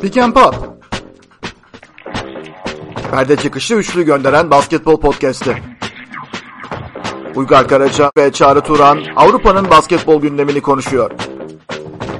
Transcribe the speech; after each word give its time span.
Pick 0.00 0.16
and 0.16 0.34
Pop. 0.34 0.54
Perde 3.10 3.36
çıkışı 3.36 3.74
üçlü 3.74 4.02
gönderen 4.02 4.50
basketbol 4.50 5.00
podcast'i. 5.00 5.62
Uygar 7.34 7.68
Karaca 7.68 8.10
ve 8.18 8.32
Çağrı 8.32 8.60
Turan 8.60 9.04
Avrupa'nın 9.16 9.70
basketbol 9.70 10.20
gündemini 10.20 10.60
konuşuyor. 10.60 11.10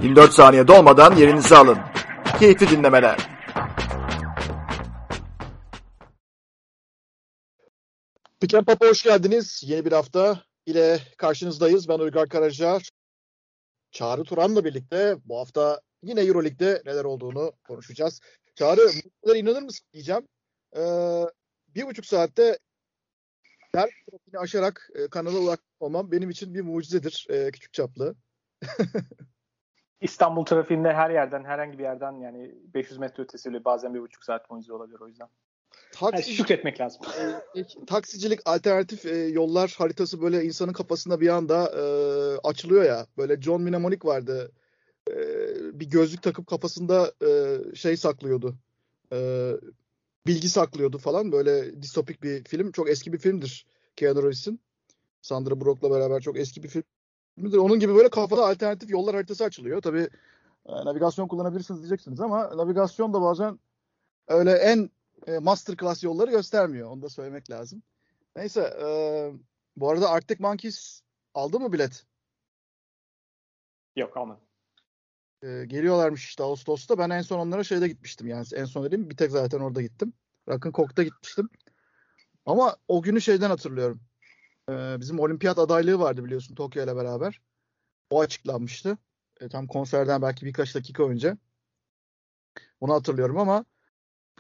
24 0.03 0.33
saniye 0.33 0.69
dolmadan 0.69 1.17
yerinizi 1.17 1.57
alın. 1.57 1.79
Keyifli 2.39 2.71
dinlemeler. 2.71 3.17
Pick 8.41 8.55
and 8.55 8.67
Pop'a 8.67 8.87
hoş 8.87 9.03
geldiniz. 9.03 9.63
Yeni 9.67 9.85
bir 9.85 9.93
hafta 9.93 10.48
ile 10.69 10.99
karşınızdayız. 11.17 11.89
Ben 11.89 11.99
Uygar 11.99 12.29
Karaca. 12.29 12.79
Çağrı 13.91 14.25
Turan'la 14.25 14.65
birlikte 14.65 15.17
bu 15.25 15.39
hafta 15.39 15.81
yine 16.03 16.21
Euroleague'de 16.21 16.83
neler 16.87 17.05
olduğunu 17.05 17.53
konuşacağız. 17.65 18.21
Çağrı, 18.55 18.81
bu 19.25 19.37
inanır 19.37 19.63
mısın 19.63 19.87
diyeceğim. 19.93 20.29
Ee, 20.77 20.81
bir 21.69 21.87
buçuk 21.87 22.07
saatte 22.07 22.59
her 23.75 23.91
trafiğini 24.11 24.39
aşarak 24.39 24.91
e, 24.95 25.09
kanala 25.09 25.39
ulaşmak 25.39 25.81
olmam 25.81 26.13
benim 26.13 26.31
için 26.31 26.55
bir 26.55 26.61
mucizedir 26.61 27.27
e, 27.31 27.51
küçük 27.51 27.73
çaplı. 27.73 28.15
İstanbul 30.01 30.45
trafiğinde 30.45 30.93
her 30.93 31.11
yerden, 31.11 31.45
herhangi 31.45 31.79
bir 31.79 31.83
yerden 31.83 32.13
yani 32.13 32.55
500 32.75 32.99
metre 32.99 33.23
ötesiyle 33.23 33.65
bazen 33.65 33.95
bir 33.95 34.01
buçuk 34.01 34.25
saat 34.25 34.51
boyunca 34.51 34.75
olabilir 34.75 35.01
o 35.01 35.09
yüzden. 35.09 35.29
Taksi, 35.93 36.31
yani 36.31 36.37
şükretmek 36.37 36.81
lazım. 36.81 37.03
E, 37.57 37.85
taksicilik 37.87 38.41
alternatif 38.45 39.07
e, 39.07 39.17
yollar 39.17 39.75
haritası 39.79 40.23
böyle 40.23 40.45
insanın 40.45 40.73
kafasında 40.73 41.21
bir 41.21 41.29
anda 41.29 41.71
e, 41.77 41.83
açılıyor 42.49 42.85
ya. 42.85 43.07
Böyle 43.19 43.41
John 43.43 43.63
Mnemonic 43.63 44.09
vardı. 44.09 44.53
E, 45.11 45.15
bir 45.81 45.91
gözlük 45.91 46.23
takıp 46.23 46.47
kafasında 46.47 47.13
e, 47.27 47.59
şey 47.75 47.97
saklıyordu. 47.97 48.57
E, 49.13 49.51
bilgi 50.27 50.49
saklıyordu 50.49 50.99
falan. 50.99 51.33
Böyle 51.33 51.83
distopik 51.83 52.23
bir 52.23 52.45
film. 52.45 52.73
Çok 52.73 52.91
eski 52.91 53.13
bir 53.13 53.19
filmdir 53.19 53.67
Keanu 53.97 54.23
Reeves'in. 54.23 54.61
Sandra 55.23 55.61
Bullock'la 55.61 55.91
beraber 55.91 56.21
çok 56.21 56.39
eski 56.39 56.63
bir 56.63 56.69
filmdir. 56.69 57.59
Onun 57.59 57.81
gibi 57.81 57.95
böyle 57.95 58.09
kafada 58.09 58.47
alternatif 58.47 58.91
yollar 58.91 59.15
haritası 59.15 59.45
açılıyor. 59.45 59.83
Tabii 59.83 60.09
e, 60.67 60.73
navigasyon 60.73 61.29
kullanabilirsiniz 61.29 61.81
diyeceksiniz 61.81 62.21
ama 62.21 62.57
navigasyon 62.57 63.15
da 63.15 63.23
bazen 63.23 63.59
öyle 64.29 64.53
en 64.53 64.91
e, 65.29 65.39
masterclass 65.39 66.05
yolları 66.05 66.31
göstermiyor. 66.31 66.91
Onu 66.91 67.03
da 67.03 67.09
söylemek 67.09 67.51
lazım. 67.51 67.83
Neyse 68.37 68.61
e, 68.61 68.89
bu 69.77 69.91
arada 69.91 70.11
Arctic 70.11 70.37
Monkeys 70.43 71.03
aldı 71.35 71.61
mı 71.61 71.73
bilet? 71.73 72.07
Yok 73.97 74.17
almadım. 74.17 74.45
E, 75.43 75.65
geliyorlarmış 75.67 76.25
işte 76.25 76.43
Ağustos'ta. 76.43 76.99
Ben 76.99 77.11
en 77.11 77.23
son 77.23 77.39
onlara 77.39 77.65
şeyde 77.65 77.89
gitmiştim 77.89 78.27
yani 78.27 78.47
en 78.55 78.65
son 78.65 78.85
dediğim 78.85 79.11
bir 79.11 79.17
tek 79.17 79.31
zaten 79.31 79.61
orada 79.61 79.83
gittim. 79.83 80.13
Rock'n 80.49 80.73
Coke'da 80.73 81.03
gitmiştim. 81.03 81.49
Ama 82.47 82.77
o 82.89 83.03
günü 83.03 83.21
şeyden 83.21 83.51
hatırlıyorum. 83.51 84.01
E, 84.71 84.73
bizim 85.01 85.21
olimpiyat 85.21 85.59
adaylığı 85.59 85.99
vardı 85.99 86.25
biliyorsun 86.25 86.55
Tokyo 86.55 86.85
ile 86.85 86.97
beraber. 86.97 87.41
O 88.11 88.21
açıklanmıştı. 88.21 88.99
E, 89.41 89.49
tam 89.49 89.67
konserden 89.67 90.23
belki 90.23 90.47
birkaç 90.47 90.75
dakika 90.75 91.03
önce. 91.03 91.37
Onu 92.81 92.95
hatırlıyorum 92.95 93.39
ama 93.39 93.65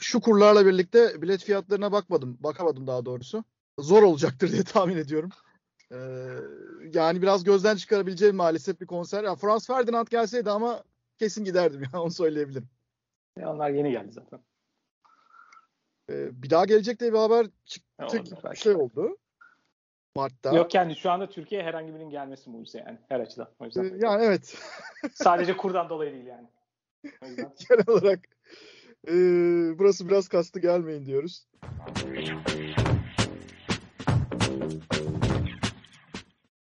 şu 0.00 0.20
kurlarla 0.20 0.66
birlikte 0.66 1.22
bilet 1.22 1.44
fiyatlarına 1.44 1.92
bakmadım. 1.92 2.38
Bakamadım 2.40 2.86
daha 2.86 3.04
doğrusu. 3.04 3.44
Zor 3.78 4.02
olacaktır 4.02 4.52
diye 4.52 4.62
tahmin 4.72 4.96
ediyorum. 4.96 5.30
Ee, 5.92 5.96
yani 6.94 7.22
biraz 7.22 7.44
gözden 7.44 7.76
çıkarabileceğim 7.76 8.36
maalesef 8.36 8.80
bir 8.80 8.86
konser. 8.86 9.24
Ya 9.24 9.34
Frans 9.34 9.66
Ferdinand 9.66 10.06
gelseydi 10.06 10.50
ama 10.50 10.82
kesin 11.18 11.44
giderdim 11.44 11.82
ya 11.92 12.02
onu 12.02 12.10
söyleyebilirim. 12.10 12.68
E 13.36 13.46
onlar 13.46 13.70
yeni 13.70 13.90
geldi 13.90 14.12
zaten. 14.12 14.40
Ee, 16.10 16.42
bir 16.42 16.50
daha 16.50 16.64
gelecek 16.64 17.00
diye 17.00 17.12
bir 17.12 17.18
haber 17.18 17.46
çıktı. 17.64 18.22
Bir 18.52 18.56
şey 18.56 18.74
oldu. 18.74 19.16
Mart'ta. 20.16 20.56
Yok 20.56 20.74
yani 20.74 20.96
şu 20.96 21.10
anda 21.10 21.28
Türkiye 21.28 21.62
herhangi 21.62 21.94
birinin 21.94 22.10
gelmesi 22.10 22.50
mucize 22.50 22.78
yani 22.78 22.98
her 23.08 23.20
açıdan. 23.20 23.48
O 23.58 23.64
yüzden. 23.64 23.84
Ee, 23.84 23.98
yani 24.00 24.24
evet. 24.24 24.58
Sadece 25.12 25.56
kurdan 25.56 25.88
dolayı 25.88 26.12
değil 26.12 26.26
yani. 26.26 26.48
Genel 27.68 27.88
olarak 27.88 28.20
ee, 29.08 29.78
burası 29.78 30.08
biraz 30.08 30.28
kastı 30.28 30.60
gelmeyin 30.60 31.06
diyoruz. 31.06 31.46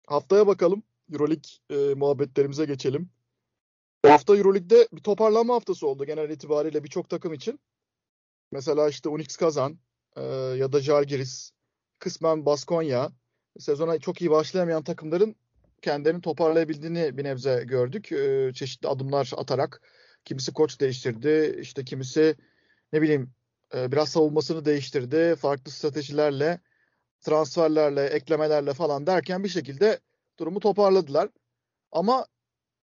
Haftaya 0.07 0.47
bakalım. 0.47 0.83
Euroleague 1.11 1.51
e, 1.69 1.93
muhabbetlerimize 1.93 2.65
geçelim. 2.65 3.09
Bu 4.05 4.09
hafta 4.09 4.37
Euroleague'de 4.37 4.87
bir 4.93 5.01
toparlanma 5.01 5.55
haftası 5.55 5.87
oldu 5.87 6.05
genel 6.05 6.29
itibariyle 6.29 6.83
birçok 6.83 7.09
takım 7.09 7.33
için. 7.33 7.59
Mesela 8.51 8.89
işte 8.89 9.09
Unix 9.09 9.37
Kazan 9.37 9.77
e, 10.15 10.21
ya 10.57 10.71
da 10.71 10.79
Jalgiris, 10.81 11.51
kısmen 11.99 12.45
Baskonya. 12.45 13.11
Sezona 13.59 13.99
çok 13.99 14.21
iyi 14.21 14.31
başlayamayan 14.31 14.83
takımların 14.83 15.35
kendilerini 15.81 16.21
toparlayabildiğini 16.21 17.17
bir 17.17 17.23
nebze 17.23 17.63
gördük. 17.67 18.11
E, 18.11 18.51
çeşitli 18.53 18.87
adımlar 18.87 19.31
atarak 19.37 19.81
Kimisi 20.27 20.53
koç 20.53 20.79
değiştirdi. 20.79 21.59
işte 21.61 21.85
kimisi 21.85 22.35
ne 22.93 23.01
bileyim 23.01 23.33
e, 23.75 23.91
biraz 23.91 24.09
savunmasını 24.09 24.65
değiştirdi. 24.65 25.35
Farklı 25.35 25.71
stratejilerle, 25.71 26.59
transferlerle, 27.21 28.05
eklemelerle 28.05 28.73
falan 28.73 29.07
derken 29.07 29.43
bir 29.43 29.49
şekilde 29.49 29.99
durumu 30.39 30.59
toparladılar. 30.59 31.29
Ama 31.91 32.25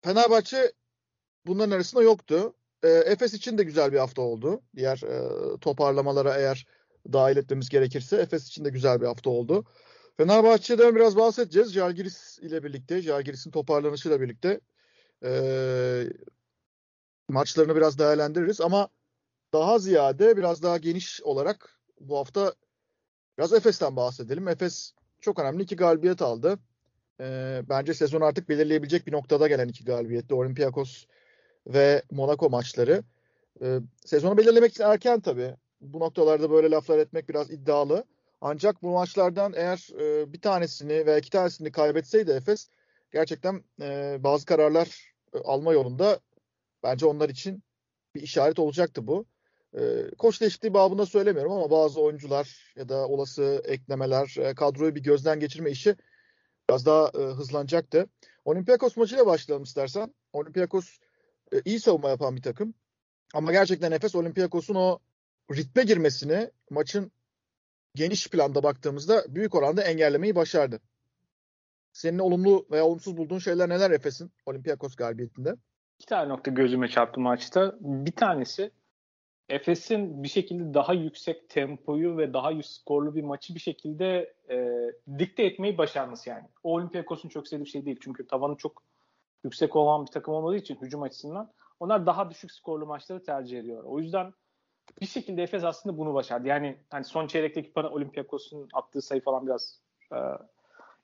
Fenerbahçe 0.03 0.73
bunların 1.47 1.71
arasında 1.71 2.03
yoktu. 2.03 2.55
E, 2.83 2.89
Efes 2.89 3.35
için 3.35 3.59
de 3.59 3.65
güzel 3.65 3.93
bir 3.93 3.99
hafta 3.99 4.23
oldu. 4.23 4.63
Diğer 4.77 5.03
e, 5.03 5.57
toparlamalara 5.61 6.39
eğer 6.39 6.67
dahil 7.13 7.37
etmemiz 7.37 7.69
gerekirse 7.69 8.17
Efes 8.17 8.47
için 8.47 8.65
de 8.65 8.71
güzel 8.71 9.01
bir 9.01 9.07
hafta 9.07 9.31
oldu. 9.31 9.65
Fenerbahçe'den 10.17 10.97
biraz 10.97 11.17
bahsedeceğiz. 11.17 11.73
Jalgiris 11.73 12.39
ile 12.39 12.65
birlikte, 12.65 13.03
Jalgiris'in 13.03 13.51
toparlanışıyla 13.51 14.21
birlikte 14.21 14.61
e, 15.25 15.31
maçlarını 17.31 17.77
biraz 17.77 17.99
değerlendiririz 17.99 18.61
ama 18.61 18.89
daha 19.53 19.79
ziyade 19.79 20.37
biraz 20.37 20.63
daha 20.63 20.79
geniş 20.79 21.23
olarak 21.23 21.81
bu 22.01 22.19
hafta 22.19 22.55
biraz 23.39 23.53
Efes'ten 23.53 23.97
bahsedelim. 23.97 24.49
Efes 24.49 24.93
çok 25.21 25.39
önemli 25.39 25.63
iki 25.63 25.77
galibiyet 25.77 26.23
aldı. 26.23 26.59
Ee, 27.21 27.63
bence 27.69 27.95
sezon 27.95 28.21
artık 28.21 28.49
belirleyebilecek 28.49 29.07
bir 29.07 29.13
noktada 29.13 29.49
gelen 29.49 29.69
iki 29.69 29.85
galibiyetti. 29.85 30.35
Olympiakos 30.35 31.05
ve 31.67 32.03
Monaco 32.11 32.51
maçları. 32.51 33.03
Ee, 33.63 33.79
sezonu 34.05 34.37
belirlemek 34.37 34.71
için 34.71 34.85
erken 34.85 35.21
tabii. 35.21 35.55
Bu 35.81 36.01
noktalarda 36.01 36.51
böyle 36.51 36.71
laflar 36.71 36.99
etmek 36.99 37.29
biraz 37.29 37.51
iddialı. 37.51 38.05
Ancak 38.41 38.83
bu 38.83 38.91
maçlardan 38.91 39.53
eğer 39.57 39.89
e, 40.01 40.33
bir 40.33 40.41
tanesini 40.41 41.07
veya 41.07 41.19
iki 41.19 41.31
tanesini 41.31 41.73
kaybetseydi 41.73 42.31
Efes 42.31 42.69
gerçekten 43.13 43.65
e, 43.81 44.17
bazı 44.21 44.47
kararlar 44.47 45.15
e, 45.35 45.39
alma 45.39 45.73
yolunda 45.73 46.21
Bence 46.83 47.07
onlar 47.07 47.29
için 47.29 47.63
bir 48.15 48.23
işaret 48.23 48.59
olacaktı 48.59 49.07
bu. 49.07 49.27
E, 49.79 50.11
koç 50.19 50.41
değişikliği 50.41 50.75
babında 50.75 51.07
söylemiyorum 51.07 51.53
ama 51.53 51.71
bazı 51.71 52.01
oyuncular 52.01 52.75
ya 52.77 52.89
da 52.89 53.09
olası 53.09 53.63
eklemeler, 53.65 54.37
e, 54.39 54.55
kadroyu 54.55 54.95
bir 54.95 55.03
gözden 55.03 55.41
geçirme 55.41 55.71
işi 55.71 55.97
biraz 56.69 56.87
daha 56.87 57.09
e, 57.09 57.19
hızlanacaktı. 57.19 58.07
Olympiakos 58.45 58.97
maçıyla 58.97 59.27
başlayalım 59.27 59.65
istersen. 59.65 60.15
Olympiakos 60.33 60.99
e, 61.53 61.63
iyi 61.65 61.81
savunma 61.81 62.09
yapan 62.09 62.37
bir 62.37 62.43
takım. 62.43 62.75
Ama 63.35 63.53
gerçekten 63.53 63.93
Efes 63.93 64.15
Olympiakos'un 64.15 64.75
o 64.75 64.99
ritme 65.53 65.83
girmesini 65.83 66.51
maçın 66.71 67.13
geniş 67.95 68.29
planda 68.29 68.63
baktığımızda 68.63 69.25
büyük 69.29 69.55
oranda 69.55 69.83
engellemeyi 69.83 70.35
başardı. 70.35 70.81
Senin 71.93 72.19
olumlu 72.19 72.67
veya 72.71 72.85
olumsuz 72.85 73.16
bulduğun 73.16 73.39
şeyler 73.39 73.69
neler 73.69 73.91
Efes'in 73.91 74.33
Olympiakos 74.47 74.97
galibiyetinde? 74.97 75.54
İki 76.01 76.07
tane 76.07 76.29
nokta 76.29 76.51
gözüme 76.51 76.89
çarptı 76.89 77.21
maçta. 77.21 77.75
Bir 77.81 78.13
tanesi 78.13 78.71
Efes'in 79.49 80.23
bir 80.23 80.29
şekilde 80.29 80.75
daha 80.75 80.95
yüksek 80.95 81.49
tempoyu 81.49 82.17
ve 82.17 82.33
daha 82.33 82.51
yüksek 82.51 82.73
skorlu 82.73 83.15
bir 83.15 83.23
maçı 83.23 83.55
bir 83.55 83.61
şekilde 83.61 84.35
e, 84.51 84.69
dikte 85.19 85.43
etmeyi 85.43 85.79
başarması 85.79 86.31
yani. 86.31 86.45
O 86.63 86.73
Olympiakos'un 86.73 87.29
çok 87.29 87.49
sevdiği 87.49 87.65
bir 87.65 87.71
şey 87.71 87.85
değil. 87.85 87.99
Çünkü 88.03 88.27
tavanı 88.27 88.57
çok 88.57 88.83
yüksek 89.45 89.77
olan 89.77 90.07
bir 90.07 90.11
takım 90.11 90.35
olmadığı 90.35 90.57
için 90.57 90.79
hücum 90.83 91.03
açısından 91.03 91.53
onlar 91.81 92.07
daha 92.07 92.31
düşük 92.31 92.53
skorlu 92.53 92.87
maçları 92.87 93.23
tercih 93.23 93.59
ediyor. 93.59 93.85
O 93.85 93.99
yüzden 93.99 94.33
bir 95.01 95.07
şekilde 95.07 95.43
Efes 95.43 95.65
aslında 95.65 95.99
bunu 95.99 96.15
başardı. 96.15 96.49
Yani 96.49 96.77
hani 96.91 97.05
son 97.05 97.27
çeyrekteki 97.27 97.73
bana 97.77 97.91
Olympiakos'un 97.91 98.69
attığı 98.75 99.03
sayı 99.03 99.21
falan 99.21 99.47
biraz 99.47 99.81
e, 100.13 100.19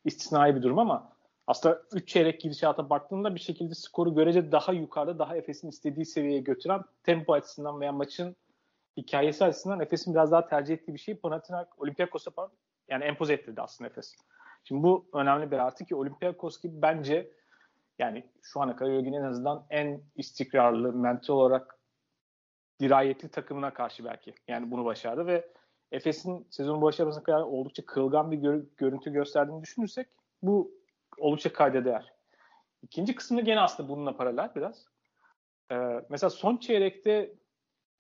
istisnai 0.05 0.57
bir 0.57 0.63
durum 0.63 0.79
ama 0.79 1.16
aslında 1.47 1.83
3 1.93 2.09
çeyrek 2.09 2.41
gidişata 2.41 2.91
baktığında 2.91 3.35
bir 3.35 3.41
şekilde 3.41 3.75
skoru 3.75 4.15
görece 4.15 4.53
daha 4.53 4.73
yukarıda, 4.73 5.19
daha 5.19 5.37
Efes'in 5.37 5.69
istediği 5.69 6.07
seviyeye 6.07 6.41
götüren 6.41 6.85
tempo 7.03 7.33
açısından 7.33 7.81
veya 7.81 7.93
maçın 7.93 8.37
hikayesi 8.97 9.45
açısından 9.45 9.81
Efes'in 9.81 10.15
biraz 10.15 10.33
daha 10.33 10.47
tercih 10.47 10.75
ettiği 10.75 10.95
bir 10.95 10.99
şey 10.99 11.15
Panathinaikos, 11.15 11.79
Olympiakos'a 11.79 12.31
yani 12.89 13.05
empoze 13.05 13.33
ettirdi 13.33 13.61
aslında 13.61 13.91
Efes. 13.91 14.17
Şimdi 14.65 14.83
bu 14.83 15.07
önemli 15.15 15.51
bir 15.51 15.59
artı 15.59 15.85
ki 15.85 15.95
Olympiakos 15.95 16.61
gibi 16.63 16.83
bence 16.83 17.31
yani 17.99 18.25
şu 18.43 18.61
ana 18.61 18.77
kadar 18.77 18.91
Euroleague'in 18.91 19.23
en 19.23 19.25
azından 19.25 19.67
en 19.71 20.01
istikrarlı, 20.17 20.93
mental 20.93 21.35
olarak 21.35 21.79
dirayetli 22.81 23.29
takımına 23.29 23.75
karşı 23.75 24.05
belki. 24.05 24.35
Yani 24.49 24.71
bunu 24.71 24.85
başardı 24.85 25.27
ve 25.27 25.49
Efes'in 25.93 26.47
sezonun 26.51 26.83
başarısına 26.83 27.23
kadar 27.23 27.41
oldukça 27.41 27.87
kırılgan 27.87 28.31
bir 28.31 28.37
gör- 28.37 28.65
görüntü 28.77 29.13
gösterdiğini 29.13 29.63
düşünürsek 29.63 30.09
bu 30.43 30.76
oldukça 31.19 31.53
kayda 31.53 31.85
değer. 31.85 32.13
İkinci 32.83 33.15
kısmı 33.15 33.41
gene 33.41 33.61
aslında 33.61 33.89
bununla 33.89 34.17
paralel 34.17 34.55
biraz. 34.55 34.87
Ee, 35.73 35.77
mesela 36.09 36.31
son 36.31 36.57
çeyrekte 36.57 37.35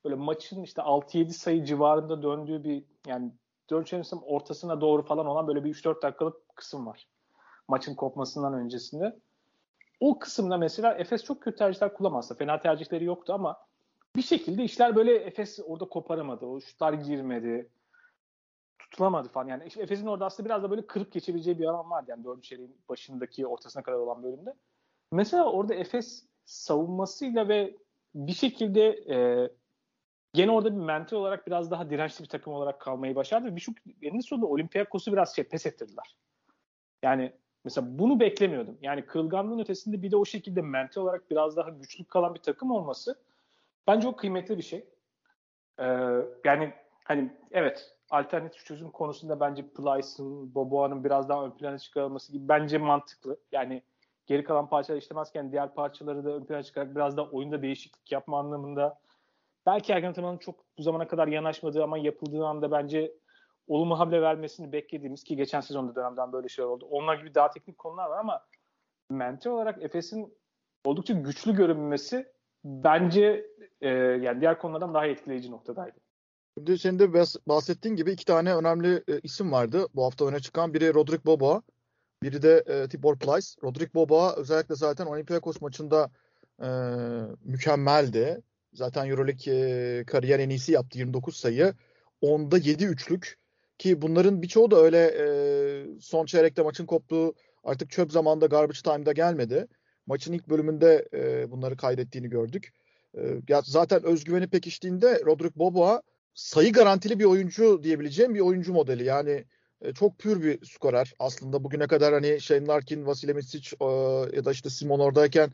böyle 0.04 0.14
maçın 0.14 0.62
işte 0.62 0.82
6-7 0.82 1.30
sayı 1.30 1.64
civarında 1.64 2.22
döndüğü 2.22 2.64
bir 2.64 2.84
yani 3.06 3.32
4 3.70 3.86
çeyreğin 3.86 4.22
ortasına 4.22 4.80
doğru 4.80 5.02
falan 5.02 5.26
olan 5.26 5.46
böyle 5.46 5.64
bir 5.64 5.74
3-4 5.74 6.02
dakikalık 6.02 6.56
kısım 6.56 6.86
var. 6.86 7.08
Maçın 7.68 7.94
kopmasından 7.94 8.54
öncesinde. 8.54 9.16
O 10.00 10.18
kısımda 10.18 10.56
mesela 10.56 10.94
Efes 10.94 11.24
çok 11.24 11.42
kötü 11.42 11.56
tercihler 11.56 11.94
kullanmazsa. 11.94 12.34
Fena 12.34 12.60
tercihleri 12.60 13.04
yoktu 13.04 13.32
ama 13.32 13.56
bir 14.16 14.22
şekilde 14.22 14.64
işler 14.64 14.96
böyle 14.96 15.14
Efes 15.14 15.60
orada 15.66 15.84
koparamadı. 15.84 16.46
O 16.46 16.60
şutlar 16.60 16.92
girmedi. 16.92 17.70
Tutulamadı 18.96 19.28
falan. 19.28 19.48
Yani 19.48 19.62
Efes'in 19.64 20.06
orada 20.06 20.26
aslında 20.26 20.48
biraz 20.48 20.62
da 20.62 20.70
böyle 20.70 20.86
kırıp 20.86 21.12
geçebileceği 21.12 21.58
bir 21.58 21.64
alan 21.64 21.90
vardı. 21.90 22.10
Yani 22.10 22.24
dördüncü 22.24 22.48
çeyreğin 22.48 22.76
başındaki 22.88 23.46
ortasına 23.46 23.82
kadar 23.82 23.96
olan 23.96 24.22
bölümde. 24.22 24.54
Mesela 25.12 25.52
orada 25.52 25.74
Efes 25.74 26.26
savunmasıyla 26.44 27.48
ve 27.48 27.76
bir 28.14 28.32
şekilde 28.32 28.88
e, 28.88 29.50
gene 30.32 30.50
orada 30.50 30.72
bir 30.72 30.80
mental 30.80 31.16
olarak 31.16 31.46
biraz 31.46 31.70
daha 31.70 31.90
dirençli 31.90 32.22
bir 32.22 32.28
takım 32.28 32.52
olarak 32.52 32.80
kalmayı 32.80 33.14
başardı. 33.14 33.56
Bir 33.56 33.60
şu 33.60 33.72
eninde 34.02 34.22
sonunda 34.22 34.46
Olympiakos'u 34.46 35.12
biraz 35.12 35.36
şey 35.36 35.44
pes 35.44 35.66
ettirdiler. 35.66 36.16
Yani 37.02 37.32
mesela 37.64 37.98
bunu 37.98 38.20
beklemiyordum. 38.20 38.78
Yani 38.80 39.06
kırılganlığın 39.06 39.58
ötesinde 39.58 40.02
bir 40.02 40.10
de 40.10 40.16
o 40.16 40.24
şekilde 40.24 40.62
mental 40.62 41.02
olarak 41.02 41.30
biraz 41.30 41.56
daha 41.56 41.70
güçlü 41.70 42.04
kalan 42.04 42.34
bir 42.34 42.40
takım 42.40 42.70
olması 42.70 43.18
bence 43.86 44.08
o 44.08 44.16
kıymetli 44.16 44.58
bir 44.58 44.62
şey. 44.62 44.88
Ee, 45.78 45.84
yani 46.44 46.72
hani 47.04 47.32
evet 47.50 47.95
alternatif 48.10 48.64
çözüm 48.64 48.90
konusunda 48.90 49.40
bence 49.40 49.68
Plyce'ın, 49.68 50.54
Boboa'nın 50.54 51.04
biraz 51.04 51.28
daha 51.28 51.44
ön 51.44 51.50
plana 51.50 51.78
çıkarılması 51.78 52.32
gibi 52.32 52.48
bence 52.48 52.78
mantıklı. 52.78 53.36
Yani 53.52 53.82
geri 54.26 54.44
kalan 54.44 54.68
parçalar 54.68 54.98
işlemezken 54.98 55.52
diğer 55.52 55.74
parçaları 55.74 56.24
da 56.24 56.30
ön 56.30 56.44
plana 56.44 56.62
çıkarak 56.62 56.94
biraz 56.96 57.16
da 57.16 57.30
oyunda 57.30 57.62
değişiklik 57.62 58.12
yapma 58.12 58.38
anlamında 58.38 58.98
belki 59.66 59.92
Ergen 59.92 60.10
Ataman'ın 60.10 60.38
çok 60.38 60.64
bu 60.78 60.82
zamana 60.82 61.08
kadar 61.08 61.28
yanaşmadığı 61.28 61.82
ama 61.84 61.98
yapıldığı 61.98 62.46
anda 62.46 62.70
bence 62.70 63.12
olumlu 63.68 63.98
hamle 63.98 64.22
vermesini 64.22 64.72
beklediğimiz 64.72 65.24
ki 65.24 65.36
geçen 65.36 65.60
sezonda 65.60 65.94
dönemden 65.94 66.32
böyle 66.32 66.48
şeyler 66.48 66.68
oldu. 66.68 66.86
Onlar 66.90 67.14
gibi 67.14 67.34
daha 67.34 67.50
teknik 67.50 67.78
konular 67.78 68.10
var 68.10 68.18
ama 68.18 68.46
mental 69.10 69.50
olarak 69.50 69.82
Efes'in 69.82 70.34
oldukça 70.84 71.14
güçlü 71.14 71.56
görünmesi 71.56 72.32
bence 72.64 73.46
e, 73.80 73.88
yani 73.88 74.40
diğer 74.40 74.58
konulardan 74.58 74.94
daha 74.94 75.06
etkileyici 75.06 75.50
noktadaydı. 75.50 76.05
Şimdi 76.58 76.78
senin 76.78 76.98
de 76.98 77.12
bahsettiğin 77.48 77.96
gibi 77.96 78.12
iki 78.12 78.24
tane 78.24 78.54
önemli 78.56 79.02
e, 79.08 79.20
isim 79.22 79.52
vardı 79.52 79.86
bu 79.94 80.04
hafta 80.04 80.26
öne 80.26 80.40
çıkan. 80.40 80.74
Biri 80.74 80.94
Rodrik 80.94 81.26
Boboa, 81.26 81.62
biri 82.22 82.42
de 82.42 82.64
e, 82.66 82.88
Tibor 82.88 83.18
Plyce. 83.18 83.46
Rodrik 83.62 83.94
Boboa 83.94 84.36
özellikle 84.36 84.74
zaten 84.74 85.06
Olympiakos 85.06 85.60
maçında 85.60 86.10
e, 86.62 86.68
mükemmeldi. 87.44 88.42
Zaten 88.72 89.06
Euroleague 89.06 89.54
e, 89.54 90.04
kariyer 90.04 90.38
en 90.38 90.50
iyisi 90.50 90.72
yaptı 90.72 90.98
29 90.98 91.36
sayı. 91.36 91.74
Onda 92.20 92.58
7 92.58 92.84
üçlük 92.84 93.38
ki 93.78 94.02
bunların 94.02 94.42
birçoğu 94.42 94.70
da 94.70 94.76
öyle 94.76 94.98
e, 94.98 96.00
son 96.00 96.26
çeyrekte 96.26 96.62
maçın 96.62 96.86
koptuğu 96.86 97.34
artık 97.64 97.90
çöp 97.90 98.12
zamanda 98.12 98.46
garbage 98.46 98.80
time'da 98.84 99.12
gelmedi. 99.12 99.66
Maçın 100.06 100.32
ilk 100.32 100.48
bölümünde 100.48 101.08
e, 101.14 101.50
bunları 101.50 101.76
kaydettiğini 101.76 102.28
gördük. 102.28 102.72
E, 103.14 103.20
ya 103.48 103.62
zaten 103.64 104.04
özgüveni 104.04 104.46
pekiştiğinde 104.48 105.20
Rodrik 105.26 105.56
Boboa 105.56 106.02
sayı 106.36 106.72
garantili 106.72 107.18
bir 107.18 107.24
oyuncu 107.24 107.82
diyebileceğim 107.82 108.34
bir 108.34 108.40
oyuncu 108.40 108.72
modeli. 108.72 109.04
Yani 109.04 109.44
e, 109.80 109.92
çok 109.92 110.18
pür 110.18 110.42
bir 110.42 110.66
skorer. 110.66 111.14
Aslında 111.18 111.64
bugüne 111.64 111.86
kadar 111.86 112.14
hani 112.14 112.40
Shane 112.40 112.66
Larkin, 112.66 113.06
Vasile 113.06 113.32
Misic 113.32 113.76
e, 113.80 113.84
ya 114.36 114.44
da 114.44 114.52
işte 114.52 114.70
Simon 114.70 115.00
oradayken 115.00 115.52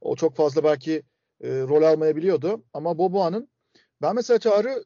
o 0.00 0.16
çok 0.16 0.36
fazla 0.36 0.64
belki 0.64 1.02
e, 1.40 1.48
rol 1.48 1.82
almayabiliyordu. 1.82 2.64
Ama 2.74 2.98
Boboa'nın 2.98 3.48
ben 4.02 4.14
mesela 4.14 4.38
Çağrı 4.38 4.84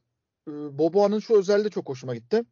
e, 0.48 0.52
Boboa'nın 0.78 1.18
şu 1.18 1.38
özelliği 1.38 1.70
çok 1.70 1.88
hoşuma 1.88 2.14
gitti. 2.14 2.42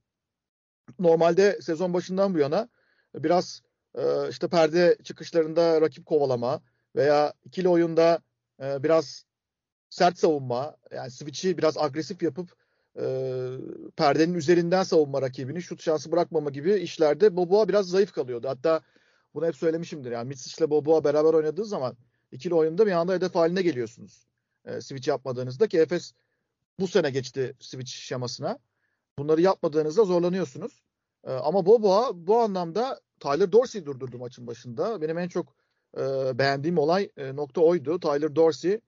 Normalde 0.99 1.61
sezon 1.62 1.94
başından 1.94 2.35
bu 2.35 2.39
yana 2.39 2.69
biraz 3.15 3.62
e, 3.94 4.29
işte 4.31 4.49
perde 4.49 4.99
çıkışlarında 5.05 5.81
rakip 5.81 6.06
kovalama 6.06 6.62
veya 6.97 7.33
ikili 7.44 7.69
oyunda 7.69 8.23
e, 8.62 8.83
biraz 8.83 9.25
sert 9.91 10.19
savunma 10.19 10.77
yani 10.91 11.11
switch'i 11.11 11.59
biraz 11.59 11.79
agresif 11.79 12.23
yapıp 12.23 12.62
e, 12.99 13.05
perdenin 13.97 14.35
üzerinden 14.35 14.83
savunma 14.83 15.23
rakibini 15.23 15.62
şut 15.62 15.83
şansı 15.83 16.12
bırakmama 16.12 16.50
gibi 16.50 16.75
işlerde 16.75 17.37
Boboa 17.37 17.69
biraz 17.69 17.89
zayıf 17.89 18.12
kalıyordu. 18.12 18.49
Hatta 18.49 18.81
bunu 19.35 19.47
hep 19.47 19.56
söylemişimdir. 19.56 20.12
Yani 20.12 20.29
Mitsic 20.29 20.65
ile 20.65 20.71
Boboa 20.71 21.05
beraber 21.05 21.35
oynadığı 21.35 21.65
zaman 21.65 21.97
ikili 22.33 22.55
oyunda 22.55 22.87
bir 22.87 22.93
anda 22.93 23.12
hedef 23.12 23.35
haline 23.35 23.62
geliyorsunuz. 23.62 24.27
E, 24.65 24.81
switch 24.81 25.09
yapmadığınızda 25.09 25.69
ki 25.69 25.79
Efes 25.79 26.12
bu 26.81 26.89
sene 26.89 27.11
geçti 27.11 27.55
switch 27.61 27.93
şemasına. 27.93 28.59
Bunları 29.19 29.41
yapmadığınızda 29.41 30.05
zorlanıyorsunuz. 30.05 30.83
E, 31.25 31.33
ama 31.33 31.67
Boboa 31.67 32.27
bu 32.27 32.39
anlamda 32.39 33.00
Tyler 33.21 33.53
Dorsey 33.53 33.87
durdurdu 33.87 34.19
maçın 34.19 34.47
başında. 34.47 35.03
Benim 35.03 35.19
en 35.19 35.29
çok 35.29 35.55
e, 35.97 36.00
beğendiğim 36.39 36.79
olay 36.79 37.11
e, 37.17 37.37
nokta 37.37 37.61
oydu. 37.61 38.00
Tyler 38.00 38.37
Dorsey 38.37 38.81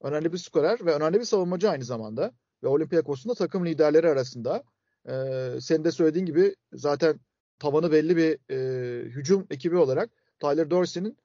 önemli 0.00 0.32
bir 0.32 0.38
skorer 0.38 0.86
ve 0.86 0.94
önemli 0.94 1.20
bir 1.20 1.24
savunmacı 1.24 1.70
aynı 1.70 1.84
zamanda. 1.84 2.32
Ve 2.62 2.68
Olympiakos'un 2.68 3.30
da 3.30 3.34
takım 3.34 3.66
liderleri 3.66 4.08
arasında. 4.08 4.62
E, 5.08 5.14
senin 5.60 5.84
de 5.84 5.90
söylediğin 5.90 6.26
gibi 6.26 6.56
zaten 6.72 7.20
tavanı 7.58 7.92
belli 7.92 8.16
bir 8.16 8.38
e, 8.50 9.04
hücum 9.04 9.46
ekibi 9.50 9.76
olarak 9.76 10.10
Tyler 10.40 10.70
Dorsey'nin 10.70 11.16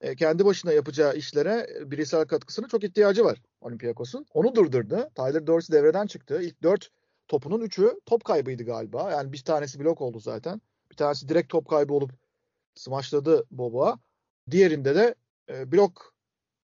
e, 0.00 0.16
kendi 0.16 0.44
başına 0.44 0.72
yapacağı 0.72 1.16
işlere 1.16 1.66
e, 1.78 1.90
bireysel 1.90 2.26
katkısına 2.26 2.68
çok 2.68 2.84
ihtiyacı 2.84 3.24
var 3.24 3.42
Olympiakos'un. 3.60 4.26
Onu 4.34 4.54
durdurdu. 4.54 5.10
Tyler 5.14 5.46
Dorsey 5.46 5.78
devreden 5.78 6.06
çıktı. 6.06 6.42
İlk 6.42 6.62
dört 6.62 6.90
topunun 7.28 7.60
üçü 7.60 8.00
top 8.06 8.24
kaybıydı 8.24 8.64
galiba. 8.64 9.10
Yani 9.10 9.32
bir 9.32 9.42
tanesi 9.42 9.80
blok 9.80 10.00
oldu 10.00 10.20
zaten. 10.20 10.60
Bir 10.90 10.96
tanesi 10.96 11.28
direkt 11.28 11.48
top 11.48 11.68
kaybı 11.68 11.94
olup 11.94 12.12
smaçladı 12.74 13.46
Boba. 13.50 13.98
Diğerinde 14.50 14.94
de 14.94 15.14
e, 15.48 15.72
blok 15.72 16.14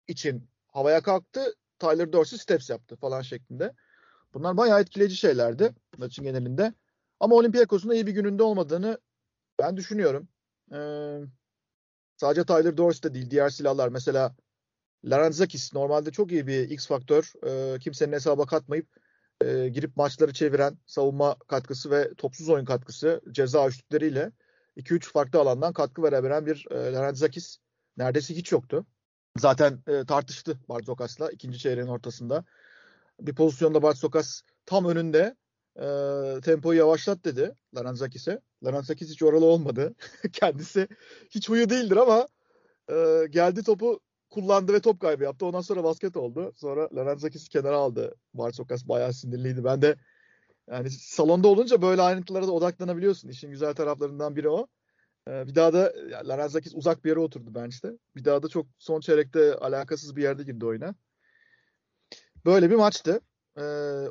için 0.08 0.48
havaya 0.66 1.00
kalktı. 1.02 1.54
Tyler 1.78 2.12
Dorsey 2.12 2.38
steps 2.38 2.70
yaptı 2.70 2.96
falan 2.96 3.22
şeklinde. 3.22 3.72
Bunlar 4.34 4.56
bayağı 4.56 4.80
etkileyici 4.80 5.16
şeylerdi 5.16 5.74
maçın 5.98 6.24
genelinde. 6.24 6.74
Ama 7.20 7.34
Olympiakos'un 7.34 7.90
da 7.90 7.94
iyi 7.94 8.06
bir 8.06 8.12
gününde 8.12 8.42
olmadığını 8.42 8.98
ben 9.58 9.76
düşünüyorum. 9.76 10.28
Ee, 10.72 11.20
sadece 12.16 12.44
Tyler 12.44 12.76
Dorsey 12.76 13.10
de 13.10 13.14
değil. 13.14 13.30
Diğer 13.30 13.48
silahlar 13.48 13.88
mesela 13.88 14.36
Laranzakis 15.04 15.74
normalde 15.74 16.10
çok 16.10 16.32
iyi 16.32 16.46
bir 16.46 16.70
X 16.70 16.86
faktör. 16.86 17.32
Ee, 17.46 17.78
kimsenin 17.78 18.12
hesaba 18.12 18.46
katmayıp 18.46 18.88
e, 19.44 19.68
girip 19.68 19.96
maçları 19.96 20.32
çeviren 20.32 20.78
savunma 20.86 21.36
katkısı 21.48 21.90
ve 21.90 22.14
topsuz 22.14 22.48
oyun 22.48 22.64
katkısı 22.64 23.20
ceza 23.30 23.68
üçlükleriyle 23.68 24.32
2-3 24.76 25.12
farklı 25.12 25.38
alandan 25.38 25.72
katkı 25.72 26.02
verebilen 26.02 26.46
bir 26.46 26.66
e, 26.70 26.92
Laranzakis 26.92 27.58
neredeyse 27.96 28.36
hiç 28.36 28.52
yoktu. 28.52 28.86
Zaten 29.38 29.78
e, 29.86 30.04
tartıştı 30.04 30.58
Bartzokas'la 30.68 31.30
ikinci 31.30 31.58
çeyreğin 31.58 31.88
ortasında. 31.88 32.44
Bir 33.20 33.34
pozisyonda 33.34 33.82
Bartzokas 33.82 34.42
tam 34.66 34.84
önünde 34.84 35.36
e, 35.76 35.86
tempoyu 36.44 36.78
yavaşlat 36.78 37.24
dedi 37.24 37.54
Laranzakis'e. 37.74 38.40
Laranzakis 38.64 39.10
hiç 39.10 39.22
oralı 39.22 39.44
olmadı. 39.44 39.94
Kendisi 40.32 40.88
hiç 41.30 41.48
huyu 41.48 41.70
değildir 41.70 41.96
ama 41.96 42.28
e, 42.90 43.26
geldi 43.30 43.62
topu 43.62 44.00
kullandı 44.30 44.72
ve 44.72 44.80
top 44.80 45.00
kaybı 45.00 45.24
yaptı. 45.24 45.46
Ondan 45.46 45.60
sonra 45.60 45.84
basket 45.84 46.16
oldu. 46.16 46.52
Sonra 46.56 46.88
Laranzakis 46.94 47.48
kenara 47.48 47.76
aldı. 47.76 48.14
Barsokas 48.34 48.88
bayağı 48.88 49.12
sinirliydi. 49.12 49.64
Ben 49.64 49.82
de 49.82 49.96
yani 50.70 50.90
salonda 50.90 51.48
olunca 51.48 51.82
böyle 51.82 52.02
ayrıntılara 52.02 52.46
da 52.46 52.52
odaklanabiliyorsun. 52.52 53.28
İşin 53.28 53.50
güzel 53.50 53.74
taraflarından 53.74 54.36
biri 54.36 54.48
o. 54.48 54.66
Ee, 55.28 55.46
bir 55.46 55.54
daha 55.54 55.72
da 55.72 55.94
yani 56.10 56.28
Laranzakis 56.28 56.74
uzak 56.74 57.04
bir 57.04 57.08
yere 57.08 57.20
oturdu 57.20 57.54
bench'te. 57.54 57.92
Bir 58.16 58.24
daha 58.24 58.42
da 58.42 58.48
çok 58.48 58.66
son 58.78 59.00
çeyrekte 59.00 59.54
alakasız 59.54 60.16
bir 60.16 60.22
yerde 60.22 60.42
girdi 60.42 60.66
oyuna. 60.66 60.94
Böyle 62.46 62.70
bir 62.70 62.76
maçtı. 62.76 63.20
Ee, 63.56 63.62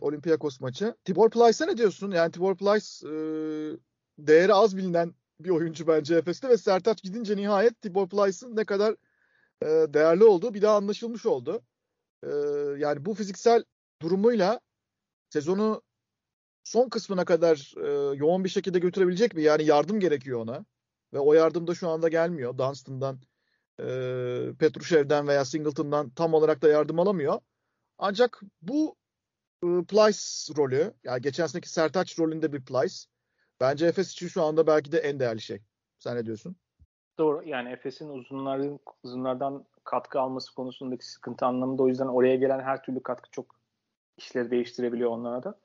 Olympiakos 0.02 0.60
maçı. 0.60 0.96
Tibor 1.06 1.30
Plyce'a 1.30 1.68
ne 1.68 1.78
diyorsun? 1.78 2.12
Yani 2.12 2.32
Tibor 2.32 2.58
Plyce 2.58 3.08
e, 3.08 3.14
değeri 4.18 4.54
az 4.54 4.78
bilinen 4.78 5.16
bir 5.40 5.50
oyuncu 5.50 5.88
bence 5.88 6.16
Efes'te 6.16 6.50
ve 6.50 6.58
Sertaç 6.58 7.04
gidince 7.04 7.38
nihayet 7.38 7.82
Tibor 7.82 8.10
Plyce'ın 8.10 8.56
ne 8.56 8.66
kadar 8.66 8.96
e, 9.62 9.68
değerli 9.68 10.24
olduğu 10.24 10.54
bir 10.54 10.62
daha 10.62 10.76
anlaşılmış 10.78 11.26
oldu. 11.26 11.62
E, 12.24 12.30
yani 12.78 13.06
bu 13.06 13.14
fiziksel 13.14 13.64
durumuyla 14.02 14.60
sezonu 15.30 15.82
son 16.64 16.90
kısmına 16.90 17.26
kadar 17.26 17.74
e, 17.78 18.18
yoğun 18.18 18.44
bir 18.44 18.50
şekilde 18.50 18.80
götürebilecek 18.80 19.36
mi? 19.36 19.44
Yani 19.44 19.66
yardım 19.66 20.00
gerekiyor 20.00 20.40
ona. 20.40 20.66
Ve 21.14 21.20
o 21.20 21.34
yardım 21.34 21.68
da 21.68 21.76
şu 21.76 21.90
anda 21.90 22.10
gelmiyor. 22.10 22.58
Dunstan'dan, 22.58 23.20
e, 23.80 23.86
Petrushev'den 24.60 25.28
veya 25.28 25.46
Singleton'dan 25.46 26.10
tam 26.10 26.34
olarak 26.34 26.62
da 26.62 26.70
yardım 26.70 27.00
alamıyor. 27.00 27.40
Ancak 28.00 28.42
bu 28.62 28.96
e, 29.64 29.68
Plyce 29.68 30.54
rolü, 30.58 30.94
yani 31.04 31.22
geçen 31.22 31.48
seneki 31.48 31.70
Sertaç 31.70 32.20
rolünde 32.20 32.54
bir 32.54 32.66
Plyce. 32.66 32.96
Bence 33.60 33.86
Efes 33.86 34.12
için 34.12 34.28
şu 34.28 34.44
anda 34.44 34.68
belki 34.68 34.92
de 34.92 34.98
en 34.98 35.20
değerli 35.20 35.42
şey. 35.42 35.62
Sen 36.00 36.16
ne 36.16 36.26
diyorsun? 36.26 36.56
Doğru. 37.18 37.44
Yani 37.44 37.70
Efes'in 37.70 38.10
uzunlardan, 38.10 38.80
uzunlardan 39.04 39.66
katkı 39.84 40.20
alması 40.20 40.56
konusundaki 40.56 41.12
sıkıntı 41.12 41.46
anlamında 41.46 41.84
o 41.84 41.88
yüzden 41.88 42.08
oraya 42.08 42.36
gelen 42.36 42.60
her 42.60 42.84
türlü 42.84 43.04
katkı 43.04 43.30
çok 43.32 43.56
işleri 44.18 44.52
değiştirebiliyor 44.52 45.10
onlara 45.10 45.44
da. 45.44 45.60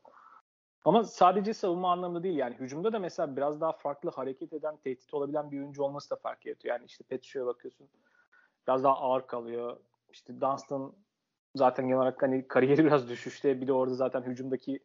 Ama 0.84 1.04
sadece 1.04 1.54
savunma 1.54 1.92
anlamında 1.92 2.22
değil 2.22 2.36
yani 2.36 2.54
hücumda 2.54 2.92
da 2.92 2.98
mesela 2.98 3.36
biraz 3.36 3.60
daha 3.60 3.72
farklı 3.72 4.10
hareket 4.10 4.52
eden, 4.52 4.76
tehdit 4.76 5.14
olabilen 5.14 5.50
bir 5.50 5.58
oyuncu 5.58 5.82
olması 5.82 6.10
da 6.10 6.16
fark 6.16 6.46
yaratıyor. 6.46 6.74
Yani 6.74 6.86
işte 6.86 7.04
Petrusev'e 7.04 7.46
bakıyorsun 7.46 7.88
biraz 8.66 8.84
daha 8.84 8.94
ağır 8.94 9.26
kalıyor. 9.26 9.76
İşte 10.12 10.40
Dunstan 10.40 10.92
zaten 11.54 11.86
genel 11.86 11.98
olarak 11.98 12.22
hani 12.22 12.48
kariyeri 12.48 12.84
biraz 12.84 13.08
düşüşte. 13.08 13.60
Bir 13.60 13.66
de 13.66 13.72
orada 13.72 13.94
zaten 13.94 14.22
hücumdaki 14.22 14.80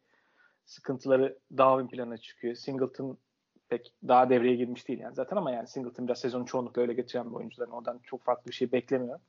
sıkıntıları 0.66 1.38
daha 1.58 1.80
ön 1.80 1.88
plana 1.88 2.18
çıkıyor. 2.18 2.56
Singleton 2.56 3.18
pek 3.70 3.94
daha 4.08 4.30
devreye 4.30 4.56
girmiş 4.56 4.88
değil 4.88 5.00
yani 5.00 5.16
zaten 5.16 5.38
ama 5.38 5.52
yani 5.52 5.68
Singleton 5.68 6.08
biraz 6.08 6.20
sezonu 6.20 6.46
çoğunlukla 6.46 6.82
öyle 6.82 6.94
geçiren 6.94 7.32
bir 7.32 7.36
oyuncuların 7.36 7.72
oradan 7.72 8.00
çok 8.04 8.24
farklı 8.24 8.50
bir 8.50 8.56
şey 8.56 8.72
beklemiyor. 8.72 9.20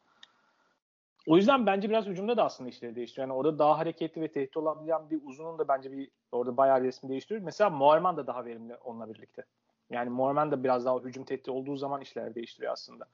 O 1.27 1.37
yüzden 1.37 1.67
bence 1.67 1.91
biraz 1.91 2.07
hücumda 2.07 2.37
da 2.37 2.45
aslında 2.45 2.71
işleri 2.71 2.97
değiştiriyor. 2.97 3.29
Yani 3.29 3.37
orada 3.37 3.59
daha 3.59 3.79
hareketli 3.79 4.21
ve 4.21 4.33
tehdit 4.33 4.57
olabilen 4.57 5.11
bir 5.11 5.21
uzunun 5.25 5.59
da 5.59 5.69
bence 5.69 5.93
bir 5.93 6.11
orada 6.33 6.57
bayağı 6.57 6.83
resmi 6.83 7.09
değiştiriyor. 7.09 7.45
Mesela 7.45 7.71
Moerman 7.71 8.17
da 8.17 8.27
daha 8.27 8.45
verimli 8.45 8.75
onunla 8.75 9.15
birlikte. 9.15 9.45
Yani 9.91 10.11
Moerman 10.11 10.51
da 10.51 10.65
biraz 10.65 10.85
daha 10.85 10.99
hücum 10.99 11.25
tehdidi 11.25 11.51
olduğu 11.51 11.77
zaman 11.77 12.01
işler 12.01 12.35
değiştiriyor 12.35 12.73
aslında. 12.73 13.07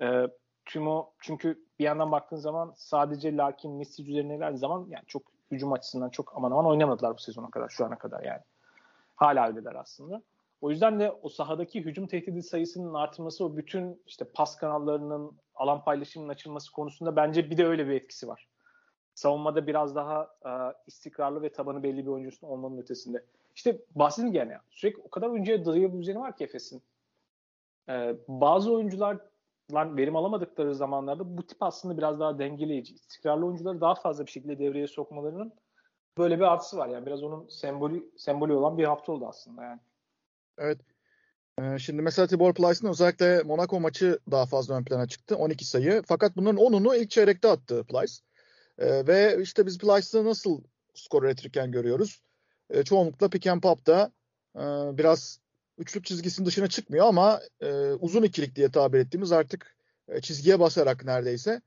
Ee, 0.00 0.28
Timo 0.66 1.12
çünkü 1.20 1.64
bir 1.78 1.84
yandan 1.84 2.12
baktığın 2.12 2.36
zaman 2.36 2.72
sadece 2.76 3.36
Larkin, 3.36 3.72
Messi 3.72 4.02
üzerine 4.02 4.56
zaman 4.56 4.86
yani 4.88 5.04
çok 5.06 5.22
hücum 5.50 5.72
açısından 5.72 6.10
çok 6.10 6.36
aman 6.36 6.50
aman 6.50 6.66
oynamadılar 6.66 7.14
bu 7.14 7.18
sezona 7.18 7.50
kadar 7.50 7.68
şu 7.68 7.84
ana 7.84 7.98
kadar 7.98 8.24
yani. 8.24 8.40
Hala 9.16 9.48
öyleler 9.48 9.74
aslında. 9.74 10.22
O 10.60 10.70
yüzden 10.70 11.00
de 11.00 11.12
o 11.22 11.28
sahadaki 11.28 11.84
hücum 11.84 12.06
tehdidi 12.06 12.42
sayısının 12.42 12.94
artması 12.94 13.44
o 13.44 13.56
bütün 13.56 14.02
işte 14.06 14.24
pas 14.24 14.56
kanallarının 14.56 15.32
alan 15.54 15.84
paylaşımının 15.84 16.28
açılması 16.28 16.72
konusunda 16.72 17.16
bence 17.16 17.50
bir 17.50 17.56
de 17.56 17.66
öyle 17.66 17.86
bir 17.86 17.92
etkisi 17.92 18.28
var. 18.28 18.48
Savunmada 19.14 19.66
biraz 19.66 19.94
daha 19.94 20.30
e, 20.44 20.50
istikrarlı 20.86 21.42
ve 21.42 21.52
tabanı 21.52 21.82
belli 21.82 22.06
bir 22.06 22.10
oyuncusun 22.10 22.46
olmanın 22.46 22.78
ötesinde. 22.78 23.24
İşte 23.54 23.82
bahsedin 23.94 24.32
gene 24.32 24.58
sürekli 24.70 25.02
o 25.02 25.10
kadar 25.10 25.28
oyuncuya 25.28 25.64
düzeni 25.64 26.20
var 26.20 26.36
ki 26.36 26.44
Efes'in. 26.44 26.82
E, 27.88 28.16
bazı 28.28 28.72
oyuncular 28.72 29.18
verim 29.74 30.16
alamadıkları 30.16 30.74
zamanlarda 30.74 31.36
bu 31.36 31.46
tip 31.46 31.62
aslında 31.62 31.98
biraz 31.98 32.20
daha 32.20 32.38
dengeleyici, 32.38 32.94
istikrarlı 32.94 33.46
oyuncuları 33.46 33.80
daha 33.80 33.94
fazla 33.94 34.26
bir 34.26 34.30
şekilde 34.30 34.58
devreye 34.58 34.86
sokmalarının 34.86 35.52
böyle 36.18 36.36
bir 36.36 36.52
artısı 36.52 36.76
var. 36.76 36.88
Yani 36.88 37.06
biraz 37.06 37.22
onun 37.22 37.48
sembolü 37.48 38.10
sembolü 38.16 38.52
olan 38.52 38.78
bir 38.78 38.84
hafta 38.84 39.12
oldu 39.12 39.26
aslında 39.28 39.62
yani. 39.62 39.80
Evet. 40.58 40.78
Ee, 41.58 41.78
şimdi 41.78 42.02
mesela 42.02 42.26
Tibor 42.26 42.54
Plyce'ın 42.54 42.90
özellikle 42.90 43.42
Monaco 43.42 43.80
maçı 43.80 44.18
daha 44.30 44.46
fazla 44.46 44.74
ön 44.74 44.84
plana 44.84 45.08
çıktı. 45.08 45.36
12 45.36 45.64
sayı. 45.64 46.02
Fakat 46.06 46.36
bunların 46.36 46.60
10'unu 46.60 46.96
ilk 46.96 47.10
çeyrekte 47.10 47.48
attı 47.48 47.84
Plyce. 47.84 48.14
Ee, 48.78 49.06
ve 49.06 49.42
işte 49.42 49.66
biz 49.66 49.78
Plyce'ı 49.78 50.24
nasıl 50.24 50.62
skor 50.94 51.22
üretirken 51.22 51.72
görüyoruz. 51.72 52.22
Ee, 52.70 52.82
çoğunlukla 52.82 53.28
pick 53.28 53.46
and 53.46 53.62
pop'ta 53.62 54.12
e, 54.56 54.62
biraz 54.98 55.40
üçlük 55.78 56.04
çizgisinin 56.04 56.46
dışına 56.46 56.68
çıkmıyor 56.68 57.06
ama 57.06 57.40
e, 57.60 57.72
uzun 57.92 58.22
ikilik 58.22 58.56
diye 58.56 58.70
tabir 58.70 58.98
ettiğimiz 58.98 59.32
artık 59.32 59.76
e, 60.08 60.20
çizgiye 60.20 60.60
basarak 60.60 61.04
neredeyse 61.04 61.60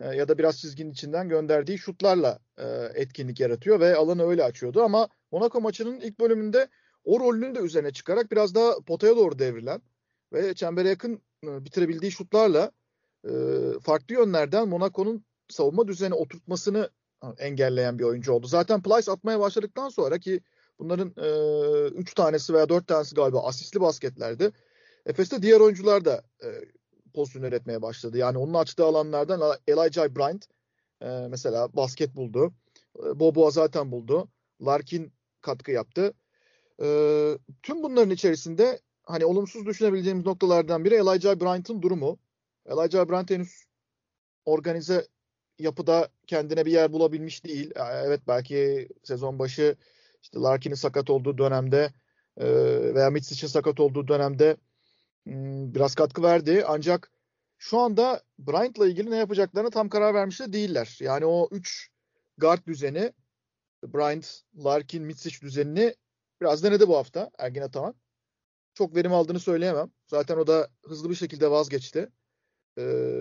e, 0.00 0.06
ya 0.16 0.28
da 0.28 0.38
biraz 0.38 0.60
çizginin 0.60 0.90
içinden 0.90 1.28
gönderdiği 1.28 1.78
şutlarla 1.78 2.38
e, 2.58 2.64
etkinlik 2.94 3.40
yaratıyor 3.40 3.80
ve 3.80 3.96
alanı 3.96 4.26
öyle 4.26 4.44
açıyordu 4.44 4.82
ama 4.82 5.08
Monaco 5.32 5.60
maçının 5.60 6.00
ilk 6.00 6.20
bölümünde 6.20 6.68
o 7.04 7.20
rolünü 7.20 7.54
de 7.54 7.58
üzerine 7.58 7.92
çıkarak 7.92 8.32
biraz 8.32 8.54
daha 8.54 8.80
potaya 8.80 9.16
doğru 9.16 9.38
devrilen 9.38 9.82
ve 10.32 10.54
çembere 10.54 10.88
yakın 10.88 11.22
e, 11.44 11.64
bitirebildiği 11.64 12.12
şutlarla 12.12 12.70
e, 13.24 13.30
farklı 13.82 14.14
yönlerden 14.14 14.68
Monaco'nun 14.68 15.24
savunma 15.48 15.88
düzeni 15.88 16.14
oturtmasını 16.14 16.90
engelleyen 17.38 17.98
bir 17.98 18.04
oyuncu 18.04 18.32
oldu. 18.32 18.46
Zaten 18.46 18.82
Plyce 18.82 19.12
atmaya 19.12 19.40
başladıktan 19.40 19.88
sonra 19.88 20.18
ki 20.18 20.40
bunların 20.78 21.08
3 21.96 22.10
e, 22.10 22.14
tanesi 22.14 22.54
veya 22.54 22.68
4 22.68 22.86
tanesi 22.86 23.14
galiba 23.14 23.46
asistli 23.46 23.80
basketlerdi. 23.80 24.52
Efes'te 25.06 25.42
diğer 25.42 25.60
oyuncular 25.60 26.04
da 26.04 26.22
e, 26.44 26.48
pozisyon 27.14 27.42
üretmeye 27.42 27.82
başladı. 27.82 28.18
Yani 28.18 28.38
onun 28.38 28.54
açtığı 28.54 28.84
alanlardan 28.84 29.58
Elijah 29.68 30.08
Bryant 30.08 30.44
e, 31.02 31.06
mesela 31.30 31.76
basket 31.76 32.16
buldu. 32.16 32.52
E, 32.98 33.20
Boboa 33.20 33.50
zaten 33.50 33.92
buldu. 33.92 34.28
Larkin 34.62 35.12
katkı 35.40 35.70
yaptı. 35.70 36.14
E, 36.82 36.86
tüm 37.62 37.82
bunların 37.82 38.10
içerisinde 38.10 38.80
hani 39.02 39.26
olumsuz 39.26 39.66
düşünebileceğimiz 39.66 40.26
noktalardan 40.26 40.84
biri 40.84 40.94
Elijah 40.94 41.40
Bryant'ın 41.40 41.82
durumu. 41.82 42.18
Elijah 42.66 43.08
Bryant 43.08 43.30
henüz 43.30 43.64
organize 44.44 45.08
yapıda 45.58 46.08
kendine 46.26 46.66
bir 46.66 46.72
yer 46.72 46.92
bulabilmiş 46.92 47.44
değil. 47.44 47.70
Evet 47.76 48.20
belki 48.28 48.88
sezon 49.02 49.38
başı 49.38 49.76
işte 50.24 50.38
Larkin'in 50.38 50.74
sakat 50.74 51.10
olduğu 51.10 51.38
dönemde 51.38 51.92
e, 52.36 52.46
veya 52.94 53.10
Mitsic'in 53.10 53.48
sakat 53.48 53.80
olduğu 53.80 54.08
dönemde 54.08 54.56
hmm, 55.24 55.74
biraz 55.74 55.94
katkı 55.94 56.22
verdi. 56.22 56.64
Ancak 56.68 57.10
şu 57.58 57.78
anda 57.78 58.22
Bryant'la 58.38 58.88
ilgili 58.88 59.10
ne 59.10 59.16
yapacaklarını 59.16 59.70
tam 59.70 59.88
karar 59.88 60.14
vermiş 60.14 60.40
de 60.40 60.52
değiller. 60.52 60.98
Yani 61.00 61.26
o 61.26 61.48
3 61.50 61.90
guard 62.38 62.66
düzeni 62.66 63.12
Bryant, 63.84 64.42
Larkin, 64.64 65.02
Mitsic 65.02 65.40
düzenini 65.40 65.94
Biraz 66.40 66.64
denedi 66.64 66.88
bu 66.88 66.96
hafta 66.96 67.30
Ergin 67.38 67.62
Ataman. 67.62 67.94
Çok 68.74 68.96
verim 68.96 69.12
aldığını 69.12 69.40
söyleyemem. 69.40 69.90
Zaten 70.06 70.36
o 70.36 70.46
da 70.46 70.68
hızlı 70.84 71.10
bir 71.10 71.14
şekilde 71.14 71.50
vazgeçti. 71.50 72.08
Ee, 72.78 73.14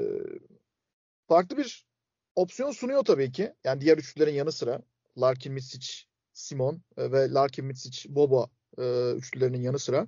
farklı 1.27 1.57
bir 1.57 1.87
opsiyon 2.35 2.71
sunuyor 2.71 3.05
tabii 3.05 3.31
ki. 3.31 3.53
Yani 3.63 3.81
diğer 3.81 3.97
üçlülerin 3.97 4.33
yanı 4.33 4.51
sıra 4.51 4.81
Larkin, 5.17 5.53
Mitsic, 5.53 6.03
Simon 6.33 6.81
e, 6.97 7.11
ve 7.11 7.31
Larkin, 7.31 7.65
Mitsic, 7.65 8.15
Boba 8.15 8.47
e, 8.77 9.11
üçlülerinin 9.11 9.61
yanı 9.61 9.79
sıra. 9.79 10.07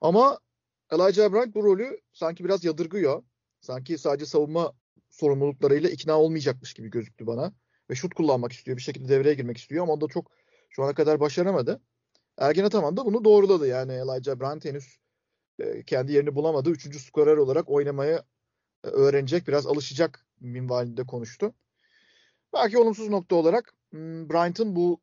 Ama 0.00 0.38
Elijah 0.92 1.32
Brandt 1.32 1.54
bu 1.54 1.64
rolü 1.64 2.00
sanki 2.12 2.44
biraz 2.44 2.64
yadırgıyor. 2.64 3.22
Sanki 3.60 3.98
sadece 3.98 4.26
savunma 4.26 4.72
sorumluluklarıyla 5.10 5.90
ikna 5.90 6.20
olmayacakmış 6.20 6.74
gibi 6.74 6.90
gözüktü 6.90 7.26
bana. 7.26 7.52
Ve 7.90 7.94
şut 7.94 8.14
kullanmak 8.14 8.52
istiyor. 8.52 8.76
Bir 8.76 8.82
şekilde 8.82 9.08
devreye 9.08 9.34
girmek 9.34 9.56
istiyor 9.56 9.82
ama 9.82 9.92
o 9.92 10.00
da 10.00 10.08
çok 10.08 10.30
şu 10.70 10.82
ana 10.82 10.94
kadar 10.94 11.20
başaramadı. 11.20 11.80
Ergen 12.38 12.64
Ataman 12.64 12.96
da 12.96 13.04
bunu 13.06 13.24
doğruladı. 13.24 13.66
Yani 13.66 13.92
Elijah 13.92 14.40
Brandt 14.40 14.64
henüz 14.64 14.98
e, 15.58 15.82
kendi 15.82 16.12
yerini 16.12 16.34
bulamadı. 16.34 16.70
Üçüncü 16.70 16.98
skorer 16.98 17.36
olarak 17.36 17.70
oynamaya 17.70 18.24
e, 18.84 18.88
öğrenecek, 18.88 19.48
biraz 19.48 19.66
alışacak 19.66 20.26
minvalinde 20.40 21.06
konuştu. 21.06 21.54
Belki 22.52 22.78
olumsuz 22.78 23.08
nokta 23.08 23.36
olarak 23.36 23.74
hmm, 23.90 24.30
Bryant'ın 24.30 24.76
bu 24.76 25.00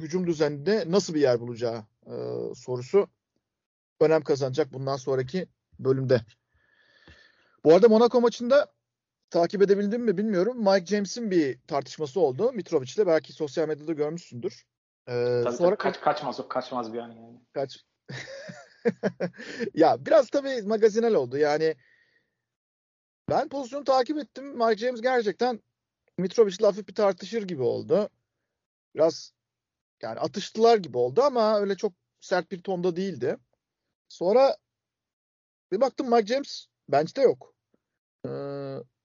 hücum 0.00 0.26
düzeninde 0.26 0.84
nasıl 0.86 1.14
bir 1.14 1.20
yer 1.20 1.40
bulacağı 1.40 1.84
e, 2.06 2.14
sorusu 2.54 3.08
önem 4.00 4.22
kazanacak 4.22 4.72
bundan 4.72 4.96
sonraki 4.96 5.46
bölümde. 5.78 6.20
Bu 7.64 7.74
arada 7.74 7.88
Monaco 7.88 8.20
maçında 8.20 8.72
takip 9.30 9.62
edebildim 9.62 10.02
mi 10.02 10.18
bilmiyorum. 10.18 10.58
Mike 10.58 10.86
James'in 10.86 11.30
bir 11.30 11.58
tartışması 11.66 12.20
oldu 12.20 12.52
Mitrovic'le. 12.52 13.06
Belki 13.06 13.32
sosyal 13.32 13.68
medyada 13.68 13.92
görmüşsündür. 13.92 14.66
Ee, 15.08 15.40
tabii, 15.44 15.56
sonra 15.56 15.76
kaç, 15.76 16.00
kaçmaz 16.00 16.40
o 16.40 16.48
kaçmaz 16.48 16.92
bir 16.92 16.98
an 16.98 17.08
yani. 17.08 17.40
Kaç. 17.52 17.84
ya 19.74 20.06
biraz 20.06 20.30
tabii 20.30 20.62
magazinel 20.62 21.14
oldu. 21.14 21.36
Yani 21.36 21.76
ben 23.30 23.48
pozisyonu 23.48 23.84
takip 23.84 24.18
ettim. 24.18 24.58
Mike 24.58 24.76
James 24.76 25.00
gerçekten 25.00 25.60
Mitrovic'le 26.18 26.62
hafif 26.62 26.88
bir 26.88 26.94
tartışır 26.94 27.42
gibi 27.42 27.62
oldu. 27.62 28.08
Biraz 28.94 29.32
yani 30.02 30.20
atıştılar 30.20 30.78
gibi 30.78 30.98
oldu 30.98 31.22
ama 31.22 31.60
öyle 31.60 31.76
çok 31.76 31.92
sert 32.20 32.50
bir 32.50 32.62
tonda 32.62 32.96
değildi. 32.96 33.36
Sonra 34.08 34.56
bir 35.72 35.80
baktım 35.80 36.10
Mike 36.10 36.26
James 36.26 36.66
bench'te 36.88 37.22
yok. 37.22 37.54
Ee, 38.26 38.28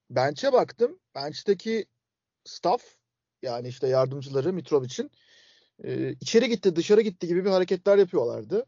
bench'e 0.09 0.53
baktım. 0.53 0.99
Bench'teki 1.15 1.85
staff 2.45 2.95
yani 3.41 3.67
işte 3.67 3.87
yardımcıları 3.87 4.53
Mitrovic'in 4.53 5.11
e, 5.83 6.11
içeri 6.11 6.49
gitti 6.49 6.75
dışarı 6.75 7.01
gitti 7.01 7.27
gibi 7.27 7.45
bir 7.45 7.49
hareketler 7.49 7.97
yapıyorlardı. 7.97 8.65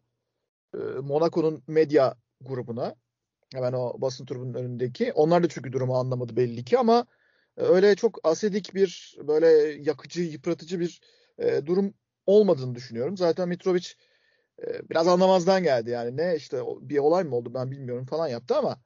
E, 0.73 0.77
Monaco'nun 0.77 1.63
medya 1.67 2.15
grubuna 2.41 2.95
hemen 3.53 3.73
o 3.73 4.01
basın 4.01 4.25
turunun 4.25 4.53
önündeki. 4.53 5.13
Onlar 5.13 5.43
da 5.43 5.49
çünkü 5.49 5.71
durumu 5.71 5.97
anlamadı 5.97 6.35
belli 6.35 6.65
ki 6.65 6.77
ama 6.77 7.05
e, 7.57 7.61
öyle 7.61 7.95
çok 7.95 8.19
asedik 8.23 8.75
bir 8.75 9.17
böyle 9.27 9.47
yakıcı, 9.81 10.21
yıpratıcı 10.21 10.79
bir 10.79 11.01
e, 11.37 11.65
durum 11.65 11.93
olmadığını 12.25 12.75
düşünüyorum. 12.75 13.17
Zaten 13.17 13.49
Mitrovic 13.49 13.87
e, 14.61 14.89
biraz 14.89 15.07
anlamazdan 15.07 15.63
geldi 15.63 15.89
yani 15.89 16.17
ne 16.17 16.35
işte 16.35 16.61
bir 16.81 16.97
olay 16.97 17.23
mı 17.23 17.35
oldu 17.35 17.53
ben 17.53 17.71
bilmiyorum 17.71 18.05
falan 18.05 18.27
yaptı 18.27 18.55
ama 18.55 18.81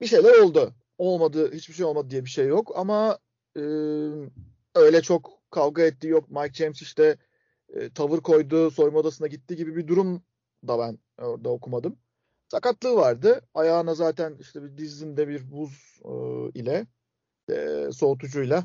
bir 0.00 0.06
şeyler 0.06 0.38
oldu. 0.38 0.74
Olmadı 0.98 1.52
hiçbir 1.52 1.74
şey 1.74 1.86
olmadı 1.86 2.10
diye 2.10 2.24
bir 2.24 2.30
şey 2.30 2.46
yok 2.46 2.72
ama 2.76 3.18
e, 3.56 3.60
öyle 4.74 5.02
çok 5.02 5.42
kavga 5.50 5.82
etti 5.82 6.06
yok 6.08 6.30
Mike 6.30 6.54
James 6.54 6.82
işte 6.82 7.18
e, 7.68 7.90
tavır 7.92 8.20
koydu 8.20 8.70
soyma 8.70 8.98
odasına 8.98 9.26
gitti 9.26 9.56
gibi 9.56 9.76
bir 9.76 9.88
durum 9.88 10.22
da 10.68 10.78
ben 10.78 10.98
orada 11.18 11.48
okumadım. 11.48 11.98
Sakatlığı 12.48 12.96
vardı. 12.96 13.40
Ayağına 13.54 13.94
zaten 13.94 14.36
işte 14.40 14.62
bir 14.62 14.78
dizinde 14.78 15.28
bir 15.28 15.50
buz 15.50 16.00
e, 16.04 16.10
ile 16.58 16.86
e, 17.50 17.88
soğutucuyla 17.92 18.64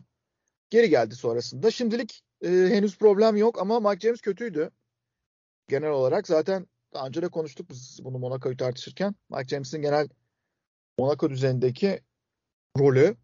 geri 0.70 0.90
geldi 0.90 1.16
sonrasında. 1.16 1.72
Şimdilik 1.72 2.24
e, 2.42 2.50
henüz 2.50 2.98
problem 2.98 3.36
yok 3.36 3.60
ama 3.62 3.80
Mike 3.80 4.08
James 4.08 4.22
kötüydü. 4.22 4.72
Genel 5.68 5.90
olarak 5.90 6.28
zaten 6.28 6.68
daha 6.94 7.08
önce 7.08 7.22
de 7.22 7.28
konuştuk 7.28 7.70
biz 7.70 8.00
bunu 8.04 8.20
Monaco'yu 8.20 8.58
tartışırken. 8.58 9.16
Mike 9.30 9.48
James'in 9.48 9.82
genel 9.82 10.10
Monaco 10.98 11.30
düzenindeki 11.30 12.02
rolü 12.80 13.16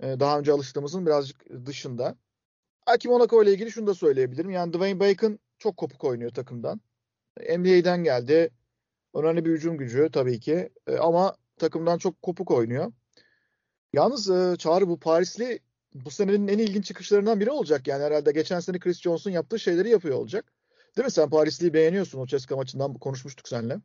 e, 0.00 0.20
daha 0.20 0.38
önce 0.38 0.52
alıştığımızın 0.52 1.06
birazcık 1.06 1.66
dışında. 1.66 2.16
Belki 2.86 3.08
Monaco 3.08 3.42
ile 3.42 3.52
ilgili 3.52 3.70
şunu 3.70 3.86
da 3.86 3.94
söyleyebilirim. 3.94 4.50
Yani 4.50 4.72
Dwayne 4.72 5.00
Bacon 5.00 5.38
çok 5.58 5.76
kopuk 5.76 6.04
oynuyor 6.04 6.30
takımdan. 6.30 6.80
NBA'den 7.40 8.04
geldi. 8.04 8.50
Önemli 9.14 9.44
bir 9.44 9.50
hücum 9.50 9.78
gücü 9.78 10.10
tabii 10.12 10.40
ki. 10.40 10.70
E, 10.86 10.96
ama 10.96 11.36
takımdan 11.56 11.98
çok 11.98 12.22
kopuk 12.22 12.50
oynuyor. 12.50 12.92
Yalnız 13.92 14.30
e, 14.30 14.56
Çağrı 14.58 14.88
bu 14.88 15.00
Parisli 15.00 15.60
bu 16.04 16.10
senenin 16.10 16.48
en 16.48 16.58
ilginç 16.58 16.84
çıkışlarından 16.84 17.40
biri 17.40 17.50
olacak. 17.50 17.88
Yani 17.88 18.02
herhalde 18.02 18.32
geçen 18.32 18.60
sene 18.60 18.78
Chris 18.78 19.00
Johnson 19.00 19.30
yaptığı 19.30 19.58
şeyleri 19.58 19.88
yapıyor 19.88 20.18
olacak. 20.18 20.52
Değil 20.96 21.04
mi? 21.04 21.10
Sen 21.10 21.30
Parisli'yi 21.30 21.74
beğeniyorsun. 21.74 22.20
O 22.20 22.26
Ceska 22.26 22.56
maçından 22.56 22.94
konuşmuştuk 22.94 23.48
seninle. 23.48 23.80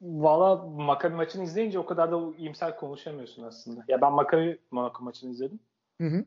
Valla 0.00 0.56
Maccabi 0.66 1.14
maçını 1.14 1.44
izleyince 1.44 1.78
o 1.78 1.86
kadar 1.86 2.12
da 2.12 2.36
iyimser 2.36 2.76
konuşamıyorsun 2.76 3.42
aslında. 3.42 3.84
Ya 3.88 4.00
ben 4.00 4.12
Maccabi 4.12 4.58
Monaco 4.70 5.04
maçını 5.04 5.30
izledim. 5.30 5.60
Hı 6.00 6.06
hı. 6.06 6.24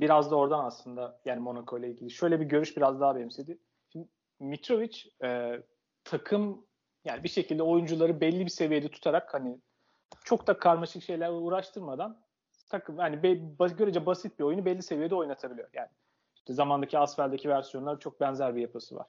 Biraz 0.00 0.30
da 0.30 0.36
oradan 0.36 0.64
aslında 0.64 1.20
yani 1.24 1.40
Monaco 1.40 1.78
ile 1.78 1.90
ilgili. 1.90 2.10
Şöyle 2.10 2.40
bir 2.40 2.44
görüş 2.44 2.76
biraz 2.76 3.00
daha 3.00 3.16
benimsedi. 3.16 3.58
Şimdi 3.92 4.08
Mitrovic 4.40 4.98
e, 5.24 5.60
takım 6.04 6.66
yani 7.04 7.24
bir 7.24 7.28
şekilde 7.28 7.62
oyuncuları 7.62 8.20
belli 8.20 8.44
bir 8.44 8.50
seviyede 8.50 8.88
tutarak 8.88 9.34
hani 9.34 9.58
çok 10.24 10.46
da 10.46 10.58
karmaşık 10.58 11.02
şeyler 11.02 11.30
uğraştırmadan 11.30 12.24
takım 12.68 12.98
yani 12.98 13.22
be, 13.22 13.34
görece 13.66 14.06
basit 14.06 14.38
bir 14.38 14.44
oyunu 14.44 14.64
belli 14.64 14.82
seviyede 14.82 15.14
oynatabiliyor. 15.14 15.68
Yani 15.72 15.88
işte 16.34 16.54
zamandaki 16.54 16.98
Asfel'deki 16.98 17.48
versiyonlar 17.48 18.00
çok 18.00 18.20
benzer 18.20 18.56
bir 18.56 18.60
yapısı 18.60 18.96
var. 18.96 19.06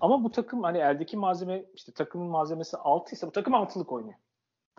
Ama 0.00 0.24
bu 0.24 0.30
takım 0.30 0.62
hani 0.62 0.78
eldeki 0.78 1.16
malzeme 1.16 1.64
işte 1.74 1.92
takımın 1.92 2.26
malzemesi 2.26 2.76
6 2.76 3.14
ise 3.14 3.26
bu 3.26 3.32
takım 3.32 3.54
6'lık 3.54 3.92
oynuyor. 3.92 4.18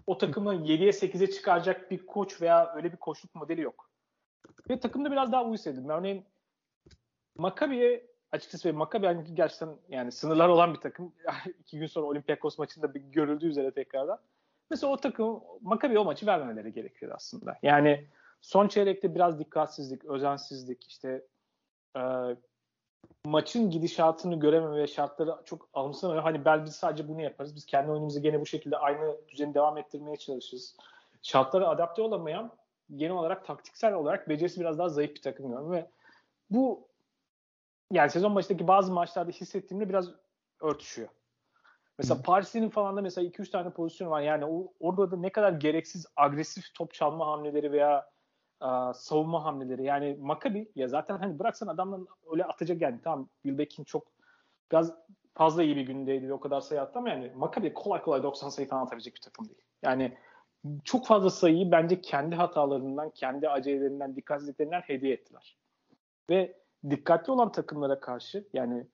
O 0.07 0.17
takımı 0.17 0.55
7'ye 0.55 0.89
8'e 0.89 1.31
çıkaracak 1.31 1.91
bir 1.91 2.05
koç 2.05 2.41
veya 2.41 2.73
öyle 2.75 2.91
bir 2.91 2.97
koçluk 2.97 3.35
modeli 3.35 3.61
yok. 3.61 3.89
Ve 4.69 4.79
takımda 4.79 5.11
biraz 5.11 5.31
daha 5.31 5.43
uyum 5.43 5.53
edildim. 5.53 5.89
Örneğin 5.89 6.25
Maccabi'ye 7.37 8.07
açıkçası 8.31 8.73
Maccabi 8.73 9.05
yani 9.05 9.33
gerçekten 9.33 9.69
yani 9.89 10.11
sınırlar 10.11 10.49
olan 10.49 10.73
bir 10.73 10.79
takım. 10.79 11.13
İki 11.59 11.79
gün 11.79 11.87
sonra 11.87 12.05
Olympiakos 12.05 12.57
maçında 12.57 12.93
bir 12.93 12.99
görüldüğü 12.99 13.47
üzere 13.47 13.71
tekrardan. 13.71 14.19
Mesela 14.69 14.93
o 14.93 14.97
takım 14.97 15.43
Maccabi 15.61 15.99
o 15.99 16.05
maçı 16.05 16.25
vermemeleri 16.25 16.73
gerekiyor 16.73 17.11
aslında. 17.15 17.57
Yani 17.63 18.07
son 18.41 18.67
çeyrekte 18.67 19.15
biraz 19.15 19.39
dikkatsizlik, 19.39 20.05
özensizlik, 20.05 20.87
işte 20.87 21.25
e, 21.97 22.01
maçın 23.25 23.69
gidişatını 23.69 24.39
görememe 24.39 24.77
ve 24.77 24.87
şartları 24.87 25.35
çok 25.45 25.69
alımsamıyor. 25.73 26.23
Hani 26.23 26.45
ben 26.45 26.65
biz 26.65 26.75
sadece 26.75 27.07
bunu 27.07 27.21
yaparız. 27.21 27.55
Biz 27.55 27.65
kendi 27.65 27.91
oyunumuzu 27.91 28.21
gene 28.21 28.41
bu 28.41 28.45
şekilde 28.45 28.77
aynı 28.77 29.17
düzeni 29.27 29.53
devam 29.53 29.77
ettirmeye 29.77 30.17
çalışırız. 30.17 30.75
Şartlara 31.21 31.67
adapte 31.67 32.01
olamayan 32.01 32.51
genel 32.95 33.15
olarak 33.15 33.45
taktiksel 33.45 33.93
olarak 33.93 34.29
becerisi 34.29 34.59
biraz 34.59 34.79
daha 34.79 34.89
zayıf 34.89 35.15
bir 35.15 35.21
takım 35.21 35.45
görüyorum 35.45 35.71
ve 35.71 35.89
bu 36.49 36.87
yani 37.91 38.09
sezon 38.09 38.35
başındaki 38.35 38.67
bazı 38.67 38.93
maçlarda 38.93 39.31
hissettiğimde 39.31 39.89
biraz 39.89 40.09
örtüşüyor. 40.61 41.09
Mesela 41.99 42.21
Paris'in 42.21 42.69
falan 42.69 42.97
da 42.97 43.01
mesela 43.01 43.27
2-3 43.27 43.51
tane 43.51 43.69
pozisyon 43.69 44.11
var. 44.11 44.21
Yani 44.21 44.45
o, 44.45 44.73
orada 44.79 45.11
da 45.11 45.17
ne 45.17 45.29
kadar 45.29 45.51
gereksiz 45.51 46.05
agresif 46.15 46.73
top 46.73 46.93
çalma 46.93 47.27
hamleleri 47.27 47.71
veya 47.71 48.09
a, 48.59 48.93
savunma 48.93 49.43
hamleleri. 49.43 49.83
Yani 49.83 50.17
Maccabi 50.19 50.71
ya 50.75 50.87
zaten 50.87 51.17
hani 51.17 51.39
bıraksan 51.39 51.67
adamın 51.67 52.07
öyle 52.31 52.45
atacak 52.45 52.81
yani 52.81 52.99
tamam 53.03 53.29
Wilbeck'in 53.43 53.83
çok 53.83 54.07
biraz 54.71 54.93
fazla 55.33 55.63
iyi 55.63 55.75
bir 55.75 55.81
gündeydi 55.81 56.29
ve 56.29 56.33
o 56.33 56.39
kadar 56.39 56.61
sayı 56.61 56.81
attı 56.81 56.99
ama 56.99 57.09
yani 57.09 57.31
Maccabi 57.35 57.73
kolay 57.73 58.01
kolay 58.01 58.23
90 58.23 58.49
sayı 58.49 58.67
falan 58.67 58.85
atabilecek 58.85 59.15
bir 59.15 59.21
takım 59.21 59.45
değil. 59.45 59.61
Yani 59.83 60.17
çok 60.83 61.05
fazla 61.07 61.29
sayıyı 61.29 61.71
bence 61.71 62.01
kendi 62.01 62.35
hatalarından, 62.35 63.09
kendi 63.09 63.49
acelelerinden, 63.49 64.15
dikkatsizliklerinden 64.15 64.81
hediye 64.81 65.13
ettiler. 65.13 65.57
Ve 66.29 66.57
dikkatli 66.89 67.31
olan 67.31 67.51
takımlara 67.51 67.99
karşı 67.99 68.47
yani 68.53 68.87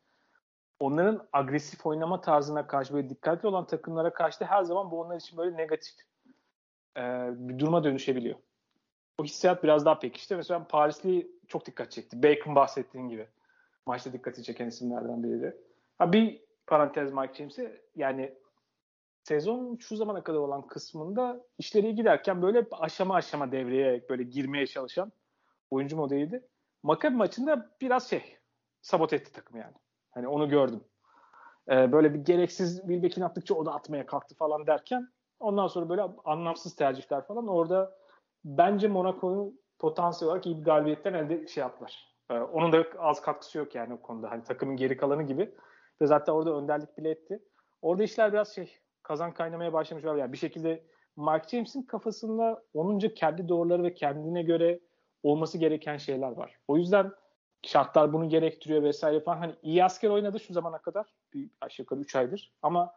onların 0.80 1.28
agresif 1.34 1.86
oynama 1.86 2.22
tarzına 2.22 2.68
karşı 2.68 2.94
böyle 2.94 3.10
dikkatli 3.10 3.48
olan 3.48 3.68
takımlara 3.68 4.14
karşı 4.14 4.40
da 4.40 4.46
her 4.46 4.64
zaman 4.64 4.92
bu 4.92 5.02
onlar 5.02 5.16
için 5.16 5.38
böyle 5.38 5.58
negatif 5.58 5.96
e, 6.98 7.02
bir 7.32 7.60
duruma 7.60 7.84
dönüşebiliyor. 7.84 8.36
O 9.18 9.24
hissiyat 9.24 9.64
biraz 9.64 9.86
daha 9.86 10.00
pekişti. 10.00 10.36
Mesela 10.36 10.68
Parisli 10.68 11.32
çok 11.48 11.66
dikkat 11.66 11.92
çekti. 11.92 12.24
Bacon 12.24 12.56
bahsettiğin 12.56 13.10
gibi. 13.10 13.28
Maçta 13.86 14.14
dikkati 14.14 14.44
çeken 14.44 14.68
isimlerden 14.68 15.24
biriydi. 15.24 15.58
Ha 15.98 16.14
bir 16.14 16.42
parantez 16.68 17.14
Mike 17.14 17.34
James'e 17.34 17.82
yani 17.96 18.34
sezon 19.24 19.78
şu 19.78 19.96
zamana 19.96 20.24
kadar 20.24 20.40
olan 20.40 20.68
kısmında 20.68 21.46
işleri 21.58 21.96
giderken 21.96 22.42
böyle 22.42 22.66
aşama 22.72 23.16
aşama 23.16 23.52
devreye 23.52 24.10
böyle 24.10 24.24
girmeye 24.24 24.68
çalışan 24.68 25.12
oyuncu 25.72 25.96
modeliydi. 25.96 26.48
Maccabi 26.84 27.16
maçında 27.16 27.76
biraz 27.82 28.10
şey 28.10 28.38
sabot 28.82 29.14
etti 29.14 29.32
takım 29.32 29.58
yani. 29.58 29.74
Hani 30.14 30.28
onu 30.28 30.50
gördüm. 30.50 30.84
Ee, 31.72 31.92
böyle 31.92 32.14
bir 32.14 32.20
gereksiz 32.20 32.80
Wilbeck'in 32.80 33.22
attıkça 33.22 33.56
o 33.56 33.66
da 33.66 33.74
atmaya 33.74 34.06
kalktı 34.06 34.36
falan 34.36 34.68
derken 34.68 35.08
ondan 35.40 35.68
sonra 35.68 35.90
böyle 35.90 36.02
anlamsız 36.26 36.76
tercihler 36.76 37.28
falan 37.28 37.48
orada 37.48 37.98
bence 38.46 38.88
Monaco'nun 38.88 39.60
potansiyel 39.80 40.30
olarak 40.30 40.46
iyi 40.46 40.60
bir 40.60 40.64
galibiyetten 40.64 41.14
elde 41.14 41.48
şey 41.48 41.62
yaptılar. 41.62 42.14
Ee, 42.30 42.34
onun 42.34 42.74
da 42.74 42.86
az 43.00 43.22
katkısı 43.22 43.58
yok 43.58 43.76
yani 43.76 43.94
o 43.94 44.02
konuda. 44.02 44.32
Hani 44.32 44.44
takımın 44.44 44.76
geri 44.76 44.98
kalanı 44.98 45.24
gibi. 45.24 45.56
Ve 46.02 46.08
zaten 46.08 46.34
orada 46.34 46.56
önderlik 46.56 46.98
bile 46.98 47.10
etti. 47.10 47.44
Orada 47.82 48.04
işler 48.04 48.34
biraz 48.34 48.56
şey 48.56 48.80
kazan 49.04 49.34
kaynamaya 49.34 49.74
başlamış 49.74 50.06
var. 50.06 50.16
Yani 50.16 50.32
bir 50.32 50.38
şekilde 50.38 50.84
Mark 51.16 51.50
James'in 51.50 51.84
kafasında 51.84 52.64
onunca 52.74 53.14
kendi 53.14 53.50
doğruları 53.50 53.84
ve 53.84 53.94
kendine 53.94 54.44
göre 54.44 54.80
olması 55.24 55.58
gereken 55.58 55.98
şeyler 55.98 56.32
var. 56.32 56.58
O 56.68 56.78
yüzden 56.78 57.12
şartlar 57.64 58.14
bunu 58.14 58.30
gerektiriyor 58.30 58.84
vesaire 58.84 59.20
falan. 59.20 59.38
Hani 59.38 59.56
iyi 59.64 59.84
asker 59.84 60.10
oynadı 60.10 60.40
şu 60.40 60.54
zamana 60.54 60.78
kadar. 60.78 61.14
Bir 61.34 61.50
aşağı 61.62 61.84
yukarı 61.84 62.00
3 62.00 62.16
aydır. 62.16 62.54
Ama 62.62 62.94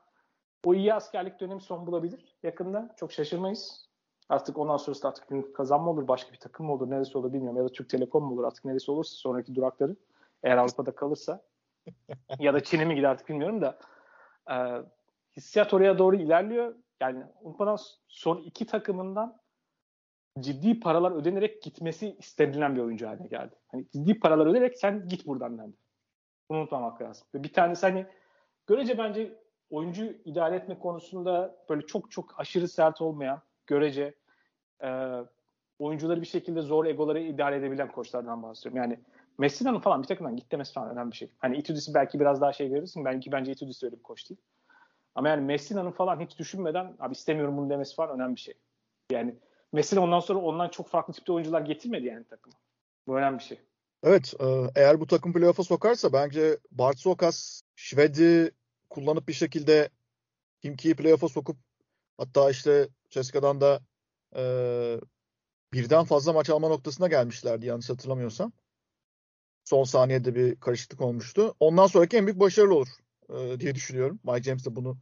o 0.65 0.75
iyi 0.75 0.95
askerlik 0.95 1.41
dönemi 1.41 1.61
son 1.61 1.87
bulabilir 1.87 2.37
yakında. 2.43 2.95
Çok 2.97 3.13
şaşırmayız. 3.13 3.87
Artık 4.29 4.59
ondan 4.59 4.77
sonrası 4.77 5.09
artık 5.09 5.31
bir 5.31 5.53
kazanma 5.53 5.91
olur, 5.91 6.09
başka 6.09 6.33
bir 6.33 6.39
takım 6.39 6.67
mı 6.67 6.73
olur, 6.73 6.91
neresi 6.91 7.19
olur 7.19 7.33
bilmiyorum. 7.33 7.59
Ya 7.59 7.65
da 7.65 7.73
Türk 7.73 7.91
Telekom 7.91 8.25
mu 8.25 8.35
olur 8.35 8.45
artık 8.45 8.65
neresi 8.65 8.91
olursa 8.91 9.17
sonraki 9.17 9.55
durakları. 9.55 9.97
Eğer 10.43 10.57
Avrupa'da 10.57 10.95
kalırsa. 10.95 11.43
ya 12.39 12.55
da 12.55 12.63
Çin'e 12.63 12.85
mi 12.85 12.95
gider 12.95 13.09
artık 13.09 13.29
bilmiyorum 13.29 13.61
da. 13.61 13.79
E, 14.51 14.57
hissiyat 15.37 15.75
oraya 15.75 15.99
doğru 15.99 16.17
ilerliyor. 16.17 16.75
Yani 17.01 17.25
unutmadan 17.41 17.79
son 18.09 18.37
iki 18.37 18.67
takımından 18.67 19.39
ciddi 20.41 20.81
paralar 20.81 21.13
ödenerek 21.13 21.63
gitmesi 21.63 22.17
istenilen 22.19 22.77
bir 22.77 22.81
oyuncu 22.81 23.09
haline 23.09 23.27
geldi. 23.27 23.55
Hani 23.69 23.87
ciddi 23.93 24.21
paralar 24.21 24.47
öderek 24.47 24.79
sen 24.79 25.09
git 25.09 25.27
buradan 25.27 25.59
dendi. 25.59 25.77
Bunu 26.51 26.59
unutmamak 26.59 27.03
lazım. 27.03 27.27
Ve 27.35 27.43
bir 27.43 27.53
tanesi 27.53 27.87
hani 27.87 28.07
görece 28.67 28.99
bence 28.99 29.39
oyuncu 29.71 30.05
idare 30.05 30.57
etme 30.57 30.79
konusunda 30.79 31.57
böyle 31.71 31.87
çok 31.87 32.11
çok 32.11 32.41
aşırı 32.41 32.69
sert 32.69 33.01
olmayan 33.01 33.43
görece 33.67 34.15
e, 34.83 35.11
oyuncuları 35.79 36.21
bir 36.21 36.27
şekilde 36.27 36.61
zor 36.61 36.87
egoları 36.87 37.21
idare 37.21 37.57
edebilen 37.57 37.93
koçlardan 37.93 38.43
bahsediyorum. 38.43 38.77
Yani 38.77 39.01
Messina'nın 39.39 39.81
falan 39.81 40.03
bir 40.03 40.09
takımdan 40.09 40.37
git 40.37 40.73
falan 40.75 40.91
önemli 40.91 41.11
bir 41.11 41.17
şey. 41.17 41.31
Hani 41.39 41.57
Itudis'i 41.57 41.95
belki 41.95 42.21
biraz 42.21 42.41
daha 42.41 42.53
şey 42.53 42.69
görürsün. 42.69 43.05
Belki 43.05 43.33
bence 43.33 43.53
Itudis 43.53 43.83
öyle 43.83 43.97
bir 43.97 44.03
koç 44.03 44.31
değil. 44.31 44.41
Ama 45.15 45.29
yani 45.29 45.45
Messina'nın 45.45 45.91
falan 45.91 46.21
hiç 46.21 46.39
düşünmeden 46.39 46.97
abi 46.99 47.13
istemiyorum 47.13 47.57
bunu 47.57 47.71
demesi 47.71 47.95
falan 47.95 48.21
önemli 48.21 48.35
bir 48.37 48.41
şey. 48.41 48.55
Yani 49.11 49.37
Messi 49.73 50.01
ondan 50.01 50.21
sonra 50.21 50.39
ondan 50.39 50.69
çok 50.69 50.89
farklı 50.89 51.15
tipte 51.15 51.33
oyuncular 51.33 51.61
getirmedi 51.61 52.07
yani 52.07 52.25
takıma. 52.25 52.57
Bu 53.07 53.19
önemli 53.19 53.39
bir 53.39 53.45
şey. 53.45 53.59
Evet. 54.03 54.35
E, 54.41 54.45
eğer 54.75 55.01
bu 55.01 55.07
takım 55.07 55.33
playoff'a 55.33 55.65
sokarsa 55.65 56.13
bence 56.13 56.59
Bart 56.71 56.99
Sokas 56.99 57.63
Şved'i 57.77 58.51
kullanıp 58.91 59.29
bir 59.29 59.33
şekilde 59.33 59.91
Kimki'yi 60.63 60.97
playoff'a 60.97 61.29
sokup 61.29 61.57
hatta 62.19 62.51
işte 62.51 62.89
Ceska'dan 63.11 63.61
da 63.61 63.81
e, 64.37 64.43
birden 65.73 66.05
fazla 66.05 66.33
maç 66.33 66.51
alma 66.51 66.69
noktasına 66.69 67.09
gelmişlerdi 67.09 67.67
yanlış 67.67 67.91
hatırlamıyorsam. 67.91 68.53
Son 69.65 69.85
saniyede 69.85 70.35
bir 70.35 70.61
karışıklık 70.61 71.01
olmuştu. 71.01 71.55
Ondan 71.61 71.87
sonraki 71.87 72.17
en 72.17 72.27
büyük 72.27 72.41
başarılı 72.41 72.75
olur. 72.75 72.89
e, 73.29 73.61
diye 73.61 73.75
düşünüyorum. 73.75 74.21
Mike 74.25 74.43
James 74.43 74.67
de 74.67 74.77
bunu 74.77 74.99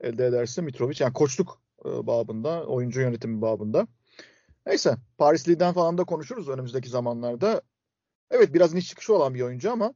elde 0.00 0.26
ederse 0.26 0.62
Mitrovic 0.62 0.96
yani 1.04 1.12
koçluk 1.12 1.62
e, 1.84 1.88
babında, 2.06 2.66
oyuncu 2.66 3.00
yönetimi 3.00 3.42
babında. 3.42 3.86
Neyse 4.66 4.96
Paris 5.18 5.48
Lee'den 5.48 5.72
falan 5.72 5.98
da 5.98 6.04
konuşuruz 6.04 6.48
önümüzdeki 6.48 6.88
zamanlarda. 6.88 7.62
Evet 8.30 8.54
biraz 8.54 8.74
niş 8.74 8.88
çıkışı 8.88 9.14
olan 9.14 9.34
bir 9.34 9.40
oyuncu 9.40 9.72
ama 9.72 9.94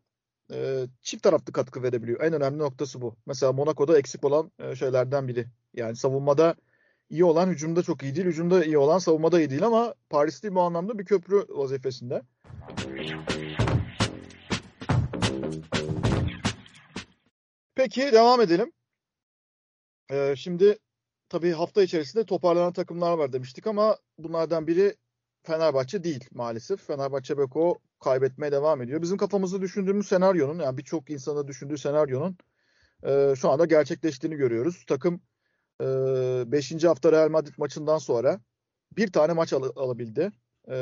e, 0.53 0.87
çift 1.03 1.23
taraflı 1.23 1.53
katkı 1.53 1.83
verebiliyor. 1.83 2.21
En 2.21 2.33
önemli 2.33 2.59
noktası 2.59 3.01
bu. 3.01 3.17
Mesela 3.27 3.53
Monaco'da 3.53 3.99
eksik 3.99 4.25
olan 4.25 4.53
e, 4.59 4.77
şeylerden 4.77 5.29
biri. 5.29 5.47
Yani 5.75 5.97
savunmada 5.97 6.55
iyi 7.11 7.25
olan 7.25 7.49
hücumda 7.49 7.83
çok 7.83 8.03
iyi 8.03 8.15
değil. 8.15 8.27
Hücumda 8.27 8.65
iyi 8.65 8.79
olan 8.79 8.99
savunmada 8.99 9.41
iyi 9.41 9.51
değil 9.51 9.67
ama 9.67 9.95
Paris 10.11 10.45
Lee 10.45 10.55
bu 10.55 10.61
anlamda 10.61 10.99
bir 10.99 11.05
köprü 11.05 11.45
vazifesinde. 11.49 12.23
Peki 17.75 18.01
devam 18.13 18.41
edelim. 18.41 18.73
Ee, 20.11 20.35
şimdi 20.37 20.79
tabii 21.35 21.53
hafta 21.53 21.83
içerisinde 21.83 22.25
toparlanan 22.25 22.73
takımlar 22.73 23.19
var 23.19 23.33
demiştik 23.33 23.67
ama 23.67 23.97
bunlardan 24.19 24.67
biri 24.67 24.97
Fenerbahçe 25.43 26.05
değil 26.05 26.25
maalesef. 26.33 26.87
Fenerbahçe 26.87 27.39
Beko 27.39 27.79
kaybetmeye 28.01 28.53
devam 28.53 28.83
ediyor. 28.83 29.03
Bizim 29.03 29.17
kafamızda 29.17 29.61
düşündüğümüz 29.61 30.09
senaryonun 30.09 30.63
yani 30.63 30.79
birçok 30.79 31.11
insanın 31.11 31.49
düşündüğü 31.49 31.79
senaryonun 31.79 32.39
e, 33.03 33.35
şu 33.37 33.51
anda 33.51 33.65
gerçekleştiğini 33.65 34.37
görüyoruz. 34.37 34.85
Takım 34.89 35.21
5. 35.81 36.73
E, 36.73 36.87
hafta 36.87 37.13
Real 37.13 37.31
Madrid 37.31 37.55
maçından 37.59 37.99
sonra 37.99 38.41
bir 38.97 39.13
tane 39.13 39.33
maç 39.33 39.53
al- 39.53 39.73
alabildi. 39.77 40.31
E, 40.71 40.77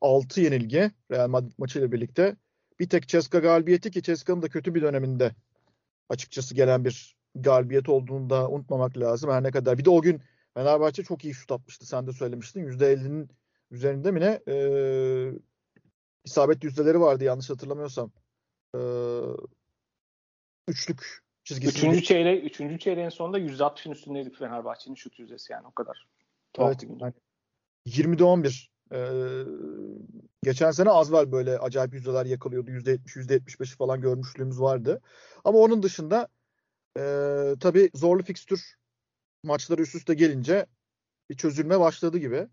6 0.00 0.40
yenilgi 0.40 0.90
Real 1.10 1.28
Madrid 1.28 1.52
maçıyla 1.58 1.92
birlikte. 1.92 2.36
Bir 2.80 2.88
tek 2.88 3.08
Ceska 3.08 3.38
galibiyeti 3.38 3.90
ki 3.90 4.02
Ceska'nın 4.02 4.42
da 4.42 4.48
kötü 4.48 4.74
bir 4.74 4.82
döneminde 4.82 5.34
açıkçası 6.08 6.54
gelen 6.54 6.84
bir 6.84 7.19
galibiyet 7.34 7.88
olduğunu 7.88 8.30
da 8.30 8.48
unutmamak 8.48 8.98
lazım. 8.98 9.30
Her 9.30 9.42
ne 9.42 9.50
kadar. 9.50 9.78
Bir 9.78 9.84
de 9.84 9.90
o 9.90 10.02
gün 10.02 10.22
Fenerbahçe 10.54 11.02
çok 11.02 11.24
iyi 11.24 11.34
şut 11.34 11.52
atmıştı. 11.52 11.86
Sen 11.86 12.06
de 12.06 12.12
söylemiştin. 12.12 12.64
%50'nin 12.64 13.30
üzerinde 13.70 14.10
mi 14.10 14.20
ne? 14.20 14.40
Ee, 14.48 15.32
isabet 16.24 16.64
yüzdeleri 16.64 17.00
vardı 17.00 17.24
yanlış 17.24 17.50
hatırlamıyorsam. 17.50 18.10
Ee, 18.74 18.78
üçlük 20.68 21.20
çizgisi. 21.44 21.78
Üçüncü 21.78 22.02
çeyreği, 22.02 22.40
üçüncü 22.40 22.78
çeyreğin 22.78 23.08
sonunda 23.08 23.38
%60'ın 23.38 23.92
üstündeydi 23.92 24.30
Fenerbahçe'nin 24.30 24.94
şut 24.94 25.18
yüzdesi 25.18 25.52
yani 25.52 25.66
o 25.66 25.72
kadar. 25.72 26.06
Evet, 26.58 26.82
yani 27.00 27.12
20'de 27.86 28.24
11. 28.24 28.70
Ee, 28.92 28.98
geçen 30.42 30.70
sene 30.70 30.90
Azvel 30.90 31.32
böyle 31.32 31.58
acayip 31.58 31.94
yüzdeler 31.94 32.26
yakalıyordu. 32.26 32.70
%70, 32.70 33.16
%75'i 33.16 33.76
falan 33.76 34.00
görmüşlüğümüz 34.00 34.60
vardı. 34.60 35.00
Ama 35.44 35.58
onun 35.58 35.82
dışında 35.82 36.28
e, 36.98 37.02
tabii 37.60 37.90
zorlu 37.94 38.22
fikstür 38.22 38.76
maçları 39.42 39.82
üst 39.82 39.94
üste 39.94 40.14
gelince 40.14 40.66
bir 41.30 41.36
çözülme 41.36 41.80
başladı 41.80 42.18
gibi. 42.18 42.48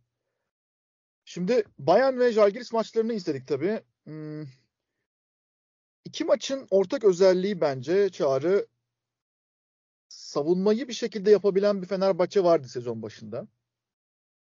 Şimdi 1.26 1.64
Bayern 1.80 2.20
ve 2.20 2.32
Jalgiris 2.32 2.74
maçlarını 2.74 3.14
izledik 3.14 3.48
tabii. 3.48 3.82
Hmm. 4.04 4.44
İki 6.06 6.26
maçın 6.26 6.68
ortak 6.70 7.04
özelliği 7.04 7.62
bence 7.62 8.10
Çağrı 8.10 8.68
savunmayı 10.10 10.88
bir 10.88 10.94
şekilde 10.94 11.32
yapabilen 11.32 11.82
bir 11.82 11.88
Fenerbahçe 11.88 12.44
vardı 12.44 12.68
sezon 12.68 13.02
başında. 13.02 13.48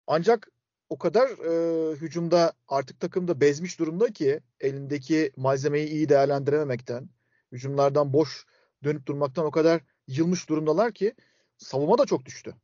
Ancak 0.08 0.52
o 0.90 0.98
kadar 0.98 1.30
e, 1.30 1.96
hücumda 1.96 2.54
artık 2.68 3.00
takımda 3.00 3.42
bezmiş 3.42 3.80
durumda 3.80 4.14
ki 4.14 4.40
elindeki 4.60 5.32
malzemeyi 5.38 5.88
iyi 5.88 6.10
değerlendirememekten, 6.10 7.10
hücumlardan 7.52 8.14
boş 8.14 8.46
dönüp 8.84 9.06
durmaktan 9.06 9.46
o 9.46 9.52
kadar 9.52 9.82
yılmış 10.08 10.50
durumdalar 10.50 10.94
ki 10.94 11.14
savunma 11.58 11.98
da 11.98 12.06
çok 12.06 12.26
düştü. 12.26 12.56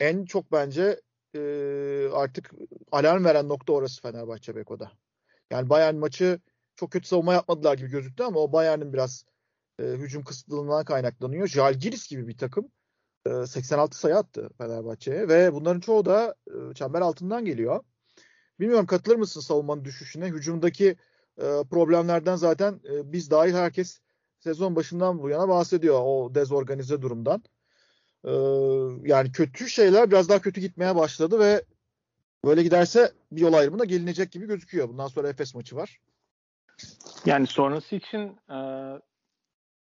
En 0.00 0.24
çok 0.24 0.52
bence 0.52 1.00
e, 1.34 1.40
artık 2.12 2.50
alarm 2.92 3.24
veren 3.24 3.48
nokta 3.48 3.72
orası 3.72 4.02
Fenerbahçe 4.02 4.56
Beko'da. 4.56 4.92
Yani 5.50 5.70
Bayern 5.70 5.96
maçı 5.96 6.40
çok 6.76 6.92
kötü 6.92 7.08
savunma 7.08 7.34
yapmadılar 7.34 7.78
gibi 7.78 7.90
gözüktü 7.90 8.22
ama 8.22 8.40
o 8.40 8.52
Bayern'in 8.52 8.92
biraz 8.92 9.24
e, 9.78 9.84
hücum 9.84 10.24
kısıtlılığından 10.24 10.84
kaynaklanıyor. 10.84 11.46
Jalgiris 11.46 12.08
gibi 12.08 12.28
bir 12.28 12.38
takım 12.38 12.70
86 13.46 13.98
sayı 13.98 14.16
attı 14.16 14.50
Fenerbahçe'ye 14.58 15.28
ve 15.28 15.52
bunların 15.52 15.80
çoğu 15.80 16.04
da 16.04 16.34
çember 16.74 17.00
altından 17.00 17.44
geliyor. 17.44 17.84
Bilmiyorum 18.60 18.86
katılır 18.86 19.16
mısın 19.16 19.40
savunmanın 19.40 19.84
düşüşüne? 19.84 20.26
Hücumdaki 20.26 20.96
problemlerden 21.70 22.36
zaten 22.36 22.80
biz 22.84 23.30
dahil 23.30 23.54
herkes 23.54 24.00
sezon 24.38 24.76
başından 24.76 25.22
bu 25.22 25.28
yana 25.28 25.48
bahsediyor 25.48 26.00
o 26.04 26.34
dezorganize 26.34 27.02
durumdan. 27.02 27.42
Yani 29.08 29.32
kötü 29.32 29.68
şeyler 29.68 30.10
biraz 30.10 30.28
daha 30.28 30.40
kötü 30.40 30.60
gitmeye 30.60 30.96
başladı 30.96 31.38
ve 31.38 31.64
böyle 32.44 32.62
giderse 32.62 33.12
bir 33.32 33.40
yol 33.40 33.52
ayrımına 33.52 33.84
gelinecek 33.84 34.32
gibi 34.32 34.46
gözüküyor. 34.46 34.88
Bundan 34.88 35.08
sonra 35.08 35.28
Efes 35.28 35.54
maçı 35.54 35.76
var. 35.76 36.00
Yani 37.26 37.46
sonrası 37.46 37.96
için 37.96 38.36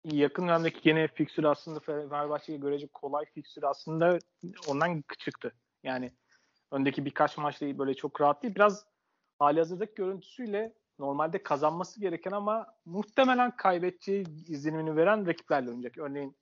yakın 0.05 0.43
dönemdeki 0.43 0.89
yine 0.89 1.09
fiksür 1.09 1.45
aslında 1.45 1.81
Fenerbahçe'ye 1.81 2.59
görece 2.59 2.87
kolay 2.87 3.25
fiksür 3.25 3.63
aslında 3.63 4.19
ondan 4.69 5.05
çıktı. 5.19 5.53
Yani 5.83 6.13
öndeki 6.71 7.05
birkaç 7.05 7.39
maçta 7.39 7.79
böyle 7.79 7.95
çok 7.95 8.21
rahat 8.21 8.43
değil. 8.43 8.55
Biraz 8.55 8.85
hali 9.39 9.59
hazırdaki 9.59 9.95
görüntüsüyle 9.95 10.75
normalde 11.01 11.43
kazanması 11.43 12.01
gereken 12.01 12.31
ama 12.31 12.67
muhtemelen 12.85 13.57
kaybedeceği 13.57 14.27
izlenimini 14.49 14.97
veren 14.97 15.27
rakiplerle 15.27 15.69
oynayacak. 15.69 15.99
Örneğin 15.99 16.37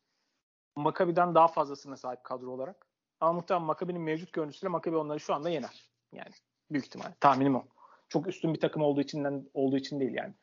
Makabi'den 0.76 1.34
daha 1.34 1.48
fazlasına 1.48 1.96
sahip 1.96 2.24
kadro 2.24 2.50
olarak. 2.50 2.86
Ama 3.20 3.32
muhtemelen 3.32 3.66
Makabi'nin 3.66 4.02
mevcut 4.02 4.32
görüntüsüyle 4.32 4.70
Makabi 4.70 4.96
onları 4.96 5.20
şu 5.20 5.34
anda 5.34 5.50
yener. 5.50 5.90
Yani 6.12 6.30
büyük 6.70 6.86
ihtimal. 6.86 7.12
Tahminim 7.20 7.56
o. 7.56 7.64
Çok 8.08 8.26
üstün 8.26 8.54
bir 8.54 8.60
takım 8.60 8.82
olduğu 8.82 9.00
içinden 9.00 9.44
olduğu 9.54 9.76
için 9.76 10.00
değil 10.00 10.14
yani. 10.14 10.34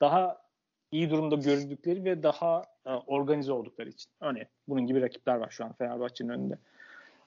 Daha 0.00 0.42
iyi 0.90 1.10
durumda 1.10 1.34
görüldükleri 1.34 2.04
ve 2.04 2.22
daha 2.22 2.64
e, 2.86 2.90
organize 2.90 3.52
oldukları 3.52 3.88
için. 3.88 4.10
Örneğin 4.20 4.48
bunun 4.68 4.86
gibi 4.86 5.00
rakipler 5.00 5.36
var 5.36 5.50
şu 5.50 5.64
an 5.64 5.72
Fenerbahçe'nin 5.72 6.28
önünde. 6.28 6.58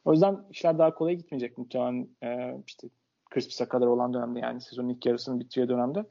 O 0.05 0.11
yüzden 0.11 0.45
işler 0.49 0.77
daha 0.77 0.93
kolay 0.93 1.15
gitmeyecek 1.15 1.57
muhtemelen 1.57 2.07
e, 2.23 2.57
işte 2.67 2.87
Christmas'a 3.31 3.69
kadar 3.69 3.87
olan 3.87 4.13
dönemde 4.13 4.39
yani 4.39 4.61
sezonun 4.61 4.89
ilk 4.89 5.05
yarısının 5.05 5.39
bittiği 5.39 5.69
dönemde. 5.69 6.05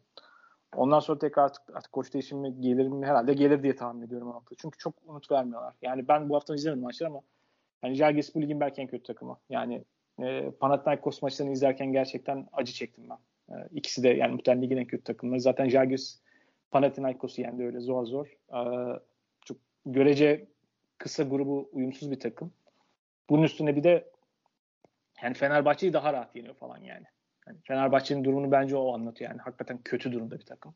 Ondan 0.76 1.00
sonra 1.00 1.18
tekrar 1.18 1.42
artık, 1.42 1.62
artık 1.74 1.92
koç 1.92 2.14
değişimi 2.14 2.60
gelir 2.60 2.88
mi? 2.88 3.06
Herhalde 3.06 3.34
gelir 3.34 3.62
diye 3.62 3.76
tahmin 3.76 4.06
ediyorum 4.06 4.32
hafta. 4.32 4.54
Çünkü 4.58 4.78
çok 4.78 4.94
unut 5.06 5.30
vermiyorlar. 5.30 5.74
Yani 5.82 6.08
ben 6.08 6.28
bu 6.28 6.34
hafta 6.34 6.54
izlemedim 6.54 6.82
maçları 6.82 7.10
ama 7.10 7.20
yani 7.84 7.94
Jalgiris 7.94 8.34
bu 8.34 8.42
ligin 8.42 8.60
belki 8.60 8.80
en 8.80 8.86
kötü 8.86 9.02
takımı. 9.02 9.38
Yani 9.48 9.84
e, 10.22 10.50
Panathinaikos 10.50 11.22
maçlarını 11.22 11.52
izlerken 11.52 11.92
gerçekten 11.92 12.48
acı 12.52 12.72
çektim 12.72 13.04
ben. 13.10 13.18
E, 13.56 13.68
ikisi 13.72 14.02
de 14.02 14.08
yani 14.08 14.32
muhtemelen 14.32 14.62
ligin 14.62 14.76
en 14.76 14.86
kötü 14.86 15.04
takımları. 15.04 15.40
Zaten 15.40 15.68
Jalgiris 15.68 16.20
Panathinaikos'u 16.70 17.40
yendi 17.40 17.62
öyle 17.62 17.80
zor 17.80 18.04
zor. 18.04 18.26
Ee, 18.54 18.98
çok 19.44 19.56
görece 19.86 20.48
kısa 20.98 21.22
grubu 21.22 21.68
uyumsuz 21.72 22.10
bir 22.10 22.20
takım. 22.20 22.52
Bunun 23.30 23.42
üstüne 23.42 23.76
bir 23.76 23.84
de 23.84 24.10
yani 25.22 25.34
Fenerbahçe'yi 25.34 25.92
daha 25.92 26.12
rahat 26.12 26.36
yeniyor 26.36 26.54
falan 26.54 26.78
yani. 26.78 27.06
yani 27.46 27.58
Fenerbahçe'nin 27.64 28.24
durumunu 28.24 28.52
bence 28.52 28.76
o 28.76 28.94
anlatıyor 28.94 29.30
yani. 29.30 29.40
Hakikaten 29.40 29.78
kötü 29.84 30.12
durumda 30.12 30.38
bir 30.38 30.46
takım. 30.46 30.74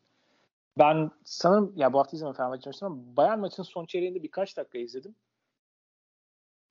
Ben 0.79 1.11
sanırım 1.25 1.73
ya 1.77 1.93
bu 1.93 1.99
hafta 1.99 2.17
izlemedim 2.17 2.37
Fenerbahçe 2.37 2.69
maçını 2.71 2.89
ama 2.89 3.17
Bayern 3.17 3.39
maçının 3.39 3.65
son 3.65 3.87
çeyreğinde 3.87 4.23
birkaç 4.23 4.57
dakika 4.57 4.79
izledim. 4.79 5.15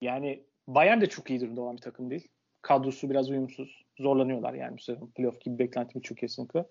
Yani 0.01 0.45
Bayern 0.67 1.01
de 1.01 1.05
çok 1.09 1.29
iyi 1.29 1.41
durumda 1.41 1.61
olan 1.61 1.75
bir 1.75 1.81
takım 1.81 2.09
değil. 2.09 2.27
Kadrosu 2.61 3.09
biraz 3.09 3.29
uyumsuz. 3.29 3.83
Zorlanıyorlar 3.99 4.53
yani 4.53 4.77
bu 4.77 4.81
sezon. 4.81 5.07
Playoff 5.07 5.41
gibi 5.41 5.59
beklentimi 5.59 6.01
çok 6.01 6.17
kesinlikle. 6.17 6.65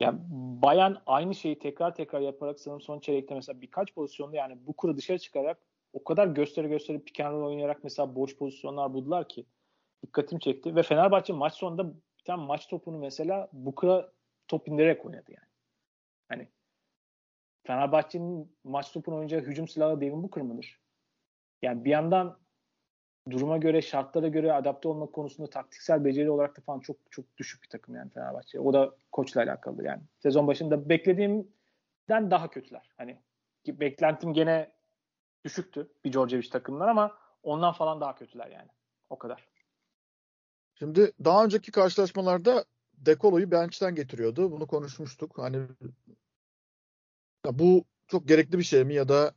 Yani 0.00 0.18
Bayern 0.62 0.94
aynı 1.06 1.34
şeyi 1.34 1.58
tekrar 1.58 1.94
tekrar 1.94 2.20
yaparak 2.20 2.60
sanırım 2.60 2.80
son 2.80 3.00
çeyrekte 3.00 3.34
mesela 3.34 3.60
birkaç 3.60 3.94
pozisyonda 3.94 4.36
yani 4.36 4.66
bu 4.66 4.72
kuru 4.72 4.96
dışarı 4.96 5.18
çıkarak 5.18 5.58
o 5.92 6.04
kadar 6.04 6.26
gösteri 6.26 6.68
gösteri 6.68 7.02
roll 7.20 7.46
oynayarak 7.46 7.84
mesela 7.84 8.14
boş 8.14 8.36
pozisyonlar 8.36 8.94
buldular 8.94 9.28
ki 9.28 9.46
dikkatimi 10.02 10.40
çekti. 10.40 10.76
Ve 10.76 10.82
Fenerbahçe 10.82 11.32
maç 11.32 11.54
sonunda 11.54 11.88
bir 11.88 12.24
tane 12.24 12.44
maç 12.44 12.68
topunu 12.68 12.98
mesela 12.98 13.48
Bukra 13.52 14.12
top 14.48 14.68
indirerek 14.68 15.06
oynadı 15.06 15.24
yani. 15.28 15.48
Hani 16.28 16.48
Fenerbahçe'nin 17.62 18.56
maç 18.64 18.92
topunu 18.92 19.14
oynayacağı 19.14 19.40
hücum 19.40 19.68
silahı 19.68 20.00
Devin 20.00 20.22
Booker 20.22 20.42
mıdır? 20.42 20.80
Yani 21.62 21.84
bir 21.84 21.90
yandan 21.90 22.38
duruma 23.30 23.56
göre, 23.56 23.82
şartlara 23.82 24.28
göre 24.28 24.52
adapte 24.52 24.88
olmak 24.88 25.12
konusunda 25.12 25.50
taktiksel 25.50 26.04
beceri 26.04 26.30
olarak 26.30 26.56
da 26.56 26.60
falan 26.60 26.80
çok 26.80 26.96
çok 27.10 27.36
düşük 27.36 27.62
bir 27.62 27.68
takım 27.68 27.94
yani 27.94 28.10
Fenerbahçe. 28.10 28.60
O 28.60 28.72
da 28.72 28.94
koçla 29.12 29.42
alakalı 29.42 29.84
yani. 29.84 30.02
Sezon 30.18 30.46
başında 30.46 30.88
beklediğimden 30.88 32.30
daha 32.30 32.50
kötüler. 32.50 32.90
Hani 32.96 33.18
beklentim 33.66 34.34
gene 34.34 34.72
düşüktü 35.44 35.92
bir 36.04 36.12
Georgievic 36.12 36.48
takımlar 36.48 36.88
ama 36.88 37.18
ondan 37.42 37.72
falan 37.72 38.00
daha 38.00 38.14
kötüler 38.14 38.50
yani. 38.50 38.68
O 39.10 39.18
kadar. 39.18 39.48
Şimdi 40.78 41.12
daha 41.24 41.44
önceki 41.44 41.70
karşılaşmalarda 41.72 42.64
Dekolo'yu 42.94 43.50
bench'ten 43.50 43.94
getiriyordu. 43.94 44.52
Bunu 44.52 44.66
konuşmuştuk. 44.66 45.38
Hani 45.38 45.68
bu 47.52 47.84
çok 48.06 48.28
gerekli 48.28 48.58
bir 48.58 48.62
şey 48.62 48.84
mi 48.84 48.94
ya 48.94 49.08
da 49.08 49.34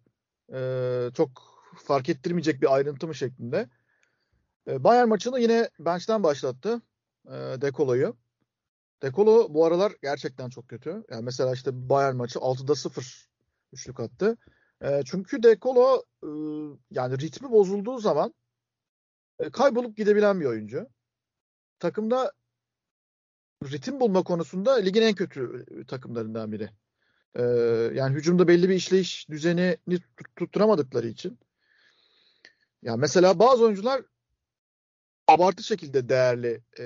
Ee, 0.54 1.10
çok 1.14 1.30
fark 1.76 2.10
ettirmeyecek 2.10 2.62
bir 2.62 2.76
ayrıntı 2.76 3.08
mı 3.08 3.16
şeklinde. 3.16 3.70
Ee, 4.68 4.84
Bayern 4.84 5.08
maçını 5.08 5.40
yine 5.40 5.70
bench'ten 5.80 6.24
başlattı 6.24 6.82
e, 7.28 7.32
Dekolo'yu. 7.32 8.18
Dekolo 9.02 9.54
bu 9.54 9.66
aralar 9.66 9.94
gerçekten 10.02 10.50
çok 10.50 10.68
kötü. 10.70 11.04
Yani 11.12 11.24
mesela 11.24 11.54
işte 11.54 11.90
Bayern 11.90 12.16
maçı 12.16 12.40
6'da 12.40 12.76
0 12.76 13.30
üçlük 13.74 14.00
attı. 14.00 14.38
E, 14.82 15.02
çünkü 15.06 15.44
Dekolo 15.44 16.04
e, 16.24 16.30
yani 16.92 17.20
ritmi 17.20 17.52
bozulduğu 17.52 18.00
zaman 18.00 18.34
e, 19.40 19.50
kaybolup 19.50 19.98
gidebilen 19.98 20.40
bir 20.40 20.46
oyuncu. 20.46 20.88
Takımda 21.82 22.32
ritim 23.63 24.00
bulma 24.00 24.24
konusunda 24.24 24.74
ligin 24.74 25.02
en 25.02 25.15
kötü 25.15 25.65
takımlarından 25.88 26.52
biri. 26.52 26.70
E, 27.36 27.44
yani 27.96 28.15
hücumda 28.15 28.48
belli 28.48 28.70
bir 28.70 28.76
işleyiş 28.76 29.30
düzenini 29.30 29.78
tutturamadıkları 30.36 31.08
için. 31.08 31.39
Ya 32.82 32.98
mesela 32.98 33.39
bazı 33.39 33.63
oyuncular 33.63 34.02
abartı 35.28 35.63
şekilde 35.63 36.10
değerli 36.10 36.62
e, 36.80 36.86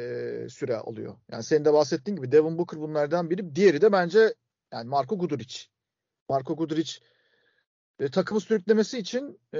süre 0.50 0.78
alıyor. 0.78 1.16
Yani 1.32 1.44
senin 1.44 1.66
de 1.66 1.74
bahsettiğin 1.74 2.18
gibi 2.18 2.32
Devin 2.32 2.58
Booker 2.58 2.80
bunlardan 2.80 3.30
biri. 3.30 3.56
Diğeri 3.56 3.82
de 3.82 3.92
bence 3.92 4.34
yani 4.74 4.90
Marco 4.90 5.18
Guduric. 5.18 5.66
Marco 6.30 6.56
Guduric 6.56 7.00
e, 8.00 8.12
takımı 8.12 8.42
sürüklemesi 8.42 8.98
için 8.98 9.40
e, 9.54 9.60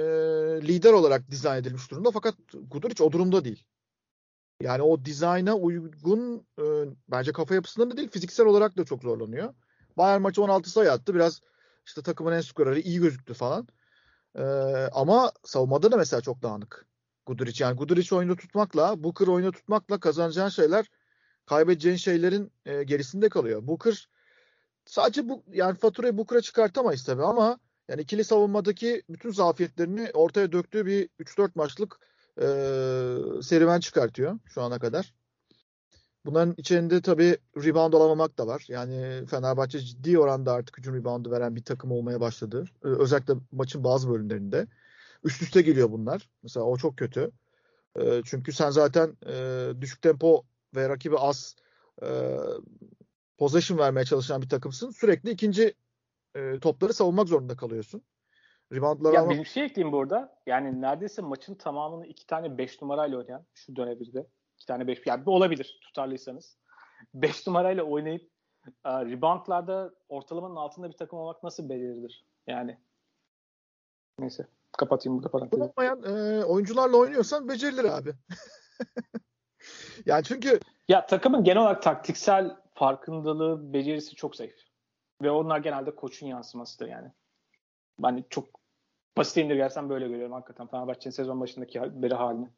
lider 0.62 0.92
olarak 0.92 1.30
dizayn 1.30 1.60
edilmiş 1.60 1.90
durumda. 1.90 2.10
Fakat 2.10 2.34
Guduric 2.52 3.04
o 3.04 3.12
durumda 3.12 3.44
değil. 3.44 3.64
Yani 4.60 4.82
o 4.82 5.04
dizayna 5.04 5.54
uygun 5.56 6.46
e, 6.58 6.64
bence 7.08 7.32
kafa 7.32 7.54
yapısında 7.54 7.90
da 7.90 7.96
değil 7.96 8.10
fiziksel 8.10 8.46
olarak 8.46 8.76
da 8.76 8.84
çok 8.84 9.02
zorlanıyor. 9.02 9.54
Bayern 9.96 10.22
maçı 10.22 10.42
16 10.42 10.70
sayı 10.70 10.92
attı. 10.92 11.14
Biraz 11.14 11.40
işte 11.86 12.02
takımın 12.02 12.32
en 12.32 12.40
skoreri 12.40 12.80
iyi 12.80 13.00
gözüktü 13.00 13.34
falan. 13.34 13.68
E, 14.34 14.42
ama 14.92 15.32
savunmada 15.44 15.92
da 15.92 15.96
mesela 15.96 16.20
çok 16.20 16.42
dağınık. 16.42 16.86
Guduric 17.26 17.64
yani 17.64 17.76
Guduric 17.76 18.16
oyunu 18.16 18.36
tutmakla 18.36 19.04
Booker 19.04 19.26
oyunu 19.26 19.52
tutmakla 19.52 20.00
kazanacağın 20.00 20.48
şeyler 20.48 20.90
kaybedeceğin 21.46 21.96
şeylerin 21.96 22.52
e, 22.66 22.82
gerisinde 22.82 23.28
kalıyor. 23.28 23.66
Booker 23.66 24.08
sadece 24.84 25.28
bu 25.28 25.44
yani 25.52 25.78
faturayı 25.78 26.18
Booker'a 26.18 26.40
çıkartamayız 26.40 27.04
tabii 27.04 27.24
ama 27.24 27.58
yani 27.88 28.02
ikili 28.02 28.24
savunmadaki 28.24 29.02
bütün 29.08 29.30
zafiyetlerini 29.30 30.10
ortaya 30.14 30.52
döktüğü 30.52 30.86
bir 30.86 31.08
3-4 31.20 31.50
maçlık 31.54 32.00
e, 32.40 32.46
serüven 33.42 33.80
çıkartıyor 33.80 34.38
şu 34.46 34.62
ana 34.62 34.78
kadar. 34.78 35.14
Bunların 36.26 36.54
içinde 36.56 37.02
tabii 37.02 37.36
rebound 37.56 37.92
alamamak 37.92 38.38
da 38.38 38.46
var. 38.46 38.64
Yani 38.68 39.26
Fenerbahçe 39.26 39.80
ciddi 39.80 40.18
oranda 40.18 40.52
artık 40.52 40.78
hücum 40.78 40.94
reboundu 40.94 41.30
veren 41.30 41.56
bir 41.56 41.64
takım 41.64 41.92
olmaya 41.92 42.20
başladı. 42.20 42.64
Ee, 42.84 42.88
özellikle 42.88 43.34
maçın 43.52 43.84
bazı 43.84 44.10
bölümlerinde. 44.10 44.66
Üst 45.24 45.42
üste 45.42 45.62
geliyor 45.62 45.92
bunlar. 45.92 46.30
Mesela 46.42 46.66
o 46.66 46.76
çok 46.76 46.96
kötü. 46.96 47.30
Ee, 48.00 48.22
çünkü 48.24 48.52
sen 48.52 48.70
zaten 48.70 49.16
e, 49.26 49.70
düşük 49.80 50.02
tempo 50.02 50.44
ve 50.74 50.88
rakibi 50.88 51.18
az 51.18 51.56
e, 52.02 52.36
possession 53.38 53.78
vermeye 53.78 54.04
çalışan 54.04 54.42
bir 54.42 54.48
takımsın. 54.48 54.90
Sürekli 54.90 55.30
ikinci 55.30 55.74
e, 56.36 56.58
topları 56.60 56.94
savunmak 56.94 57.28
zorunda 57.28 57.56
kalıyorsun. 57.56 58.02
Reboundları 58.72 59.14
ya 59.14 59.22
ama... 59.22 59.30
bir 59.30 59.44
şey 59.44 59.64
ekleyeyim 59.64 59.92
burada. 59.92 60.38
Yani 60.46 60.80
neredeyse 60.80 61.22
maçın 61.22 61.54
tamamını 61.54 62.06
iki 62.06 62.26
tane 62.26 62.58
beş 62.58 62.82
numarayla 62.82 63.18
oynayan 63.18 63.44
şu 63.54 63.76
dönebilirde. 63.76 64.26
iki 64.56 64.66
tane 64.66 64.86
beş 64.86 65.06
yani 65.06 65.26
bir 65.26 65.30
olabilir 65.30 65.78
tutarlıysanız. 65.82 66.58
Beş 67.14 67.46
numarayla 67.46 67.84
oynayıp 67.84 68.30
e, 68.84 68.90
reboundlarda 68.90 69.94
ortalamanın 70.08 70.56
altında 70.56 70.88
bir 70.90 70.96
takım 70.96 71.18
olmak 71.18 71.42
nasıl 71.42 71.68
belirlidir? 71.68 72.26
Yani 72.46 72.78
neyse 74.18 74.46
kapatayım 74.78 75.18
burada 75.18 75.30
parantezi. 75.30 75.62
Olmayan 75.62 76.02
e, 76.02 76.44
oyuncularla 76.44 76.96
oynuyorsan 76.96 77.48
becerilir 77.48 77.84
abi. 77.84 78.14
yani 80.06 80.24
çünkü 80.24 80.60
ya 80.88 81.06
takımın 81.06 81.44
genel 81.44 81.62
olarak 81.62 81.82
taktiksel 81.82 82.56
farkındalığı, 82.74 83.72
becerisi 83.72 84.14
çok 84.14 84.36
zayıf. 84.36 84.56
Ve 85.22 85.30
onlar 85.30 85.58
genelde 85.58 85.94
koçun 85.94 86.26
yansımasıdır 86.26 86.88
yani. 86.88 87.12
Ben 87.98 88.24
çok 88.30 88.48
basit 89.16 89.36
indirgersem 89.36 89.90
böyle 89.90 90.08
görüyorum 90.08 90.32
hakikaten 90.32 90.66
Fenerbahçe'nin 90.66 91.14
sezon 91.14 91.40
başındaki 91.40 91.80
beri 92.02 92.14
halini. 92.14 92.48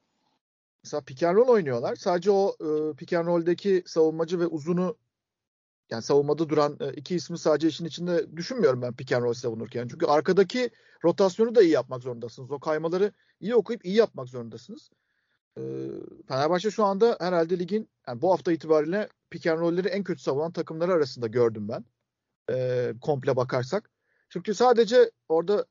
Mesela 0.85 1.01
pick 1.01 1.23
and 1.23 1.37
roll 1.37 1.49
oynuyorlar. 1.49 1.97
Sadece 1.97 2.31
o 2.31 2.57
e, 2.61 2.97
pick 2.97 3.13
and 3.13 3.27
roll'deki 3.27 3.83
savunmacı 3.87 4.41
ve 4.41 4.47
uzunu 4.47 4.97
yani 5.91 6.03
savunmada 6.03 6.49
duran 6.49 6.77
e, 6.81 6.93
iki 6.93 7.15
ismi 7.15 7.39
sadece 7.39 7.69
işin 7.69 7.85
içinde 7.85 8.37
düşünmüyorum 8.37 8.83
ben 8.83 8.95
pick 8.95 9.13
and 9.13 9.23
roll 9.23 9.33
savunurken. 9.33 9.89
Çünkü 9.89 10.07
arkadaki 10.07 10.71
rotasyonu 11.05 11.55
da 11.55 11.63
iyi 11.63 11.71
yapmak 11.73 12.03
zorundasınız. 12.03 12.51
O 12.51 12.61
kaymaları 12.61 13.13
iyi 13.41 13.55
okuyup 13.55 13.85
iyi 13.85 13.97
yapmak 13.97 14.29
zorundasınız. 14.29 14.91
E, 15.59 15.63
Fenerbahçe 16.29 16.71
şu 16.71 16.85
anda 16.85 17.17
herhalde 17.21 17.59
ligin 17.59 17.89
yani 18.09 18.23
bu 18.23 18.33
hafta 18.33 18.53
itibariyle 18.53 19.09
pick 19.31 19.47
and 19.47 19.61
roll'leri 19.61 19.89
en 19.89 20.05
kötü 20.05 20.23
savunan 20.23 20.53
takımları 20.53 20.93
arasında 20.93 21.27
gördüm 21.27 21.69
ben. 21.69 21.85
E, 22.51 22.93
komple 23.01 23.37
bakarsak. 23.37 23.91
Çünkü 24.29 24.55
sadece 24.55 25.11
orada 25.29 25.67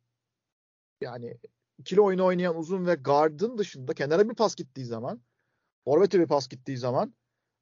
yani 1.02 1.38
ikili 1.78 2.02
oyunu 2.02 2.26
oynayan 2.26 2.58
uzun 2.58 2.86
ve 2.86 2.96
guard'ın 2.96 3.58
dışında 3.58 3.94
kenara 3.94 4.30
bir 4.30 4.36
pas 4.36 4.56
gittiği 4.56 4.86
zaman 4.86 5.22
forvete 5.86 6.20
bir 6.20 6.28
pas 6.28 6.48
gittiği 6.48 6.78
zaman 6.78 7.14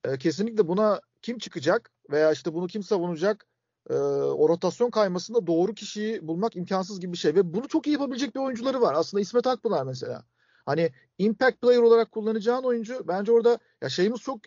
e, 0.04 0.18
kesinlikle 0.18 0.68
buna 0.68 1.02
kim 1.22 1.38
çıkacak 1.38 1.92
veya 2.12 2.32
işte 2.32 2.54
bunu 2.54 2.68
kim 2.68 2.84
savunacak 2.84 3.48
e, 3.90 3.94
o 3.94 4.50
rotasyon 4.50 4.90
kaymasında 4.90 5.48
doğru 5.48 5.74
kişiyi 5.74 6.28
bulmak 6.28 6.56
imkansız 6.56 7.00
gibi 7.00 7.14
bir 7.14 7.18
şey 7.18 7.36
ve 7.36 7.54
bunu 7.54 7.68
çok 7.68 7.88
iyi 7.88 7.94
yapabilecek 7.94 8.36
bir 8.36 8.40
oyuncuları 8.40 8.82
var. 8.82 8.94
Aslında 8.94 9.22
İsmet 9.22 9.48
Akpınar 9.48 9.84
mesela. 9.84 10.26
Hani 10.66 10.92
impact 11.18 11.62
player 11.62 11.82
olarak 11.82 12.12
kullanacağın 12.12 12.64
oyuncu 12.64 13.08
bence 13.08 13.32
orada 13.32 13.60
ya 13.82 13.90
şeyimiz 13.90 14.22
çok 14.22 14.40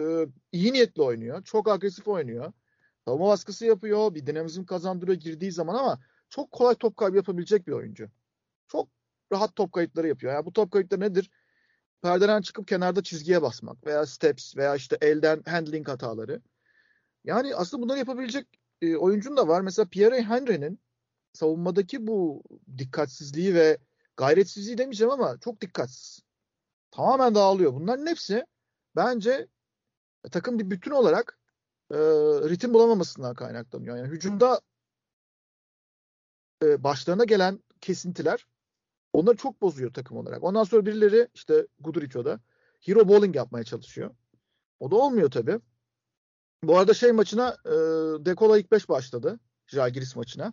e, 0.00 0.26
iyi 0.52 0.72
niyetli 0.72 1.02
oynuyor. 1.02 1.44
Çok 1.44 1.68
agresif 1.68 2.08
oynuyor. 2.08 2.52
Savunma 3.04 3.26
baskısı 3.26 3.66
yapıyor. 3.66 4.14
Bir 4.14 4.26
dinamizm 4.26 4.64
kazandırıyor 4.64 5.18
girdiği 5.18 5.52
zaman 5.52 5.74
ama 5.74 6.00
çok 6.28 6.50
kolay 6.50 6.74
top 6.74 6.96
kaybı 6.96 7.16
yapabilecek 7.16 7.66
bir 7.66 7.72
oyuncu. 7.72 8.10
Çok 8.68 8.88
rahat 9.32 9.56
top 9.56 9.72
kayıtları 9.72 10.08
yapıyor. 10.08 10.32
Yani 10.32 10.46
bu 10.46 10.52
top 10.52 10.72
kayıtları 10.72 11.00
nedir? 11.00 11.30
Perdeden 12.02 12.42
çıkıp 12.42 12.68
kenarda 12.68 13.02
çizgiye 13.02 13.42
basmak 13.42 13.86
veya 13.86 14.06
steps 14.06 14.56
veya 14.56 14.76
işte 14.76 14.98
elden 15.00 15.42
handling 15.46 15.88
hataları. 15.88 16.42
Yani 17.24 17.54
aslında 17.54 17.82
bunları 17.82 17.98
yapabilecek 17.98 18.46
e, 18.82 18.96
oyuncun 18.96 19.36
da 19.36 19.48
var. 19.48 19.60
Mesela 19.60 19.88
Pierre 19.88 20.22
Henry'nin 20.22 20.80
savunmadaki 21.32 22.06
bu 22.06 22.42
dikkatsizliği 22.78 23.54
ve 23.54 23.78
gayretsizliği 24.16 24.78
demeyeceğim 24.78 25.12
ama 25.12 25.38
çok 25.40 25.60
dikkatsiz. 25.60 26.20
Tamamen 26.90 27.34
dağılıyor. 27.34 27.74
Bunların 27.74 28.06
hepsi 28.06 28.46
bence 28.96 29.48
takım 30.32 30.58
bir 30.58 30.70
bütün 30.70 30.90
olarak 30.90 31.39
e, 31.90 31.98
ritim 32.48 32.74
bulamamasından 32.74 33.34
kaynaklanıyor. 33.34 33.96
Yani 33.96 34.08
hücumda 34.08 34.60
e, 36.62 36.84
başlarına 36.84 37.24
gelen 37.24 37.60
kesintiler 37.80 38.46
onları 39.12 39.36
çok 39.36 39.62
bozuyor 39.62 39.92
takım 39.92 40.16
olarak. 40.16 40.44
Ondan 40.44 40.64
sonra 40.64 40.86
birileri 40.86 41.28
işte 41.34 41.66
Guduric 41.80 42.18
o 42.18 42.24
da 42.24 42.40
hero 42.80 43.08
bowling 43.08 43.36
yapmaya 43.36 43.64
çalışıyor. 43.64 44.14
O 44.80 44.90
da 44.90 44.96
olmuyor 44.96 45.30
tabi. 45.30 45.60
Bu 46.62 46.78
arada 46.78 46.94
şey 46.94 47.12
maçına 47.12 47.56
e, 47.64 47.70
Dekola 48.24 48.58
ilk 48.58 48.72
5 48.72 48.88
başladı. 48.88 49.40
Jagiris 49.66 50.16
maçına. 50.16 50.52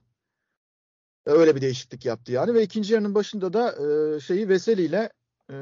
E, 1.25 1.31
öyle 1.31 1.55
bir 1.55 1.61
değişiklik 1.61 2.05
yaptı 2.05 2.31
yani 2.31 2.53
ve 2.53 2.63
ikinci 2.63 2.93
yarının 2.93 3.15
başında 3.15 3.53
da 3.53 3.71
e, 4.15 4.19
şeyi 4.19 4.49
Veseli 4.49 4.81
ile 4.81 5.09
e, 5.51 5.57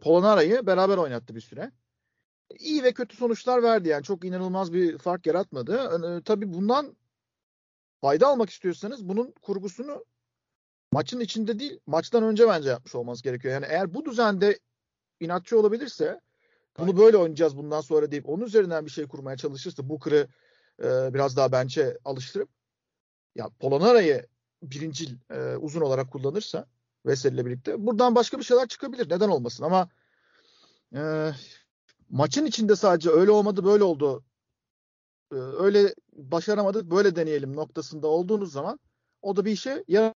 Polonara'yı 0.00 0.66
beraber 0.66 0.96
oynattı 0.96 1.34
bir 1.34 1.40
süre 1.40 1.72
iyi 2.58 2.82
ve 2.82 2.92
kötü 2.92 3.16
sonuçlar 3.16 3.62
verdi 3.62 3.88
yani 3.88 4.02
çok 4.02 4.24
inanılmaz 4.24 4.72
bir 4.72 4.98
fark 4.98 5.26
yaratmadı. 5.26 5.76
E, 5.76 6.22
tabii 6.22 6.52
bundan 6.52 6.96
fayda 8.00 8.26
almak 8.26 8.50
istiyorsanız 8.50 9.08
bunun 9.08 9.34
kurgusunu 9.42 10.04
maçın 10.92 11.20
içinde 11.20 11.58
değil 11.58 11.80
maçtan 11.86 12.22
önce 12.22 12.48
bence 12.48 12.68
yapmış 12.68 12.94
olmanız 12.94 13.22
gerekiyor. 13.22 13.54
Yani 13.54 13.66
eğer 13.68 13.94
bu 13.94 14.04
düzende 14.04 14.58
inatçı 15.20 15.58
olabilirse 15.60 16.20
bunu 16.78 16.96
böyle 16.96 17.16
oynayacağız 17.16 17.56
bundan 17.56 17.80
sonra 17.80 18.10
deyip 18.10 18.28
onun 18.28 18.44
üzerinden 18.44 18.86
bir 18.86 18.90
şey 18.90 19.06
kurmaya 19.06 19.36
çalışırsa 19.36 19.88
bu 19.88 19.98
kırı 19.98 20.28
e, 20.82 21.14
biraz 21.14 21.36
daha 21.36 21.52
bence 21.52 21.98
alıştırıp 22.04 22.48
ya 23.34 23.50
Polonara'yı 23.60 24.26
birincil 24.62 25.16
e, 25.30 25.56
uzun 25.56 25.80
olarak 25.80 26.12
kullanırsa 26.12 26.66
Vesel 27.06 27.32
ile 27.32 27.46
birlikte 27.46 27.86
buradan 27.86 28.14
başka 28.14 28.38
bir 28.38 28.44
şeyler 28.44 28.68
çıkabilir. 28.68 29.10
Neden 29.10 29.28
olmasın 29.28 29.64
ama 29.64 29.88
e, 30.94 31.32
maçın 32.10 32.46
içinde 32.46 32.76
sadece 32.76 33.10
öyle 33.10 33.30
olmadı 33.30 33.64
böyle 33.64 33.84
oldu 33.84 34.24
ee, 35.32 35.36
öyle 35.36 35.94
başaramadık 36.12 36.90
böyle 36.90 37.16
deneyelim 37.16 37.56
noktasında 37.56 38.06
olduğunuz 38.08 38.52
zaman 38.52 38.78
o 39.22 39.36
da 39.36 39.44
bir 39.44 39.52
işe 39.52 39.84
yaramıyor. 39.88 40.14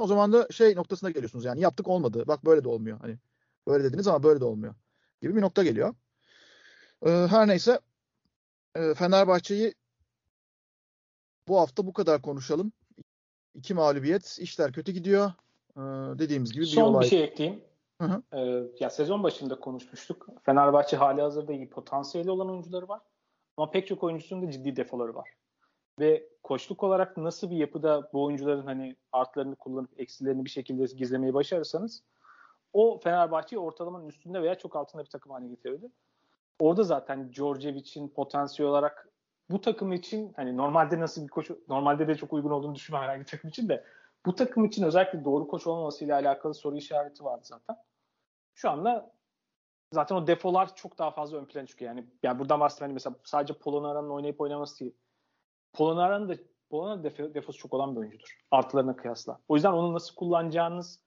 O 0.00 0.06
zaman 0.06 0.32
da 0.32 0.48
şey 0.50 0.76
noktasına 0.76 1.10
geliyorsunuz 1.10 1.44
yani 1.44 1.60
yaptık 1.60 1.88
olmadı 1.88 2.24
bak 2.26 2.44
böyle 2.44 2.64
de 2.64 2.68
olmuyor. 2.68 3.00
Hani 3.00 3.18
böyle 3.66 3.84
dediniz 3.84 4.06
ama 4.06 4.22
böyle 4.22 4.40
de 4.40 4.44
olmuyor 4.44 4.74
gibi 5.22 5.36
bir 5.36 5.40
nokta 5.42 5.64
geliyor. 5.64 5.94
Ee, 7.06 7.10
her 7.10 7.48
neyse 7.48 7.80
e, 8.74 8.94
Fenerbahçe'yi 8.94 9.74
bu 11.48 11.58
hafta 11.60 11.86
bu 11.86 11.92
kadar 11.92 12.22
konuşalım. 12.22 12.72
İki 13.54 13.74
mağlubiyet, 13.74 14.38
işler 14.40 14.72
kötü 14.72 14.92
gidiyor. 14.92 15.32
Ee, 15.76 15.80
dediğimiz 16.18 16.52
gibi 16.52 16.62
bir 16.62 16.66
Son 16.66 16.82
olay. 16.82 17.04
bir 17.04 17.08
şey 17.08 17.24
ekleyeyim. 17.24 17.60
Hı 18.00 18.04
hı. 18.04 18.22
Ee, 18.32 18.68
ya 18.80 18.90
sezon 18.90 19.22
başında 19.22 19.60
konuşmuştuk. 19.60 20.26
Fenerbahçe 20.42 20.96
hali 20.96 21.20
hazırda 21.20 21.52
iyi 21.52 21.70
potansiyeli 21.70 22.30
olan 22.30 22.50
oyuncuları 22.50 22.88
var. 22.88 23.00
Ama 23.56 23.70
pek 23.70 23.86
çok 23.86 24.04
oyuncusunun 24.04 24.46
da 24.46 24.50
ciddi 24.50 24.76
defoları 24.76 25.14
var. 25.14 25.30
Ve 26.00 26.28
koçluk 26.42 26.82
olarak 26.84 27.16
nasıl 27.16 27.50
bir 27.50 27.56
yapıda 27.56 28.10
bu 28.12 28.24
oyuncuların 28.24 28.66
hani 28.66 28.96
artlarını 29.12 29.56
kullanıp 29.56 30.00
eksilerini 30.00 30.44
bir 30.44 30.50
şekilde 30.50 30.84
gizlemeyi 30.84 31.34
başarırsanız 31.34 32.02
o 32.72 33.00
Fenerbahçe'yi 33.00 33.60
ortalamanın 33.60 34.06
üstünde 34.06 34.42
veya 34.42 34.58
çok 34.58 34.76
altında 34.76 35.04
bir 35.04 35.10
takım 35.10 35.32
haline 35.32 35.48
getirirdi. 35.48 35.90
Orada 36.58 36.82
zaten 36.82 37.32
Djordjevic'in 37.32 38.08
potansiyel 38.08 38.70
olarak 38.70 39.08
bu 39.50 39.60
takım 39.60 39.92
için 39.92 40.32
hani 40.36 40.56
normalde 40.56 41.00
nasıl 41.00 41.22
bir 41.22 41.28
koç 41.28 41.50
normalde 41.68 42.08
de 42.08 42.14
çok 42.14 42.32
uygun 42.32 42.50
olduğunu 42.50 42.74
düşünmem 42.74 43.02
herhangi 43.02 43.20
bir 43.20 43.26
takım 43.26 43.50
için 43.50 43.68
de 43.68 43.84
bu 44.26 44.34
takım 44.34 44.64
için 44.64 44.82
özellikle 44.82 45.24
doğru 45.24 45.48
koç 45.48 45.66
olmamasıyla 45.66 46.16
alakalı 46.16 46.54
soru 46.54 46.76
işareti 46.76 47.24
vardı 47.24 47.42
zaten. 47.44 47.76
Şu 48.54 48.70
anda 48.70 49.12
zaten 49.92 50.16
o 50.16 50.26
defolar 50.26 50.74
çok 50.74 50.98
daha 50.98 51.10
fazla 51.10 51.38
ön 51.38 51.44
plana 51.44 51.66
çıkıyor. 51.66 51.90
Yani, 51.90 52.06
yani 52.22 52.38
buradan 52.38 52.60
bahsedeyim 52.60 52.88
hani 52.88 52.94
mesela 52.94 53.16
sadece 53.24 53.54
Polonara'nın 53.54 54.10
oynayıp 54.10 54.40
oynaması 54.40 54.80
değil. 54.80 54.94
Polonara'nın 55.72 56.28
da 56.28 56.34
Polonara 56.70 57.02
defo, 57.02 57.34
defosu 57.34 57.58
çok 57.58 57.74
olan 57.74 57.96
bir 57.96 58.00
oyuncudur. 58.00 58.38
Artılarına 58.50 58.96
kıyasla. 58.96 59.40
O 59.48 59.54
yüzden 59.54 59.72
onu 59.72 59.94
nasıl 59.94 60.14
kullanacağınız 60.14 61.00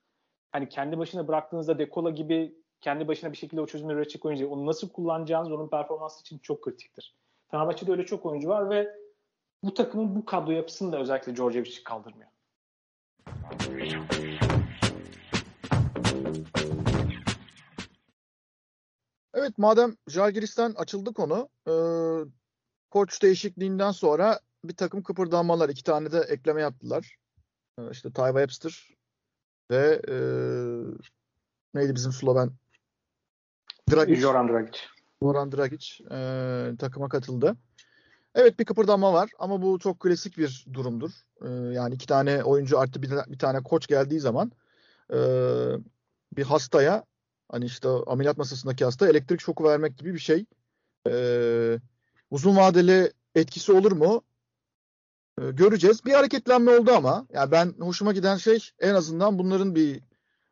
hani 0.51 0.69
kendi 0.69 0.97
başına 0.97 1.27
bıraktığınızda 1.27 1.79
Dekola 1.79 2.09
gibi 2.09 2.55
kendi 2.81 3.07
başına 3.07 3.31
bir 3.31 3.37
şekilde 3.37 3.61
o 3.61 3.65
çözümü 3.65 3.93
üretecek 3.93 4.25
oyuncu 4.25 4.49
onu 4.49 4.65
nasıl 4.65 4.89
kullanacağınız 4.89 5.51
onun 5.51 5.69
performansı 5.69 6.21
için 6.21 6.39
çok 6.39 6.63
kritiktir. 6.63 7.15
Fenerbahçe'de 7.51 7.91
öyle 7.91 8.05
çok 8.05 8.25
oyuncu 8.25 8.49
var 8.49 8.69
ve 8.69 8.95
bu 9.63 9.73
takımın 9.73 10.15
bu 10.15 10.25
kadro 10.25 10.51
yapısını 10.51 10.91
da 10.91 10.99
özellikle 10.99 11.35
Djordjevic 11.35 11.83
kaldırmıyor. 11.85 12.29
Evet 19.33 19.57
madem 19.57 19.95
Jalgiris'ten 20.07 20.71
açıldı 20.71 21.13
konu 21.13 21.49
e, 21.67 21.73
koç 22.89 23.21
değişikliğinden 23.21 23.91
sonra 23.91 24.39
bir 24.63 24.75
takım 24.75 25.03
kıpırdanmalar 25.03 25.69
iki 25.69 25.83
tane 25.83 26.11
de 26.11 26.19
ekleme 26.19 26.61
yaptılar. 26.61 27.17
E, 27.79 27.91
işte 27.91 28.11
Ty 28.11 28.27
Webster 28.27 28.89
ve 29.71 30.01
e, 30.09 30.15
neydi 31.73 31.95
bizim 31.95 32.11
Sloven 32.11 32.51
Dragic. 33.91 34.21
Joran 34.21 34.49
Dragic. 34.49 34.79
Goran 35.21 35.51
Dragic 35.51 36.03
e, 36.11 36.17
takıma 36.79 37.09
katıldı. 37.09 37.55
Evet 38.35 38.59
bir 38.59 38.65
kıpırdanma 38.65 39.13
var 39.13 39.29
ama 39.39 39.61
bu 39.61 39.79
çok 39.79 39.99
klasik 39.99 40.37
bir 40.37 40.65
durumdur. 40.73 41.11
E, 41.41 41.49
yani 41.49 41.95
iki 41.95 42.07
tane 42.07 42.43
oyuncu 42.43 42.79
artı 42.79 43.01
bir, 43.01 43.11
bir 43.27 43.39
tane 43.39 43.63
koç 43.63 43.87
geldiği 43.87 44.19
zaman 44.19 44.51
e, 45.13 45.17
bir 46.37 46.43
hastaya 46.43 47.05
hani 47.51 47.65
işte 47.65 47.89
ameliyat 48.07 48.37
masasındaki 48.37 48.85
hasta 48.85 49.09
elektrik 49.09 49.41
şoku 49.41 49.63
vermek 49.63 49.97
gibi 49.97 50.13
bir 50.13 50.19
şey. 50.19 50.45
E, 51.09 51.79
uzun 52.29 52.57
vadeli 52.57 53.13
etkisi 53.35 53.71
olur 53.71 53.91
mu? 53.91 54.23
E, 55.41 55.51
göreceğiz. 55.51 56.05
Bir 56.05 56.13
hareketlenme 56.13 56.71
oldu 56.71 56.91
ama 56.91 57.27
yani 57.33 57.51
ben 57.51 57.73
hoşuma 57.79 58.11
giden 58.11 58.37
şey 58.37 58.69
en 58.79 58.93
azından 58.93 59.39
bunların 59.39 59.75
bir 59.75 60.01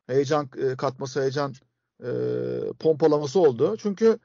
heyecan 0.07 0.49
e, 0.57 0.75
katması, 0.75 1.21
heyecan 1.21 1.53
e, 2.03 2.09
pompalaması 2.79 3.39
oldu. 3.39 3.77
Çünkü 3.77 4.19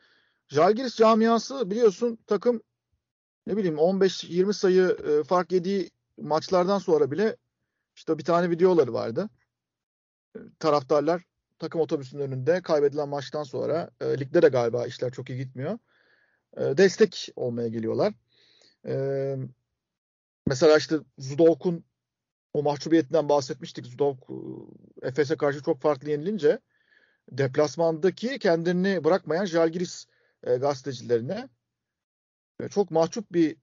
Jalgiris 0.49 0.97
camiası 0.97 1.71
biliyorsun 1.71 2.19
takım 2.27 2.63
ne 3.47 3.57
bileyim 3.57 3.77
15-20 3.77 4.53
sayı 4.53 4.97
e, 5.09 5.25
fark 5.25 5.53
yediği 5.53 5.91
maçlardan 6.19 6.79
sonra 6.79 7.11
bile 7.11 7.37
işte 7.97 8.19
bir 8.19 8.25
tane 8.25 8.51
videoları 8.51 8.93
vardı. 8.93 9.31
E, 10.37 10.39
taraftarlar 10.59 11.23
takım 11.59 11.81
otobüsünün 11.81 12.23
önünde 12.23 12.63
kaybedilen 12.63 13.09
maçtan 13.09 13.43
sonra 13.43 13.91
e, 14.01 14.21
ligde 14.21 14.43
de 14.43 14.49
galiba 14.49 14.87
işler 14.87 15.11
çok 15.13 15.31
iyi 15.31 15.39
gitmiyor. 15.39 15.79
E, 16.57 16.61
destek 16.61 17.29
olmaya 17.37 17.69
geliyorlar. 17.69 18.15
E, 18.87 19.37
mesela 20.47 20.77
işte 20.77 20.97
Zudok'un 21.19 21.85
o 22.55 22.63
mahcubiyetinden 22.63 23.29
bahsetmiştik. 23.29 23.87
Zudok 23.87 24.31
Efes'e 25.03 25.37
karşı 25.37 25.63
çok 25.63 25.81
farklı 25.81 26.11
yenilince 26.11 26.61
deplasmandaki 27.33 28.39
kendini 28.39 29.05
bırakmayan 29.05 29.45
Jalgiris 29.45 30.07
e, 30.43 30.57
gazetecilerine 30.57 31.35
e, 31.35 31.49
çok 32.71 32.91
mahcup 32.91 33.33
bir 33.33 33.57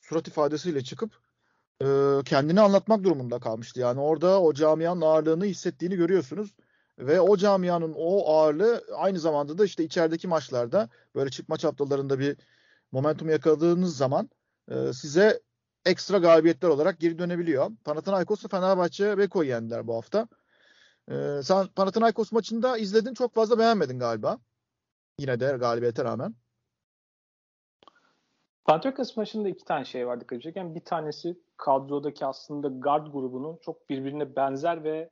surat 0.00 0.28
ifadesiyle 0.28 0.84
çıkıp 0.84 1.12
e, 1.82 1.86
kendini 2.24 2.60
anlatmak 2.60 3.04
durumunda 3.04 3.40
kalmıştı. 3.40 3.80
Yani 3.80 4.00
orada 4.00 4.42
o 4.42 4.54
camianın 4.54 5.00
ağırlığını 5.00 5.44
hissettiğini 5.44 5.96
görüyorsunuz. 5.96 6.54
Ve 6.98 7.20
o 7.20 7.36
camianın 7.36 7.94
o 7.96 8.34
ağırlığı 8.34 8.84
aynı 8.96 9.18
zamanda 9.18 9.58
da 9.58 9.64
işte 9.64 9.84
içerideki 9.84 10.28
maçlarda 10.28 10.88
böyle 11.14 11.30
çıkma 11.30 11.56
çaptalarında 11.56 12.18
bir 12.18 12.36
momentum 12.92 13.28
yakaladığınız 13.28 13.96
zaman 13.96 14.30
e, 14.70 14.92
size 14.92 15.40
ekstra 15.84 16.18
galibiyetler 16.18 16.68
olarak 16.68 17.00
geri 17.00 17.18
dönebiliyor. 17.18 17.70
Panathinaikos'la 17.84 18.48
Fenerbahçe 18.48 19.18
Beko'yu 19.18 19.48
yendiler 19.48 19.86
bu 19.86 19.94
hafta. 19.96 20.28
E, 21.10 21.40
sen 21.42 21.66
Panathinaikos 21.66 22.32
maçında 22.32 22.78
izledin 22.78 23.14
çok 23.14 23.34
fazla 23.34 23.58
beğenmedin 23.58 23.98
galiba. 23.98 24.38
Yine 25.18 25.40
de 25.40 25.56
galibiyete 25.60 26.04
rağmen. 26.04 26.34
Panathinaikos 28.64 29.16
maçında 29.16 29.48
iki 29.48 29.64
tane 29.64 29.84
şey 29.84 30.06
var 30.06 30.20
dikkat 30.20 30.36
edecek. 30.36 30.56
bir 30.56 30.84
tanesi 30.84 31.38
kadrodaki 31.56 32.26
aslında 32.26 32.68
guard 32.68 33.06
grubunun 33.06 33.58
çok 33.62 33.90
birbirine 33.90 34.36
benzer 34.36 34.84
ve 34.84 35.10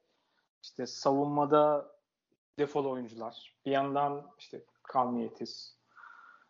işte 0.62 0.86
savunmada 0.86 1.92
defol 2.58 2.84
oyuncular. 2.84 3.56
Bir 3.66 3.70
yandan 3.70 4.30
işte 4.38 4.64
Kalniyetis 4.82 5.76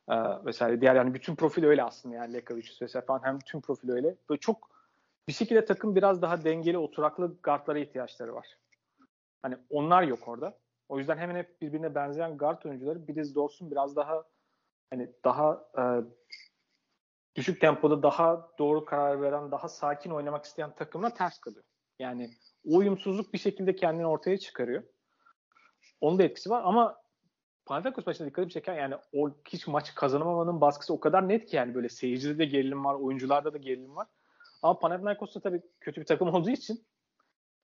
e, 0.08 0.14
vesaire 0.44 0.80
diğer 0.80 0.94
yani 0.94 1.14
bütün 1.14 1.34
profil 1.34 1.64
öyle 1.64 1.82
aslında 1.82 2.14
yani 2.14 2.32
Lekavic 2.32 2.68
vesaire 2.82 3.06
falan 3.06 3.20
hem 3.22 3.38
tüm 3.38 3.60
profil 3.60 3.90
öyle. 3.90 4.16
Böyle 4.30 4.40
çok 4.40 4.70
bir 5.28 5.32
şekilde 5.32 5.64
takım 5.64 5.96
biraz 5.96 6.22
daha 6.22 6.44
dengeli 6.44 6.78
oturaklı 6.78 7.36
guardlara 7.42 7.78
ihtiyaçları 7.78 8.34
var. 8.34 8.58
Hani 9.42 9.56
onlar 9.70 10.02
yok 10.02 10.28
orada. 10.28 10.58
O 10.88 10.98
yüzden 10.98 11.18
hemen 11.18 11.36
hep 11.36 11.60
birbirine 11.62 11.94
benzeyen 11.94 12.38
guard 12.38 12.64
oyuncuları 12.64 13.08
Biliz 13.08 13.36
Dawson 13.36 13.70
biraz 13.70 13.96
daha 13.96 14.24
hani 14.90 15.10
daha 15.24 15.64
e, 15.78 15.82
düşük 17.34 17.60
tempoda 17.60 18.02
daha 18.02 18.48
doğru 18.58 18.84
karar 18.84 19.22
veren, 19.22 19.50
daha 19.50 19.68
sakin 19.68 20.10
oynamak 20.10 20.44
isteyen 20.44 20.74
takımla 20.74 21.14
ters 21.14 21.38
kalıyor. 21.38 21.64
Yani 21.98 22.30
uyumsuzluk 22.64 23.32
bir 23.32 23.38
şekilde 23.38 23.76
kendini 23.76 24.06
ortaya 24.06 24.38
çıkarıyor. 24.38 24.82
Onun 26.00 26.18
da 26.18 26.22
etkisi 26.22 26.50
var 26.50 26.62
ama 26.64 27.00
Panathinaikos 27.66 28.06
maçında 28.06 28.28
dikkatimi 28.28 28.52
çeken 28.52 28.74
yani 28.74 28.94
o 29.12 29.30
hiç 29.48 29.66
maç 29.66 29.94
kazanamamanın 29.94 30.60
baskısı 30.60 30.94
o 30.94 31.00
kadar 31.00 31.28
net 31.28 31.46
ki 31.46 31.56
yani 31.56 31.74
böyle 31.74 31.88
seyircide 31.88 32.38
de 32.38 32.44
gerilim 32.44 32.84
var, 32.84 32.94
oyuncularda 32.94 33.52
da 33.52 33.58
gerilim 33.58 33.96
var. 33.96 34.06
Ama 34.62 34.78
Panathinaikos 34.78 35.34
da 35.34 35.40
tabii 35.40 35.62
kötü 35.80 36.00
bir 36.00 36.06
takım 36.06 36.34
olduğu 36.34 36.50
için 36.50 36.86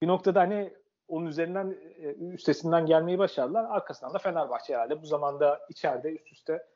bir 0.03 0.07
noktada 0.07 0.41
hani 0.41 0.75
onun 1.09 1.27
üzerinden 1.27 1.77
e, 1.97 2.15
üstesinden 2.15 2.87
gelmeyi 2.87 3.19
başardılar. 3.19 3.65
Arkasından 3.65 4.15
da 4.15 4.19
Fenerbahçe 4.19 4.75
herhalde 4.75 5.03
bu 5.03 5.07
zamanda 5.07 5.61
içeride 5.69 6.13
üst 6.13 6.33
üste 6.33 6.67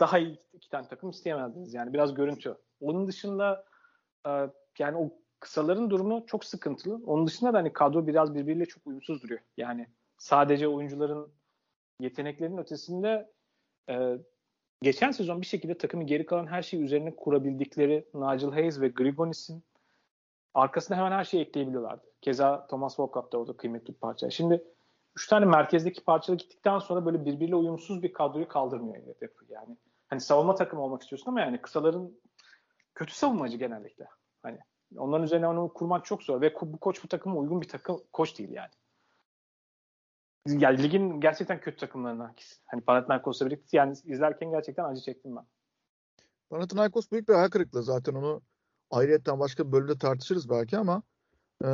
daha 0.00 0.18
iyi 0.18 0.38
iki 0.52 0.68
tane 0.68 0.88
takım 0.88 1.10
isteyemezdiniz. 1.10 1.74
Yani 1.74 1.92
biraz 1.92 2.14
görüntü. 2.14 2.56
Onun 2.80 3.06
dışında 3.06 3.64
e, 4.26 4.30
yani 4.78 4.96
o 4.96 5.10
kısaların 5.40 5.90
durumu 5.90 6.26
çok 6.26 6.44
sıkıntılı. 6.44 7.00
Onun 7.06 7.26
dışında 7.26 7.52
da 7.52 7.58
hani 7.58 7.72
kadro 7.72 8.06
biraz 8.06 8.34
birbiriyle 8.34 8.66
çok 8.66 8.86
uyumsuz 8.86 9.22
duruyor. 9.22 9.40
Yani 9.56 9.86
sadece 10.18 10.68
oyuncuların 10.68 11.32
yeteneklerinin 12.00 12.58
ötesinde 12.58 13.30
e, 13.90 14.18
geçen 14.82 15.10
sezon 15.10 15.40
bir 15.40 15.46
şekilde 15.46 15.78
takımı 15.78 16.04
geri 16.04 16.26
kalan 16.26 16.46
her 16.46 16.62
şeyi 16.62 16.82
üzerine 16.82 17.16
kurabildikleri 17.16 18.06
Nigel 18.14 18.50
Hayes 18.50 18.80
ve 18.80 18.88
Grigonis'in 18.88 19.64
arkasına 20.54 20.96
hemen 20.96 21.12
her 21.12 21.24
şeyi 21.24 21.42
ekleyebiliyorlardı. 21.42 22.06
Keza 22.22 22.66
Thomas 22.66 23.00
Volkap 23.00 23.32
da 23.32 23.38
orada 23.38 23.52
kıymetli 23.52 23.94
bir 23.94 23.98
parça. 23.98 24.30
Şimdi 24.30 24.64
üç 25.16 25.28
tane 25.28 25.44
merkezdeki 25.44 26.04
parçalı 26.04 26.36
gittikten 26.36 26.78
sonra 26.78 27.06
böyle 27.06 27.24
birbiriyle 27.24 27.56
uyumsuz 27.56 28.02
bir 28.02 28.12
kadroyu 28.12 28.48
kaldırmıyor 28.48 28.96
yani. 29.48 29.76
Hani 30.10 30.20
savunma 30.20 30.54
takımı 30.54 30.82
olmak 30.82 31.02
istiyorsun 31.02 31.30
ama 31.30 31.40
yani 31.40 31.62
kısaların 31.62 32.12
kötü 32.94 33.14
savunmacı 33.14 33.56
genellikle. 33.56 34.08
Hani 34.42 34.58
onların 34.96 35.24
üzerine 35.24 35.48
onu 35.48 35.72
kurmak 35.72 36.04
çok 36.04 36.22
zor 36.22 36.40
ve 36.40 36.54
bu 36.60 36.78
koç 36.78 37.04
bu 37.04 37.08
takıma 37.08 37.36
uygun 37.36 37.60
bir 37.60 37.68
takım 37.68 38.00
koç 38.12 38.38
değil 38.38 38.50
yani. 38.50 38.70
Yani 40.46 40.82
ligin 40.82 41.20
gerçekten 41.20 41.60
kötü 41.60 41.76
takımlarına 41.76 42.34
hani 42.66 42.80
Panathinaikos'la 42.80 43.46
birlikte 43.46 43.76
yani 43.76 43.96
izlerken 44.04 44.50
gerçekten 44.50 44.84
acı 44.84 45.00
çektim 45.00 45.36
ben. 45.36 45.44
Panathinaikos 46.50 47.10
büyük 47.10 47.28
bir 47.28 47.34
hayal 47.34 47.48
kırıklığı 47.48 47.82
zaten 47.82 48.14
onu 48.14 48.42
ayrıyetten 48.90 49.40
başka 49.40 49.66
bir 49.66 49.72
bölümde 49.72 49.98
tartışırız 49.98 50.50
belki 50.50 50.78
ama 50.78 51.02
e, 51.64 51.68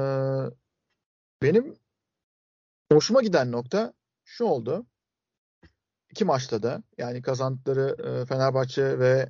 benim 1.42 1.76
hoşuma 2.92 3.22
giden 3.22 3.52
nokta 3.52 3.92
şu 4.24 4.44
oldu. 4.44 4.86
İki 6.10 6.24
maçta 6.24 6.62
da 6.62 6.82
yani 6.98 7.22
kazandıkları 7.22 7.96
e, 8.04 8.26
Fenerbahçe 8.26 8.98
ve 8.98 9.28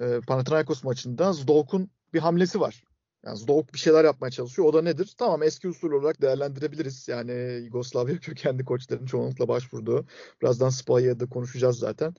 e, 0.00 0.20
Panathinaikos 0.20 0.84
maçında 0.84 1.32
Zdolk'un 1.32 1.90
bir 2.12 2.18
hamlesi 2.20 2.60
var. 2.60 2.82
Yani 3.26 3.38
Zdovk 3.38 3.74
bir 3.74 3.78
şeyler 3.78 4.04
yapmaya 4.04 4.30
çalışıyor. 4.30 4.68
O 4.68 4.72
da 4.72 4.82
nedir? 4.82 5.14
Tamam 5.18 5.42
eski 5.42 5.68
usul 5.68 5.92
olarak 5.92 6.22
değerlendirebiliriz. 6.22 7.08
Yani 7.08 7.32
Yugoslavya 7.64 8.18
kökenli 8.20 8.64
koçların 8.64 9.06
çoğunlukla 9.06 9.48
başvurduğu. 9.48 10.06
Birazdan 10.42 10.68
Spallia'da 10.68 11.26
konuşacağız 11.28 11.78
zaten. 11.78 12.14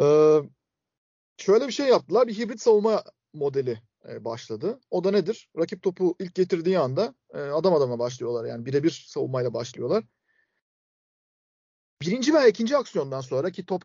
Ee, 0.00 0.38
şöyle 1.36 1.66
bir 1.66 1.72
şey 1.72 1.88
yaptılar. 1.88 2.26
Bir 2.26 2.38
hibrit 2.38 2.60
savunma 2.60 3.04
modeli 3.34 3.82
e, 4.08 4.24
başladı. 4.24 4.80
O 4.90 5.04
da 5.04 5.10
nedir? 5.10 5.48
Rakip 5.58 5.82
topu 5.82 6.16
ilk 6.18 6.34
getirdiği 6.34 6.78
anda 6.78 7.14
e, 7.34 7.38
adam 7.38 7.74
adama 7.74 7.98
başlıyorlar. 7.98 8.44
Yani 8.44 8.66
birebir 8.66 9.04
savunmayla 9.08 9.54
başlıyorlar. 9.54 10.04
Birinci 12.02 12.34
veya 12.34 12.46
ikinci 12.46 12.76
aksiyondan 12.76 13.20
sonra 13.20 13.50
ki 13.50 13.66
top 13.66 13.82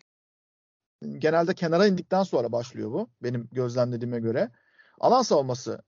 genelde 1.17 1.53
kenara 1.53 1.87
indikten 1.87 2.23
sonra 2.23 2.51
başlıyor 2.51 2.91
bu. 2.91 3.09
Benim 3.23 3.49
gözlemlediğime 3.51 4.19
göre. 4.19 4.51
Alan 4.99 5.21
savunması 5.21 5.81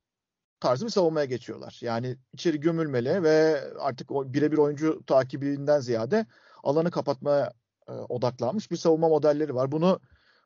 tarzı 0.59 0.85
bir 0.85 0.91
savunmaya 0.91 1.25
geçiyorlar. 1.25 1.79
Yani 1.81 2.17
içeri 2.33 2.59
gömülmeli 2.59 3.23
ve 3.23 3.63
artık 3.79 4.09
birebir 4.09 4.57
oyuncu 4.57 5.03
takibinden 5.05 5.79
ziyade 5.79 6.25
alanı 6.63 6.91
kapatmaya 6.91 7.53
e, 7.87 7.91
odaklanmış 7.91 8.71
bir 8.71 8.77
savunma 8.77 9.09
modelleri 9.09 9.55
var. 9.55 9.71
Bunu 9.71 9.99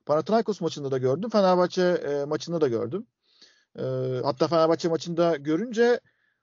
Panathinaikos 0.05 0.61
maçında 0.61 0.91
da 0.91 0.97
gördüm. 0.97 1.29
Fenerbahçe 1.29 1.81
e, 1.81 2.25
maçında 2.25 2.61
da 2.61 2.67
gördüm. 2.67 3.07
E, 3.79 3.83
hatta 4.23 4.47
Fenerbahçe 4.47 4.89
maçında 4.89 5.37
görünce 5.37 5.99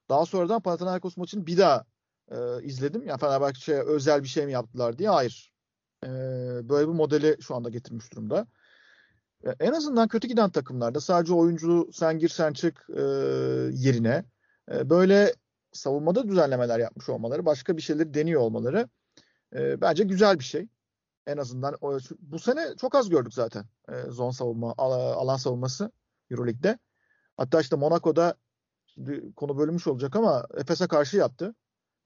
daha 0.08 0.26
sonradan 0.26 0.60
Panathinaikos 0.60 1.16
maçını 1.16 1.46
bir 1.46 1.58
daha 1.58 1.84
e, 2.30 2.62
izledim. 2.62 3.02
Yani 3.06 3.18
Fenerbahçe'ye 3.18 3.82
özel 3.82 4.22
bir 4.22 4.28
şey 4.28 4.46
mi 4.46 4.52
yaptılar 4.52 4.98
diye. 4.98 5.08
Hayır. 5.08 5.52
E, 6.04 6.08
böyle 6.68 6.88
bir 6.88 6.92
modeli 6.92 7.36
şu 7.40 7.54
anda 7.54 7.68
getirmiş 7.68 8.12
durumda. 8.12 8.46
E, 9.44 9.50
en 9.60 9.72
azından 9.72 10.08
kötü 10.08 10.28
giden 10.28 10.50
takımlarda 10.50 11.00
sadece 11.00 11.34
oyuncu 11.34 11.88
sen 11.92 12.18
gir 12.18 12.28
sen 12.28 12.52
çık 12.52 12.86
e, 12.96 13.02
yerine 13.72 14.24
e, 14.72 14.90
böyle 14.90 15.34
savunmada 15.72 16.28
düzenlemeler 16.28 16.78
yapmış 16.78 17.08
olmaları, 17.08 17.46
başka 17.46 17.76
bir 17.76 17.82
şeyleri 17.82 18.14
deniyor 18.14 18.40
olmaları 18.40 18.88
e, 19.54 19.80
bence 19.80 20.04
güzel 20.04 20.38
bir 20.38 20.44
şey. 20.44 20.68
En 21.26 21.36
azından 21.36 21.76
o, 21.80 21.98
bu 22.18 22.38
sene 22.38 22.76
çok 22.80 22.94
az 22.94 23.08
gördük 23.08 23.34
zaten 23.34 23.64
e, 23.88 24.10
zon 24.10 24.30
savunma, 24.30 24.74
alan 24.76 25.36
savunması 25.36 25.92
Euroleague'de. 26.30 26.78
Hatta 27.36 27.60
işte 27.60 27.76
Monaco'da 27.76 28.34
konu 29.36 29.58
bölünmüş 29.58 29.86
olacak 29.86 30.16
ama 30.16 30.46
Efes'e 30.56 30.86
karşı 30.86 31.16
yaptı. 31.16 31.54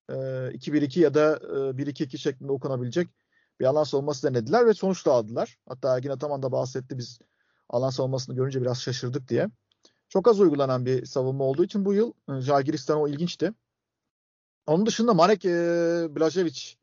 E, 0.09 0.13
2-1-2 0.13 1.01
ya 1.01 1.15
da 1.15 1.37
e, 1.37 1.77
1-2-2 1.77 2.19
şeklinde 2.19 2.53
okunabilecek 2.53 3.09
bir 3.61 3.65
alan 3.65 3.85
savunması 3.85 4.27
denediler 4.27 4.67
ve 4.67 4.75
sonuç 4.75 5.07
da 5.07 5.13
aldılar. 5.13 5.59
Hatta 5.69 5.97
Ergin 5.97 6.11
Ataman 6.11 6.43
da 6.43 6.53
bahsetti 6.53 6.99
biz 6.99 7.19
alan 7.69 7.91
savunmasını 7.91 8.35
görünce 8.35 8.63
biraz 8.63 8.81
şaşırdık 8.81 9.29
diye. 9.29 9.49
Çok 10.09 10.29
az 10.29 10.41
uygulanan 10.41 10.87
bir 10.87 11.07
savunma 11.07 11.45
olduğu 11.45 11.65
için 11.65 11.85
bu 11.85 11.95
yıl 11.95 12.13
e, 12.29 12.41
Jalgiris'ten 12.41 12.95
o 12.95 13.09
ilginçti. 13.09 13.53
Onun 14.67 14.87
dışında 14.87 15.15
Marek 15.15 15.45
e, 15.45 15.49
Blažević 16.15 16.77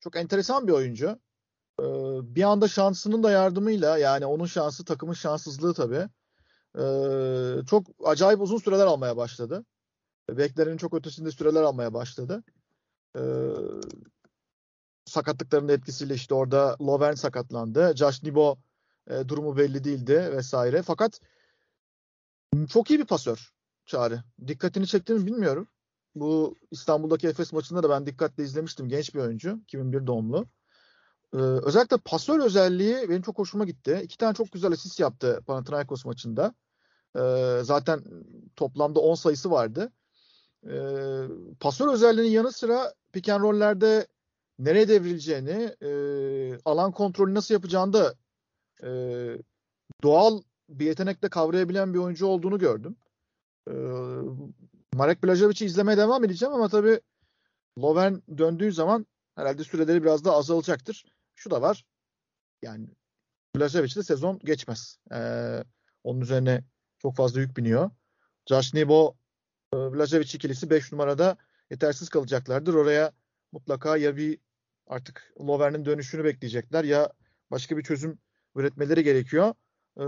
çok 0.00 0.16
enteresan 0.16 0.66
bir 0.66 0.72
oyuncu. 0.72 1.18
E, 1.80 1.84
bir 2.36 2.42
anda 2.42 2.68
şansının 2.68 3.22
da 3.22 3.30
yardımıyla 3.30 3.98
yani 3.98 4.26
onun 4.26 4.46
şansı 4.46 4.84
takımın 4.84 5.14
şanssızlığı 5.14 5.74
tabii. 5.74 6.08
E, 6.78 6.84
çok 7.66 7.86
acayip 8.04 8.40
uzun 8.40 8.58
süreler 8.58 8.86
almaya 8.86 9.16
başladı. 9.16 9.64
Beklerin 10.30 10.76
çok 10.76 10.94
ötesinde 10.94 11.30
süreler 11.30 11.62
almaya 11.62 11.94
başladı. 11.94 12.42
E, 13.16 13.22
sakatlıklarının 15.04 15.72
etkisiyle 15.72 16.14
işte 16.14 16.34
orada 16.34 16.76
Lovern 16.80 17.14
sakatlandı. 17.14 17.96
Josh 17.96 18.22
Nibo 18.22 18.58
e, 19.10 19.28
durumu 19.28 19.56
belli 19.56 19.84
değildi 19.84 20.30
vesaire. 20.36 20.82
Fakat 20.82 21.20
çok 22.68 22.90
iyi 22.90 22.98
bir 22.98 23.06
pasör 23.06 23.54
Çağrı. 23.86 24.22
Dikkatini 24.46 24.86
çektiğini 24.86 25.26
bilmiyorum. 25.26 25.68
Bu 26.14 26.56
İstanbul'daki 26.70 27.28
Efes 27.28 27.52
maçında 27.52 27.82
da 27.82 27.90
ben 27.90 28.06
dikkatle 28.06 28.42
izlemiştim. 28.42 28.88
Genç 28.88 29.14
bir 29.14 29.20
oyuncu. 29.20 29.60
2001 29.62 30.06
doğumlu. 30.06 30.46
Ee, 31.34 31.36
özellikle 31.38 31.96
pasör 31.96 32.40
özelliği 32.40 33.08
benim 33.08 33.22
çok 33.22 33.38
hoşuma 33.38 33.64
gitti. 33.64 34.00
İki 34.04 34.18
tane 34.18 34.34
çok 34.34 34.52
güzel 34.52 34.72
asist 34.72 35.00
yaptı 35.00 35.42
Panathinaikos 35.46 36.04
maçında. 36.04 36.54
Ee, 37.16 37.60
zaten 37.62 38.04
toplamda 38.56 39.00
10 39.00 39.14
sayısı 39.14 39.50
vardı. 39.50 39.92
Ee, 40.70 41.28
pasör 41.60 41.92
özelliğinin 41.92 42.32
yanı 42.32 42.52
sıra 42.52 42.94
pick 43.12 43.28
and 43.28 43.42
roll'lerde 43.42 44.06
nereye 44.58 44.88
devrileceğini, 44.88 45.74
e, 45.82 45.90
alan 46.64 46.92
kontrolü 46.92 47.34
nasıl 47.34 47.54
yapacağını 47.54 47.92
da 47.92 48.14
e, 48.82 48.90
doğal 50.02 50.42
bir 50.68 50.86
yetenekle 50.86 51.28
kavrayabilen 51.28 51.94
bir 51.94 51.98
oyuncu 51.98 52.26
olduğunu 52.26 52.58
gördüm. 52.58 52.96
E, 53.68 53.74
Marek 54.94 55.24
Blažević'i 55.24 55.66
izlemeye 55.66 55.98
devam 55.98 56.24
edeceğim 56.24 56.54
ama 56.54 56.68
tabii 56.68 57.00
Lovern 57.78 58.14
döndüğü 58.38 58.72
zaman 58.72 59.06
herhalde 59.36 59.64
süreleri 59.64 60.02
biraz 60.02 60.24
daha 60.24 60.36
azalacaktır. 60.36 61.04
Şu 61.34 61.50
da 61.50 61.62
var. 61.62 61.84
Yani 62.62 62.88
Blažević 63.56 63.96
de 63.96 64.02
sezon 64.02 64.38
geçmez. 64.38 64.98
Ee, 65.12 65.64
onun 66.04 66.20
üzerine 66.20 66.64
çok 66.98 67.16
fazla 67.16 67.40
yük 67.40 67.56
biniyor. 67.56 67.90
Josh 68.48 68.74
Nebo 68.74 69.14
e, 69.14 69.23
Blažević 69.76 70.36
ikilisi 70.36 70.70
5 70.70 70.92
numarada 70.92 71.36
yetersiz 71.70 72.08
kalacaklardır. 72.08 72.74
Oraya 72.74 73.12
mutlaka 73.52 73.96
ya 73.96 74.16
bir 74.16 74.38
artık 74.86 75.34
Lovern'in 75.40 75.84
dönüşünü 75.84 76.24
bekleyecekler 76.24 76.84
ya 76.84 77.12
başka 77.50 77.76
bir 77.76 77.82
çözüm 77.82 78.18
üretmeleri 78.54 79.04
gerekiyor. 79.04 79.54
Ee, 79.96 80.02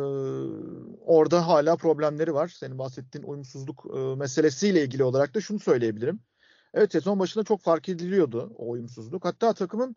orada 1.00 1.48
hala 1.48 1.76
problemleri 1.76 2.34
var. 2.34 2.48
Senin 2.48 2.78
bahsettiğin 2.78 3.24
uyumsuzluk 3.24 3.86
e, 3.96 3.98
meselesiyle 3.98 4.82
ilgili 4.82 5.04
olarak 5.04 5.34
da 5.34 5.40
şunu 5.40 5.58
söyleyebilirim. 5.58 6.20
Evet 6.74 6.92
sezon 6.92 7.18
başında 7.18 7.44
çok 7.44 7.62
fark 7.62 7.88
ediliyordu 7.88 8.52
o 8.56 8.70
uyumsuzluk. 8.70 9.24
Hatta 9.24 9.52
takımın 9.52 9.94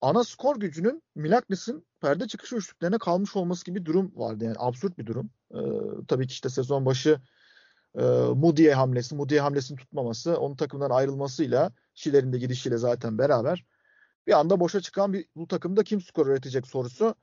ana 0.00 0.24
skor 0.24 0.56
gücünün 0.56 1.02
Milaknis'in 1.14 1.86
perde 2.00 2.28
çıkışı 2.28 2.56
üçlüklerine 2.56 2.98
kalmış 2.98 3.36
olması 3.36 3.64
gibi 3.64 3.80
bir 3.80 3.84
durum 3.84 4.12
vardı. 4.16 4.44
Yani 4.44 4.56
absürt 4.58 4.98
bir 4.98 5.06
durum. 5.06 5.30
Ee, 5.54 5.58
tabii 6.08 6.26
ki 6.26 6.32
işte 6.32 6.48
sezon 6.48 6.86
başı 6.86 7.20
e, 7.98 8.02
Moody'ye 8.36 8.74
hamlesi, 8.74 9.14
Moody'ye 9.14 9.40
hamlesini 9.40 9.78
tutmaması, 9.78 10.38
onun 10.40 10.56
takımdan 10.56 10.90
ayrılmasıyla 10.90 11.72
Şiler'in 11.94 12.32
de 12.32 12.38
gidişiyle 12.38 12.76
zaten 12.76 13.18
beraber 13.18 13.66
bir 14.26 14.32
anda 14.32 14.60
boşa 14.60 14.80
çıkan 14.80 15.12
bir 15.12 15.26
bu 15.36 15.48
takımda 15.48 15.84
kim 15.84 16.00
skor 16.00 16.26
üretecek 16.26 16.66
sorusu 16.66 17.14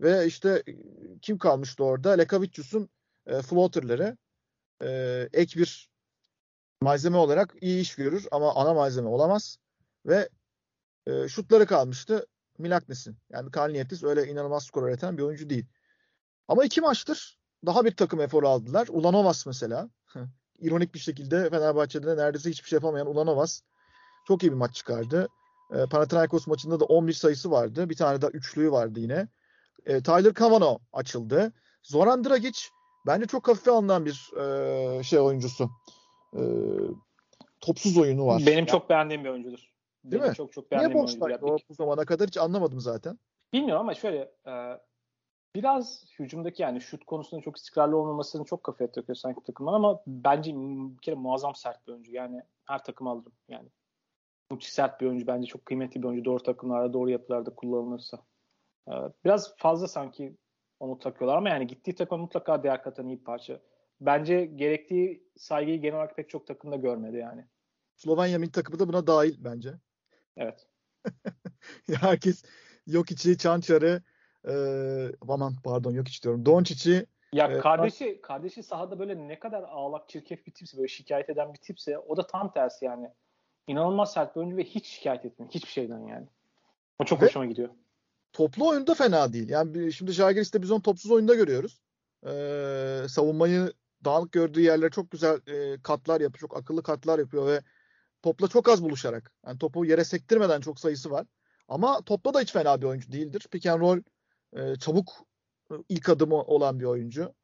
ve 0.00 0.26
işte 0.26 0.62
kim 1.22 1.38
kalmıştı 1.38 1.84
orada? 1.84 2.10
Lekavicius'un 2.10 2.88
e, 3.26 3.42
floaterları 3.42 4.16
e, 4.82 4.88
ek 5.32 5.60
bir 5.60 5.90
malzeme 6.82 7.16
olarak 7.16 7.54
iyi 7.60 7.80
iş 7.80 7.94
görür 7.94 8.26
ama 8.30 8.54
ana 8.54 8.74
malzeme 8.74 9.08
olamaz 9.08 9.56
ve 10.06 10.28
e, 11.06 11.28
şutları 11.28 11.66
kalmıştı 11.66 12.26
Milaknis'in. 12.58 13.16
Yani 13.30 13.50
Kalniyetis 13.50 14.04
öyle 14.04 14.26
inanılmaz 14.26 14.64
skor 14.64 14.88
üreten 14.88 15.18
bir 15.18 15.22
oyuncu 15.22 15.50
değil. 15.50 15.66
Ama 16.48 16.64
iki 16.64 16.80
maçtır 16.80 17.38
daha 17.66 17.84
bir 17.84 17.96
takım 17.96 18.20
eforu 18.20 18.48
aldılar. 18.48 18.88
Ulanovas 18.90 19.46
mesela. 19.46 19.90
İronik 20.58 20.94
bir 20.94 20.98
şekilde 20.98 21.50
Fenerbahçe'de 21.50 22.16
neredeyse 22.16 22.50
hiçbir 22.50 22.68
şey 22.68 22.76
yapamayan 22.76 23.06
Ulanovas 23.06 23.62
çok 24.28 24.42
iyi 24.42 24.52
bir 24.52 24.56
maç 24.56 24.74
çıkardı. 24.74 25.28
E, 25.72 25.86
Panathinaikos 25.86 26.46
maçında 26.46 26.80
da 26.80 26.84
11 26.84 27.12
sayısı 27.12 27.50
vardı. 27.50 27.90
Bir 27.90 27.96
tane 27.96 28.22
daha 28.22 28.30
üçlüğü 28.30 28.72
vardı 28.72 29.00
yine. 29.00 29.28
E, 29.86 30.02
Tyler 30.02 30.34
Cavano 30.34 30.78
açıldı. 30.92 31.52
Zoran 31.82 32.24
Dragic 32.24 32.60
bence 33.06 33.26
çok 33.26 33.48
hafife 33.48 33.70
alınan 33.70 34.06
bir 34.06 34.30
e, 34.40 35.02
şey 35.02 35.18
oyuncusu. 35.18 35.70
E, 36.36 36.42
topsuz 37.60 37.98
oyunu 37.98 38.26
var. 38.26 38.42
Benim 38.46 38.58
yani. 38.58 38.66
çok 38.66 38.90
beğendiğim 38.90 39.24
bir 39.24 39.28
oyuncudur. 39.28 39.58
Değil 40.04 40.22
Benim 40.22 40.30
mi? 40.30 40.36
Çok 40.36 40.52
çok 40.52 40.70
beğendiğim 40.70 40.96
Niye 40.96 41.04
bir 41.04 41.22
oyuncudur. 41.22 41.60
Bu 41.68 41.74
zamana 41.74 42.04
kadar 42.04 42.26
hiç 42.26 42.36
anlamadım 42.36 42.80
zaten. 42.80 43.18
Bilmiyorum 43.52 43.80
ama 43.80 43.94
şöyle 43.94 44.32
e, 44.46 44.52
biraz 45.54 46.04
hücumdaki 46.18 46.62
yani 46.62 46.80
şut 46.80 47.04
konusunda 47.04 47.42
çok 47.42 47.56
istikrarlı 47.56 47.96
olmamasını 47.96 48.44
çok 48.44 48.64
kafaya 48.64 48.92
takıyor 48.92 49.16
sanki 49.16 49.44
takımlar 49.44 49.72
ama 49.72 50.02
bence 50.06 50.52
bir 50.54 51.02
kere 51.02 51.14
muazzam 51.14 51.54
sert 51.54 51.86
bir 51.86 51.92
oyuncu. 51.92 52.12
Yani 52.12 52.42
her 52.64 52.84
takım 52.84 53.06
alırım 53.06 53.32
yani. 53.48 53.68
Çok 54.50 54.62
sert 54.62 55.00
bir 55.00 55.06
oyuncu 55.06 55.26
bence 55.26 55.46
çok 55.46 55.66
kıymetli 55.66 56.02
bir 56.02 56.08
oyuncu 56.08 56.24
doğru 56.24 56.42
takımlarda 56.42 56.92
doğru 56.92 57.10
yapılarda 57.10 57.54
kullanılırsa. 57.54 58.18
Ee, 58.88 58.92
biraz 59.24 59.56
fazla 59.56 59.88
sanki 59.88 60.36
onu 60.80 60.98
takıyorlar 60.98 61.36
ama 61.36 61.48
yani 61.48 61.66
gittiği 61.66 61.94
takım 61.94 62.20
mutlaka 62.20 62.62
değer 62.62 62.82
katan 62.82 63.06
iyi 63.06 63.18
bir 63.18 63.24
parça. 63.24 63.60
Bence 64.00 64.44
gerektiği 64.44 65.28
saygıyı 65.36 65.80
genel 65.80 65.96
olarak 65.96 66.16
pek 66.16 66.30
çok 66.30 66.46
takımda 66.46 66.76
görmedi 66.76 67.16
yani. 67.16 67.44
Slovenya 67.96 68.38
milli 68.38 68.52
takımı 68.52 68.78
da 68.78 68.88
buna 68.88 69.06
dahil 69.06 69.36
bence. 69.38 69.74
Evet. 70.36 70.66
Herkes 72.00 72.44
yok 72.86 73.10
içi 73.10 73.38
Çançar'ı 73.38 74.02
e, 74.48 74.54
aman 75.28 75.52
pardon 75.64 75.92
yok 75.92 76.08
iç 76.08 76.24
diyorum. 76.24 76.46
Doncic'i 76.46 77.06
ya 77.32 77.46
e, 77.46 77.58
kardeşi 77.58 78.20
kardeşi 78.20 78.62
sahada 78.62 78.98
böyle 78.98 79.28
ne 79.28 79.38
kadar 79.38 79.62
ağlak 79.62 80.08
çirkef 80.08 80.46
bir 80.46 80.52
tipse 80.52 80.76
böyle 80.76 80.88
şikayet 80.88 81.30
eden 81.30 81.52
bir 81.54 81.58
tipse 81.58 81.98
o 81.98 82.16
da 82.16 82.26
tam 82.26 82.52
tersi 82.52 82.84
yani. 82.84 83.10
İnanılmaz 83.66 84.12
sert 84.12 84.36
bir 84.36 84.40
oyuncu 84.40 84.56
ve 84.56 84.64
hiç 84.64 84.86
şikayet 84.86 85.24
etmiyor. 85.24 85.52
Hiçbir 85.52 85.70
şeyden 85.70 86.06
yani. 86.06 86.26
O 86.98 87.04
çok 87.04 87.22
ve, 87.22 87.26
hoşuma 87.26 87.46
gidiyor 87.46 87.68
toplu 88.32 88.68
oyunda 88.68 88.94
fena 88.94 89.32
değil. 89.32 89.48
Yani 89.48 89.92
şimdi 89.92 90.12
Žalgiris'te 90.12 90.62
biz 90.62 90.70
onu 90.70 90.82
topsuz 90.82 91.10
oyunda 91.10 91.34
görüyoruz. 91.34 91.80
Ee, 92.26 93.02
savunmayı 93.08 93.72
dağınık 94.04 94.32
gördüğü 94.32 94.60
yerlere 94.60 94.90
çok 94.90 95.10
güzel 95.10 95.40
e, 95.46 95.82
katlar 95.82 96.20
yapıyor. 96.20 96.40
Çok 96.40 96.56
akıllı 96.56 96.82
katlar 96.82 97.18
yapıyor 97.18 97.46
ve 97.46 97.62
topla 98.22 98.48
çok 98.48 98.68
az 98.68 98.84
buluşarak. 98.84 99.32
Yani 99.46 99.58
topu 99.58 99.84
yere 99.84 100.04
sektirmeden 100.04 100.60
çok 100.60 100.80
sayısı 100.80 101.10
var. 101.10 101.26
Ama 101.68 102.02
topla 102.02 102.34
da 102.34 102.40
hiç 102.40 102.52
fena 102.52 102.80
bir 102.80 102.86
oyuncu 102.86 103.12
değildir. 103.12 103.46
Pick 103.50 103.66
and 103.66 103.80
roll 103.80 104.02
e, 104.52 104.76
çabuk 104.76 105.12
e, 105.70 105.74
ilk 105.88 106.08
adımı 106.08 106.42
olan 106.42 106.80
bir 106.80 106.84
oyuncu. 106.84 107.34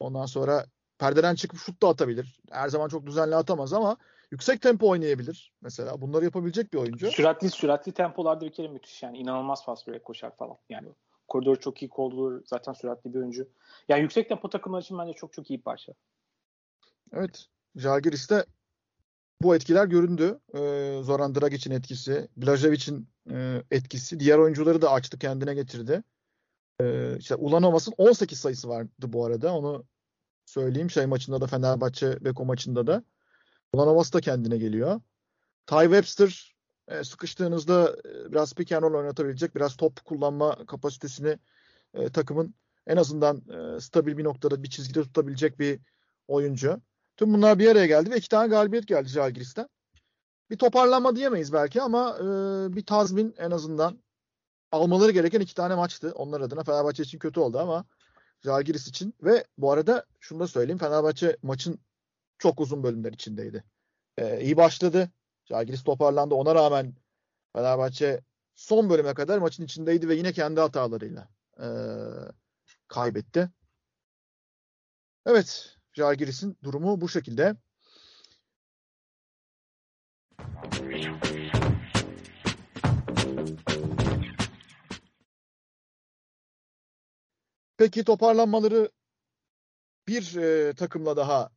Ondan 0.00 0.26
sonra 0.26 0.66
perdeden 0.98 1.34
çıkıp 1.34 1.58
şut 1.58 1.82
da 1.82 1.88
atabilir. 1.88 2.40
Her 2.50 2.68
zaman 2.68 2.88
çok 2.88 3.06
düzenli 3.06 3.36
atamaz 3.36 3.72
ama 3.72 3.96
yüksek 4.30 4.62
tempo 4.62 4.88
oynayabilir 4.88 5.52
mesela. 5.62 6.00
Bunları 6.00 6.24
yapabilecek 6.24 6.72
bir 6.72 6.78
oyuncu. 6.78 7.10
Süratli 7.10 7.50
süratli 7.50 7.92
tempolarda 7.92 8.46
bir 8.46 8.52
kere 8.52 8.68
müthiş 8.68 9.02
yani 9.02 9.18
inanılmaz 9.18 9.64
fast 9.64 9.88
break 9.88 10.04
koşar 10.04 10.36
falan. 10.36 10.56
Yani 10.68 10.88
koridor 11.28 11.56
çok 11.56 11.82
iyi 11.82 11.88
kollur. 11.88 12.42
Zaten 12.46 12.72
süratli 12.72 13.14
bir 13.14 13.18
oyuncu. 13.18 13.48
Yani 13.88 14.02
yüksek 14.02 14.28
tempo 14.28 14.50
takımlar 14.50 14.82
için 14.82 14.98
bence 14.98 15.12
çok 15.12 15.32
çok 15.32 15.50
iyi 15.50 15.58
bir 15.58 15.64
parça. 15.64 15.92
Evet. 17.12 17.46
Jalgiris'te 17.76 18.44
bu 19.42 19.56
etkiler 19.56 19.86
göründü. 19.86 20.40
Ee, 20.54 21.00
Zoran 21.02 21.34
Dragic'in 21.34 21.74
etkisi, 21.74 22.28
Blajevic'in 22.36 23.08
e, 23.30 23.62
etkisi. 23.70 24.20
Diğer 24.20 24.38
oyuncuları 24.38 24.82
da 24.82 24.92
açtı, 24.92 25.18
kendine 25.18 25.54
getirdi. 25.54 26.02
Ee, 26.80 27.16
işte 27.18 27.34
Ulanovas'ın 27.34 27.94
18 27.98 28.38
sayısı 28.38 28.68
vardı 28.68 28.90
bu 29.02 29.24
arada. 29.24 29.54
Onu 29.54 29.84
söyleyeyim. 30.46 30.90
Şey 30.90 31.06
maçında 31.06 31.40
da 31.40 31.46
Fenerbahçe 31.46 32.24
Beko 32.24 32.44
maçında 32.44 32.86
da. 32.86 33.04
Ulanovas 33.72 34.12
da 34.12 34.20
kendine 34.20 34.58
geliyor. 34.58 35.00
Ty 35.66 35.82
Webster 35.82 36.54
e, 36.88 37.04
sıkıştığınızda 37.04 37.96
e, 38.04 38.32
biraz 38.32 38.54
pick 38.54 38.72
and 38.72 38.82
roll 38.82 38.94
oynatabilecek, 38.94 39.54
biraz 39.54 39.76
top 39.76 40.04
kullanma 40.04 40.66
kapasitesini 40.66 41.38
e, 41.94 42.08
takımın 42.08 42.54
en 42.86 42.96
azından 42.96 43.42
stabil 43.78 44.18
bir 44.18 44.24
noktada 44.24 44.62
bir 44.62 44.70
çizgide 44.70 45.02
tutabilecek 45.02 45.58
bir 45.58 45.80
oyuncu. 46.28 46.80
Tüm 47.16 47.34
bunlar 47.34 47.58
bir 47.58 47.68
araya 47.68 47.86
geldi 47.86 48.10
ve 48.10 48.16
iki 48.16 48.28
tane 48.28 48.48
galibiyet 48.48 48.88
geldi 48.88 49.08
Jalgiris'ten. 49.08 49.68
Bir 50.50 50.58
toparlanma 50.58 51.16
diyemeyiz 51.16 51.52
belki 51.52 51.82
ama 51.82 52.16
e, 52.18 52.24
bir 52.76 52.86
tazmin 52.86 53.34
en 53.38 53.50
azından 53.50 54.02
almaları 54.72 55.12
gereken 55.12 55.40
iki 55.40 55.54
tane 55.54 55.74
maçtı. 55.74 56.12
Onlar 56.14 56.40
adına 56.40 56.64
Fenerbahçe 56.64 57.02
için 57.02 57.18
kötü 57.18 57.40
oldu 57.40 57.58
ama 57.58 57.84
Jalgiris 58.44 58.88
için 58.88 59.14
ve 59.22 59.44
bu 59.58 59.72
arada 59.72 60.06
şunu 60.20 60.40
da 60.40 60.46
söyleyeyim 60.46 60.78
Fenerbahçe 60.78 61.36
maçın 61.42 61.80
çok 62.38 62.60
uzun 62.60 62.82
bölümler 62.82 63.12
içindeydi. 63.12 63.64
E, 64.18 64.40
iyi 64.40 64.56
başladı. 64.56 65.10
Jalgiris 65.44 65.84
toparlandı. 65.84 66.34
Ona 66.34 66.54
rağmen 66.54 66.94
Fenerbahçe 67.52 68.20
son 68.54 68.90
bölüme 68.90 69.14
kadar 69.14 69.38
maçın 69.38 69.64
içindeydi 69.64 70.08
ve 70.08 70.14
yine 70.14 70.32
kendi 70.32 70.60
hatalarıyla 70.60 71.28
e, 71.60 71.66
kaybetti. 72.88 73.50
Evet, 75.26 75.76
Jalgiris'in 75.92 76.58
durumu 76.62 77.00
bu 77.00 77.08
şekilde. 77.08 77.56
Peki 87.82 88.04
toparlanmaları 88.04 88.90
bir 90.08 90.36
e, 90.36 90.74
takımla 90.74 91.16
daha 91.16 91.50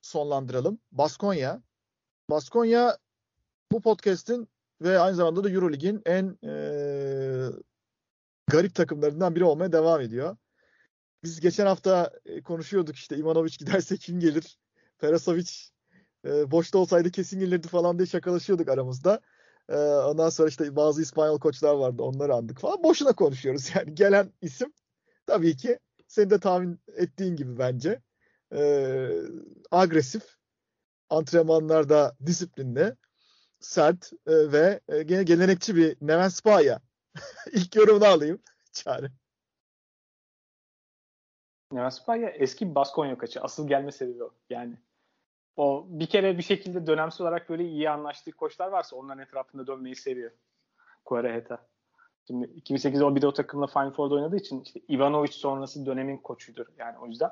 sonlandıralım. 0.00 0.78
Baskonya. 0.92 1.62
Baskonya 2.30 2.98
bu 3.72 3.80
podcast'in 3.80 4.48
ve 4.80 4.98
aynı 4.98 5.16
zamanda 5.16 5.44
da 5.44 5.50
Eurolig'in 5.50 6.02
en 6.06 6.38
e, 6.44 6.52
garip 8.46 8.74
takımlarından 8.74 9.34
biri 9.34 9.44
olmaya 9.44 9.72
devam 9.72 10.00
ediyor. 10.00 10.36
Biz 11.24 11.40
geçen 11.40 11.66
hafta 11.66 12.12
e, 12.24 12.42
konuşuyorduk 12.42 12.96
işte 12.96 13.16
Ivanovic 13.16 13.56
giderse 13.58 13.96
kim 13.96 14.20
gelir? 14.20 14.58
Perasovic 14.98 15.50
e, 16.24 16.50
boşta 16.50 16.78
olsaydı 16.78 17.10
kesin 17.10 17.40
gelirdi 17.40 17.68
falan 17.68 17.98
diye 17.98 18.06
şakalaşıyorduk 18.06 18.68
aramızda. 18.68 19.20
E, 19.68 19.76
ondan 19.78 20.28
sonra 20.28 20.48
işte 20.48 20.76
bazı 20.76 21.02
İspanyol 21.02 21.40
koçlar 21.40 21.74
vardı 21.74 22.02
onları 22.02 22.34
andık 22.34 22.60
falan. 22.60 22.82
Boşuna 22.82 23.12
konuşuyoruz 23.12 23.70
yani 23.74 23.94
gelen 23.94 24.32
isim 24.42 24.72
tabii 25.26 25.56
ki 25.56 25.78
senin 26.08 26.30
de 26.30 26.40
tahmin 26.40 26.80
ettiğin 26.96 27.36
gibi 27.36 27.58
bence. 27.58 28.02
E, 28.52 28.60
agresif, 29.70 30.36
antrenmanlarda 31.10 32.16
disiplinli, 32.26 32.96
sert 33.60 34.12
e, 34.12 34.52
ve 34.52 34.80
e, 34.88 35.02
gene 35.02 35.22
gelenekçi 35.22 35.76
bir 35.76 35.96
Neven 36.00 36.28
Spaya. 36.28 36.80
İlk 37.52 37.76
yorumunu 37.76 38.04
alayım. 38.04 38.42
Çağrı. 38.72 39.10
Neven 41.72 41.88
Spaya 41.88 42.30
eski 42.30 42.74
Baskonya 42.74 43.18
kaçı. 43.18 43.40
Asıl 43.40 43.68
gelme 43.68 43.92
sebebi 43.92 44.24
o. 44.24 44.34
Yani 44.50 44.78
o 45.56 45.86
bir 45.88 46.06
kere 46.06 46.38
bir 46.38 46.42
şekilde 46.42 46.86
dönemsel 46.86 47.26
olarak 47.26 47.48
böyle 47.48 47.64
iyi 47.64 47.90
anlaştığı 47.90 48.32
koçlar 48.32 48.68
varsa 48.68 48.96
onların 48.96 49.22
etrafında 49.22 49.66
dönmeyi 49.66 49.96
seviyor. 49.96 50.30
Kuareheta. 51.04 51.68
Şimdi 52.26 52.44
2008-11'de 52.46 53.26
o 53.26 53.32
takımla 53.32 53.66
Final 53.66 53.90
Four'da 53.90 54.14
oynadığı 54.14 54.36
için 54.36 54.60
işte 54.60 54.80
Ivanovic 54.90 55.32
sonrası 55.32 55.86
dönemin 55.86 56.16
koçudur. 56.16 56.66
Yani 56.78 56.98
o 56.98 57.06
yüzden 57.06 57.30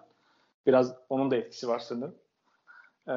biraz 0.66 0.95
onun 1.09 1.30
da 1.30 1.36
etkisi 1.36 1.68
var 1.68 1.78
sanırım. 1.78 2.18
Ee, 3.09 3.12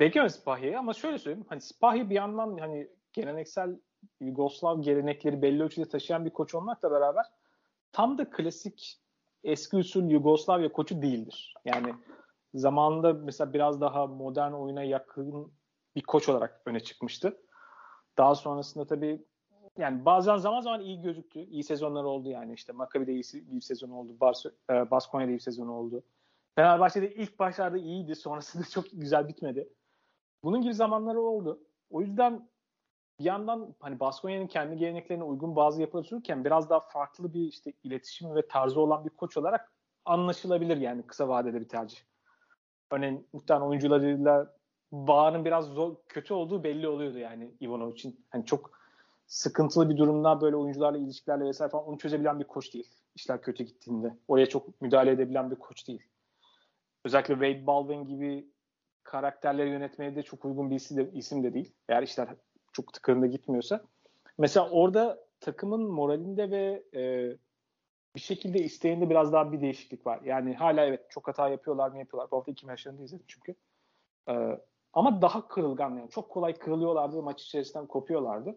bekliyorum 0.00 0.30
Spahia'yı 0.30 0.78
ama 0.78 0.92
şöyle 0.92 1.18
söyleyeyim. 1.18 1.46
Hani 1.48 1.60
Spahia 1.60 2.10
bir 2.10 2.14
yandan 2.14 2.58
hani 2.58 2.88
geleneksel 3.12 3.80
Yugoslav 4.20 4.82
gelenekleri 4.82 5.42
belli 5.42 5.62
ölçüde 5.62 5.88
taşıyan 5.88 6.24
bir 6.24 6.30
koç 6.30 6.54
olmakla 6.54 6.90
beraber 6.90 7.26
tam 7.92 8.18
da 8.18 8.30
klasik 8.30 9.00
eski 9.44 9.76
usul 9.76 10.10
Yugoslavya 10.10 10.72
koçu 10.72 11.02
değildir. 11.02 11.54
Yani 11.64 11.94
zamanında 12.54 13.12
mesela 13.12 13.52
biraz 13.52 13.80
daha 13.80 14.06
modern 14.06 14.52
oyuna 14.52 14.82
yakın 14.82 15.52
bir 15.96 16.02
koç 16.02 16.28
olarak 16.28 16.62
öne 16.66 16.80
çıkmıştı. 16.80 17.40
Daha 18.18 18.34
sonrasında 18.34 18.86
tabii 18.86 19.24
yani 19.78 20.04
bazen 20.04 20.36
zaman 20.36 20.60
zaman 20.60 20.80
iyi 20.80 21.00
gözüktü. 21.02 21.40
İyi 21.40 21.64
sezonlar 21.64 22.04
oldu 22.04 22.28
yani. 22.28 22.52
işte 22.54 22.72
Maccabi'de 22.72 23.12
iyi 23.12 23.22
bir 23.32 23.60
sezon 23.60 23.90
oldu. 23.90 24.16
Bas 24.20 24.46
e, 24.70 24.90
Baskonya'da 24.90 25.30
iyi 25.30 25.34
bir 25.34 25.40
sezon 25.40 25.68
oldu. 25.68 26.02
Fenerbahçe'de 26.54 27.14
ilk 27.14 27.38
başlarda 27.38 27.78
iyiydi. 27.78 28.14
Sonrasında 28.16 28.64
çok 28.64 28.84
güzel 28.92 29.28
bitmedi. 29.28 29.68
Bunun 30.44 30.62
gibi 30.62 30.74
zamanları 30.74 31.20
oldu. 31.20 31.60
O 31.90 32.00
yüzden 32.00 32.48
bir 33.18 33.24
yandan 33.24 33.74
hani 33.80 34.00
Baskonya'nın 34.00 34.46
kendi 34.46 34.76
geleneklerine 34.76 35.24
uygun 35.24 35.56
bazı 35.56 35.80
yapılar 35.80 36.04
sürürken 36.04 36.44
biraz 36.44 36.70
daha 36.70 36.80
farklı 36.80 37.34
bir 37.34 37.40
işte 37.40 37.72
iletişim 37.82 38.34
ve 38.34 38.48
tarzı 38.48 38.80
olan 38.80 39.04
bir 39.04 39.10
koç 39.10 39.36
olarak 39.36 39.72
anlaşılabilir 40.04 40.76
yani 40.76 41.02
kısa 41.02 41.28
vadede 41.28 41.60
bir 41.60 41.68
tercih. 41.68 41.98
Örneğin 42.90 43.28
muhtemelen 43.32 43.66
oyuncularıyla 43.66 44.56
bağının 44.92 45.44
biraz 45.44 45.66
zor, 45.66 45.96
kötü 46.08 46.34
olduğu 46.34 46.64
belli 46.64 46.88
oluyordu 46.88 47.18
yani 47.18 47.54
Ivanovic'in. 47.60 48.26
Hani 48.30 48.46
çok 48.46 48.70
sıkıntılı 49.26 49.90
bir 49.90 49.96
durumda 49.96 50.40
böyle 50.40 50.56
oyuncularla 50.56 50.98
ilişkilerle 50.98 51.44
vesaire 51.44 51.70
falan 51.70 51.86
onu 51.86 51.98
çözebilen 51.98 52.40
bir 52.40 52.44
koç 52.44 52.74
değil. 52.74 52.90
İşler 53.14 53.42
kötü 53.42 53.64
gittiğinde. 53.64 54.16
Oraya 54.28 54.46
çok 54.46 54.80
müdahale 54.82 55.10
edebilen 55.10 55.50
bir 55.50 55.56
koç 55.56 55.88
değil. 55.88 56.02
Özellikle 57.04 57.34
Wade 57.34 57.66
Baldwin 57.66 58.04
gibi 58.06 58.48
karakterleri 59.02 59.70
yönetmeye 59.70 60.16
de 60.16 60.22
çok 60.22 60.44
uygun 60.44 60.70
bir 60.70 60.76
isim 61.12 61.42
de, 61.42 61.54
değil. 61.54 61.74
Eğer 61.88 62.02
işler 62.02 62.28
çok 62.72 62.92
tıkırında 62.92 63.26
gitmiyorsa. 63.26 63.82
Mesela 64.38 64.70
orada 64.70 65.24
takımın 65.40 65.82
moralinde 65.82 66.50
ve 66.50 66.84
e, 66.94 67.02
bir 68.14 68.20
şekilde 68.20 68.58
isteğinde 68.58 69.10
biraz 69.10 69.32
daha 69.32 69.52
bir 69.52 69.60
değişiklik 69.60 70.06
var. 70.06 70.20
Yani 70.24 70.54
hala 70.54 70.84
evet 70.84 71.10
çok 71.10 71.28
hata 71.28 71.48
yapıyorlar 71.48 71.90
mı 71.90 71.98
yapıyorlar. 71.98 72.30
Bu 72.30 72.36
hafta 72.36 72.52
iki 72.52 72.66
maçlarını 72.66 73.02
izledim 73.02 73.24
çünkü. 73.28 73.54
E, 74.28 74.60
ama 74.92 75.22
daha 75.22 75.48
kırılgan 75.48 75.90
yani. 75.96 76.10
Çok 76.10 76.30
kolay 76.30 76.54
kırılıyorlardı 76.54 77.22
maç 77.22 77.42
içerisinden 77.42 77.86
kopuyorlardı. 77.86 78.56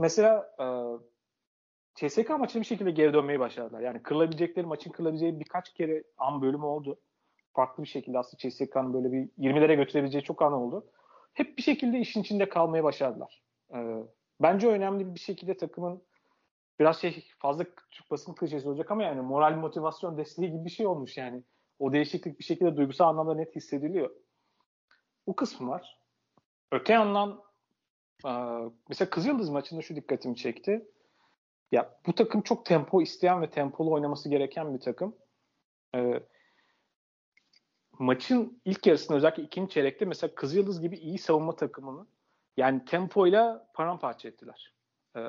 Mesela 0.00 0.54
e, 0.60 0.66
CSK 1.94 2.30
maçına 2.30 2.62
bir 2.62 2.66
şekilde 2.66 2.90
geri 2.90 3.12
dönmeyi 3.12 3.40
başardılar. 3.40 3.80
Yani 3.80 4.02
kırılabilecekleri 4.02 4.66
maçın 4.66 4.90
kırılabileceği 4.90 5.40
birkaç 5.40 5.74
kere 5.74 6.04
an 6.18 6.42
bölümü 6.42 6.64
oldu. 6.64 7.00
Farklı 7.52 7.82
bir 7.82 7.88
şekilde 7.88 8.18
aslında 8.18 8.38
CSK'nın 8.38 8.94
böyle 8.94 9.12
bir 9.12 9.28
20'lere 9.38 9.76
götürebileceği 9.76 10.24
çok 10.24 10.42
an 10.42 10.52
oldu. 10.52 10.86
Hep 11.32 11.58
bir 11.58 11.62
şekilde 11.62 11.98
işin 11.98 12.20
içinde 12.20 12.48
kalmaya 12.48 12.84
başardılar. 12.84 13.42
E, 13.74 13.78
bence 14.40 14.68
önemli 14.68 15.14
bir 15.14 15.20
şekilde 15.20 15.56
takımın 15.56 16.02
biraz 16.80 17.00
şey 17.00 17.24
fazla 17.38 17.64
Türk 17.90 18.10
basın 18.10 18.34
klişesi 18.34 18.68
olacak 18.68 18.90
ama 18.90 19.02
yani 19.02 19.20
moral 19.20 19.56
motivasyon 19.56 20.16
desteği 20.16 20.50
gibi 20.50 20.64
bir 20.64 20.70
şey 20.70 20.86
olmuş 20.86 21.16
yani. 21.16 21.42
O 21.78 21.92
değişiklik 21.92 22.38
bir 22.38 22.44
şekilde 22.44 22.76
duygusal 22.76 23.08
anlamda 23.08 23.34
net 23.34 23.56
hissediliyor. 23.56 24.10
Bu 25.26 25.36
kısmı 25.36 25.70
var. 25.70 25.98
Öte 26.72 26.92
yandan 26.92 27.47
mesela 28.88 29.10
Kızıldız 29.10 29.48
maçında 29.48 29.82
şu 29.82 29.96
dikkatimi 29.96 30.36
çekti. 30.36 30.88
Ya 31.72 31.98
bu 32.06 32.14
takım 32.14 32.42
çok 32.42 32.66
tempo 32.66 33.02
isteyen 33.02 33.42
ve 33.42 33.50
tempolu 33.50 33.92
oynaması 33.92 34.28
gereken 34.28 34.74
bir 34.74 34.80
takım. 34.80 35.16
Ee, 35.94 36.22
maçın 37.98 38.62
ilk 38.64 38.86
yarısında 38.86 39.16
özellikle 39.16 39.42
ikinci 39.42 39.72
çeyrekte 39.72 40.04
mesela 40.04 40.34
Kızıldız 40.34 40.80
gibi 40.80 40.96
iyi 40.96 41.18
savunma 41.18 41.56
takımını 41.56 42.06
yani 42.56 42.84
tempoyla 42.84 43.70
paramparça 43.74 44.28
ettiler. 44.28 44.74
Ee, 45.16 45.20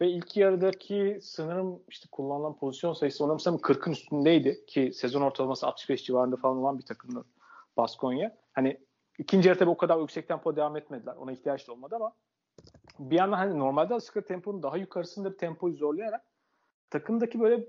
Ve 0.00 0.08
ilk 0.10 0.36
yarıdaki 0.36 1.18
sınırım 1.22 1.82
işte 1.88 2.08
kullanılan 2.12 2.56
pozisyon 2.56 2.92
sayısı 2.92 3.18
sanırım 3.18 3.60
40'ın 3.60 3.92
üstündeydi 3.92 4.66
ki 4.66 4.92
sezon 4.94 5.22
ortalaması 5.22 5.66
65 5.66 6.04
civarında 6.04 6.36
falan 6.36 6.56
olan 6.56 6.78
bir 6.78 6.84
takımdı 6.84 7.24
Baskonya. 7.76 8.36
Hani 8.52 8.87
ikinci 9.18 9.48
yarı 9.48 9.58
tabii 9.58 9.70
o 9.70 9.76
kadar 9.76 9.98
yüksek 9.98 10.28
tempo 10.28 10.56
devam 10.56 10.76
etmediler. 10.76 11.16
Ona 11.16 11.32
ihtiyaç 11.32 11.68
da 11.68 11.72
olmadı 11.72 11.96
ama 11.96 12.12
bir 12.98 13.16
yandan 13.16 13.36
hani 13.36 13.58
normalde 13.58 13.94
aslında 13.94 14.26
temponun 14.26 14.62
daha 14.62 14.76
yukarısında 14.76 15.32
bir 15.32 15.38
tempoyu 15.38 15.76
zorlayarak 15.76 16.24
takımdaki 16.90 17.40
böyle 17.40 17.68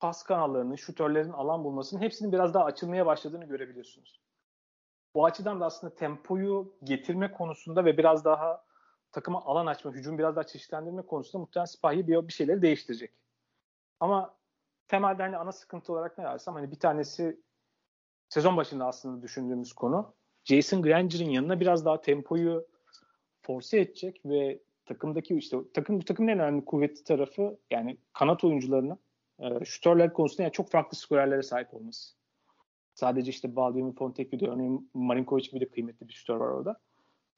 pas 0.00 0.22
kanallarının, 0.22 0.74
şutörlerin 0.74 1.32
alan 1.32 1.64
bulmasının 1.64 2.00
hepsinin 2.00 2.32
biraz 2.32 2.54
daha 2.54 2.64
açılmaya 2.64 3.06
başladığını 3.06 3.44
görebiliyorsunuz. 3.44 4.20
Bu 5.14 5.24
açıdan 5.24 5.60
da 5.60 5.66
aslında 5.66 5.94
tempoyu 5.94 6.76
getirme 6.84 7.32
konusunda 7.32 7.84
ve 7.84 7.98
biraz 7.98 8.24
daha 8.24 8.64
takıma 9.12 9.44
alan 9.44 9.66
açma, 9.66 9.92
hücum 9.92 10.18
biraz 10.18 10.36
daha 10.36 10.44
çeşitlendirme 10.44 11.02
konusunda 11.02 11.38
muhtemelen 11.38 11.66
Sipahi 11.66 12.08
bir, 12.08 12.28
bir 12.28 12.32
şeyleri 12.32 12.62
değiştirecek. 12.62 13.14
Ama 14.00 14.34
temelde 14.88 15.22
hani 15.22 15.36
ana 15.36 15.52
sıkıntı 15.52 15.92
olarak 15.92 16.18
ne 16.18 16.24
dersem 16.24 16.54
hani 16.54 16.70
bir 16.70 16.78
tanesi 16.80 17.40
sezon 18.28 18.56
başında 18.56 18.86
aslında 18.86 19.22
düşündüğümüz 19.22 19.72
konu 19.72 20.14
Jason 20.48 20.82
Granger'ın 20.82 21.30
yanına 21.30 21.60
biraz 21.60 21.84
daha 21.84 22.00
tempoyu 22.00 22.66
force 23.42 23.78
edecek 23.78 24.20
ve 24.24 24.58
takımdaki 24.86 25.36
işte 25.36 25.56
takım 25.74 26.00
takımın 26.00 26.28
en 26.28 26.38
önemli 26.38 26.64
kuvvetli 26.64 27.04
tarafı 27.04 27.58
yani 27.70 27.96
kanat 28.12 28.44
oyuncularına 28.44 28.98
e, 29.40 29.64
şutörler 29.64 30.12
konusunda 30.12 30.42
yani 30.42 30.52
çok 30.52 30.70
farklı 30.70 30.96
skorerlere 30.96 31.42
sahip 31.42 31.74
olması. 31.74 32.14
Sadece 32.94 33.30
işte 33.30 33.56
Baldwin 33.56 33.92
Fontecchio'da 33.92 34.46
örneğin 34.46 34.90
Marinkovic 34.94 35.50
gibi 35.50 35.60
de 35.60 35.68
kıymetli 35.68 36.08
bir 36.08 36.12
şutör 36.12 36.36
var 36.36 36.48
orada. 36.48 36.80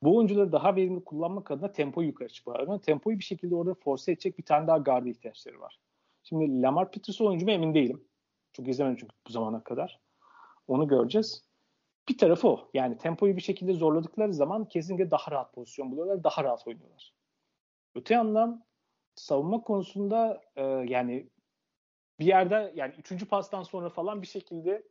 Bu 0.02 0.16
oyuncuları 0.16 0.52
daha 0.52 0.76
verimli 0.76 1.04
kullanmak 1.04 1.50
adına 1.50 1.72
tempoyu 1.72 2.08
yukarı 2.08 2.28
çıkıyor. 2.28 2.60
Ama 2.60 2.80
tempoyu 2.80 3.18
bir 3.18 3.24
şekilde 3.24 3.54
orada 3.54 3.74
force 3.74 4.12
edecek 4.12 4.38
bir 4.38 4.44
tane 4.44 4.66
daha 4.66 4.78
garda 4.78 5.08
ihtiyaçları 5.08 5.60
var. 5.60 5.78
Şimdi 6.22 6.62
Lamar 6.62 6.90
Peterson 6.90 7.26
oyuncu 7.26 7.46
mu 7.46 7.52
emin 7.52 7.74
değilim. 7.74 8.04
Çok 8.52 8.68
izlemedim 8.68 8.96
çünkü 9.00 9.14
bu 9.28 9.32
zamana 9.32 9.64
kadar. 9.64 10.00
Onu 10.68 10.88
göreceğiz. 10.88 11.49
Bir 12.10 12.18
tarafı 12.18 12.48
o. 12.48 12.70
Yani 12.74 12.98
tempoyu 12.98 13.36
bir 13.36 13.40
şekilde 13.40 13.72
zorladıkları 13.72 14.34
zaman 14.34 14.64
kesinlikle 14.64 15.10
daha 15.10 15.30
rahat 15.30 15.54
pozisyon 15.54 15.92
buluyorlar. 15.92 16.24
Daha 16.24 16.44
rahat 16.44 16.66
oynuyorlar. 16.66 17.14
Öte 17.94 18.14
yandan 18.14 18.64
savunma 19.14 19.62
konusunda 19.62 20.40
e, 20.56 20.62
yani 20.64 21.30
bir 22.20 22.26
yerde 22.26 22.72
yani 22.76 22.94
üçüncü 22.98 23.26
pastan 23.26 23.62
sonra 23.62 23.88
falan 23.88 24.22
bir 24.22 24.26
şekilde 24.26 24.82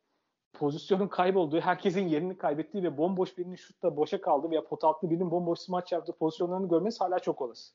pozisyonun 0.54 1.08
kaybolduğu, 1.08 1.60
herkesin 1.60 2.08
yerini 2.08 2.38
kaybettiği 2.38 2.84
ve 2.84 2.98
bomboş 2.98 3.38
birinin 3.38 3.56
şutta 3.56 3.98
boşa 3.98 4.22
kaldı 4.22 4.52
veya 4.52 4.64
pot 4.64 4.84
altlı 4.84 5.10
birinin 5.10 5.32
bomboş 5.32 5.60
smaç 5.60 5.92
yaptığı 5.92 6.18
pozisyonlarını 6.18 6.70
görmesi 6.70 7.00
hala 7.00 7.20
çok 7.20 7.42
olası. 7.42 7.74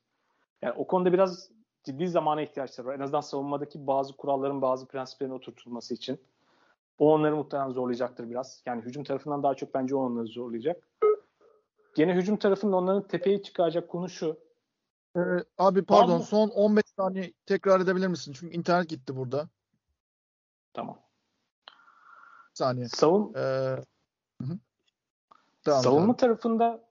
Yani 0.63 0.75
o 0.79 0.87
konuda 0.87 1.13
biraz 1.13 1.51
ciddi 1.85 2.09
zamana 2.09 2.43
ihtiyaçları 2.43 2.89
var. 2.89 2.95
En 2.95 3.01
azından 3.01 3.21
savunmadaki 3.21 3.87
bazı 3.87 4.17
kuralların, 4.17 4.63
bazı 4.63 4.89
prensiplerin 4.89 5.31
oturtulması 5.31 5.95
için. 5.95 6.21
O 6.99 7.13
onları 7.13 7.37
muhtemelen 7.37 7.71
zorlayacaktır 7.71 8.31
biraz. 8.31 8.63
Yani 8.67 8.83
hücum 8.83 9.05
tarafından 9.05 9.43
daha 9.43 9.55
çok 9.55 9.75
bence 9.75 9.97
o 9.97 9.99
onları 9.99 10.27
zorlayacak. 10.27 10.89
Gene 11.97 12.15
hücum 12.15 12.37
tarafında 12.37 12.77
onların 12.77 13.09
tepeye 13.09 13.43
çıkaracak 13.43 13.89
konu 13.89 14.09
şu. 14.09 14.39
Ee, 15.17 15.21
abi 15.59 15.85
pardon 15.85 16.07
tamam. 16.07 16.23
son 16.23 16.49
15 16.49 16.85
saniye 16.97 17.33
tekrar 17.47 17.81
edebilir 17.81 18.07
misin? 18.07 18.35
Çünkü 18.39 18.57
internet 18.57 18.89
gitti 18.89 19.17
burada. 19.17 19.49
Tamam 20.73 21.05
saniye. 22.55 22.89
Savun 22.89 23.35
ee, 23.37 23.77
Savunma 25.63 26.17
tarafında 26.17 26.89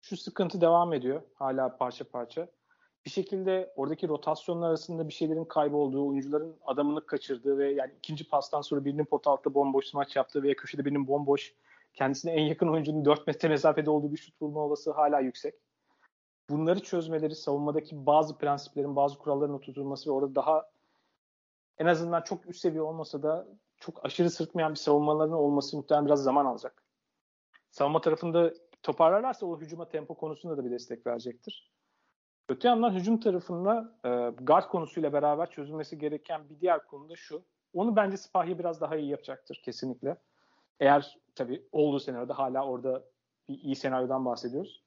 şu 0.00 0.16
sıkıntı 0.16 0.60
devam 0.60 0.92
ediyor. 0.92 1.22
Hala 1.34 1.76
parça 1.76 2.08
parça. 2.08 2.48
Bir 3.06 3.10
şekilde 3.10 3.72
oradaki 3.76 4.08
rotasyonlar 4.08 4.68
arasında 4.68 5.08
bir 5.08 5.12
şeylerin 5.12 5.44
kaybolduğu, 5.44 6.08
oyuncuların 6.08 6.56
adamını 6.64 7.06
kaçırdığı 7.06 7.58
ve 7.58 7.72
yani 7.72 7.92
ikinci 7.98 8.28
pastan 8.28 8.60
sonra 8.60 8.84
birinin 8.84 9.04
pot 9.04 9.26
altta 9.26 9.54
bomboş 9.54 9.94
maç 9.94 10.16
yaptığı 10.16 10.42
veya 10.42 10.56
köşede 10.56 10.84
birinin 10.84 11.08
bomboş 11.08 11.54
kendisine 11.94 12.32
en 12.32 12.44
yakın 12.44 12.68
oyuncunun 12.68 13.04
4 13.04 13.26
metre 13.26 13.48
mesafede 13.48 13.90
olduğu 13.90 14.12
bir 14.12 14.16
şut 14.16 14.40
bulma 14.40 14.60
olası 14.60 14.92
hala 14.92 15.20
yüksek. 15.20 15.54
Bunları 16.50 16.80
çözmeleri, 16.80 17.34
savunmadaki 17.34 18.06
bazı 18.06 18.38
prensiplerin, 18.38 18.96
bazı 18.96 19.18
kuralların 19.18 19.54
oturtulması 19.54 20.10
ve 20.10 20.14
orada 20.14 20.34
daha 20.34 20.70
en 21.78 21.86
azından 21.86 22.22
çok 22.22 22.46
üst 22.46 22.60
seviye 22.60 22.82
olmasa 22.82 23.22
da 23.22 23.46
çok 23.76 24.04
aşırı 24.04 24.30
sırtmayan 24.30 24.70
bir 24.70 24.78
savunmalarının 24.78 25.36
olması 25.36 25.76
muhtemelen 25.76 26.06
biraz 26.06 26.22
zaman 26.22 26.44
alacak. 26.44 26.82
Savunma 27.70 28.00
tarafında 28.00 28.54
toparlarlarsa 28.82 29.46
o 29.46 29.60
hücuma 29.60 29.88
tempo 29.88 30.14
konusunda 30.14 30.56
da 30.56 30.64
bir 30.64 30.70
destek 30.70 31.06
verecektir. 31.06 31.70
Öte 32.48 32.68
yandan 32.68 32.92
hücum 32.92 33.20
tarafında 33.20 33.92
e, 34.04 34.08
guard 34.44 34.68
konusuyla 34.68 35.12
beraber 35.12 35.50
çözülmesi 35.50 35.98
gereken 35.98 36.48
bir 36.48 36.60
diğer 36.60 36.86
konu 36.86 37.08
da 37.08 37.16
şu. 37.16 37.42
Onu 37.74 37.96
bence 37.96 38.16
Sipahi 38.16 38.58
biraz 38.58 38.80
daha 38.80 38.96
iyi 38.96 39.10
yapacaktır 39.10 39.60
kesinlikle. 39.64 40.16
Eğer 40.80 41.18
tabii 41.34 41.66
olduğu 41.72 42.00
senaryoda 42.00 42.38
hala 42.38 42.66
orada 42.66 43.04
bir 43.48 43.58
iyi 43.58 43.76
senaryodan 43.76 44.24
bahsediyoruz. 44.24 44.82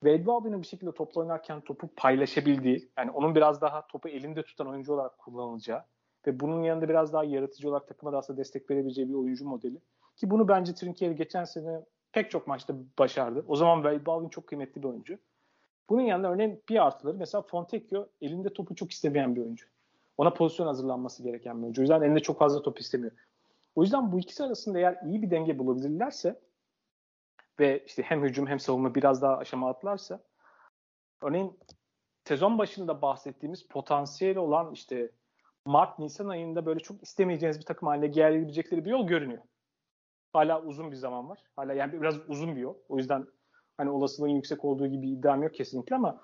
Wade 0.00 0.26
Baldwin'in 0.26 0.62
bir 0.62 0.66
şekilde 0.66 0.92
topla 0.92 1.20
oynarken 1.20 1.60
topu 1.60 1.88
paylaşabildiği, 1.96 2.90
yani 2.98 3.10
onun 3.10 3.34
biraz 3.34 3.60
daha 3.60 3.86
topu 3.86 4.08
elinde 4.08 4.42
tutan 4.42 4.68
oyuncu 4.68 4.94
olarak 4.94 5.18
kullanılacağı 5.18 5.84
ve 6.26 6.40
bunun 6.40 6.62
yanında 6.62 6.88
biraz 6.88 7.12
daha 7.12 7.24
yaratıcı 7.24 7.68
olarak 7.68 7.88
takıma 7.88 8.12
da 8.12 8.18
aslında 8.18 8.40
destek 8.40 8.70
verebileceği 8.70 9.08
bir 9.08 9.14
oyuncu 9.14 9.48
modeli. 9.48 9.80
Ki 10.16 10.30
bunu 10.30 10.48
bence 10.48 10.74
Trinkieri 10.74 11.16
geçen 11.16 11.44
sene 11.44 11.80
pek 12.12 12.30
çok 12.30 12.46
maçta 12.46 12.74
başardı. 12.98 13.44
O 13.48 13.56
zaman 13.56 13.82
Wade 13.82 14.06
Baldwin 14.06 14.28
çok 14.28 14.46
kıymetli 14.46 14.82
bir 14.82 14.88
oyuncu. 14.88 15.18
Bunun 15.90 16.02
yanında 16.02 16.30
örneğin 16.32 16.62
bir 16.68 16.86
artıları 16.86 17.16
mesela 17.16 17.42
Fontecchio 17.42 18.08
elinde 18.20 18.52
topu 18.52 18.74
çok 18.74 18.92
istemeyen 18.92 19.36
bir 19.36 19.40
oyuncu. 19.40 19.66
Ona 20.18 20.30
pozisyon 20.34 20.66
hazırlanması 20.66 21.22
gereken 21.22 21.58
bir 21.58 21.62
oyuncu. 21.62 21.80
O 21.80 21.82
yüzden 21.82 22.02
elinde 22.02 22.20
çok 22.20 22.38
fazla 22.38 22.62
top 22.62 22.80
istemiyor. 22.80 23.12
O 23.74 23.82
yüzden 23.82 24.12
bu 24.12 24.18
ikisi 24.18 24.44
arasında 24.44 24.78
eğer 24.78 24.98
iyi 25.06 25.22
bir 25.22 25.30
denge 25.30 25.58
bulabilirlerse 25.58 26.40
ve 27.60 27.84
işte 27.86 28.02
hem 28.02 28.22
hücum 28.22 28.46
hem 28.46 28.60
savunma 28.60 28.94
biraz 28.94 29.22
daha 29.22 29.36
aşama 29.36 29.68
atlarsa 29.68 30.20
örneğin 31.22 31.58
sezon 32.24 32.58
başında 32.58 33.02
bahsettiğimiz 33.02 33.68
potansiyeli 33.68 34.38
olan 34.38 34.72
işte 34.72 35.10
Mart 35.64 35.98
Nisan 35.98 36.28
ayında 36.28 36.66
böyle 36.66 36.80
çok 36.80 37.02
istemeyeceğiniz 37.02 37.60
bir 37.60 37.64
takım 37.64 37.88
haline 37.88 38.06
gelebilecekleri 38.06 38.84
bir 38.84 38.90
yol 38.90 39.06
görünüyor. 39.06 39.42
Hala 40.32 40.62
uzun 40.62 40.90
bir 40.90 40.96
zaman 40.96 41.28
var. 41.28 41.38
Hala 41.56 41.72
yani 41.72 42.02
biraz 42.02 42.18
uzun 42.28 42.56
bir 42.56 42.60
yol. 42.60 42.74
O 42.88 42.98
yüzden 42.98 43.26
hani 43.82 43.90
olasılığın 43.90 44.28
yüksek 44.28 44.64
olduğu 44.64 44.86
gibi 44.86 45.08
iddiam 45.08 45.42
yok 45.42 45.54
kesinlikle 45.54 45.96
ama 45.96 46.20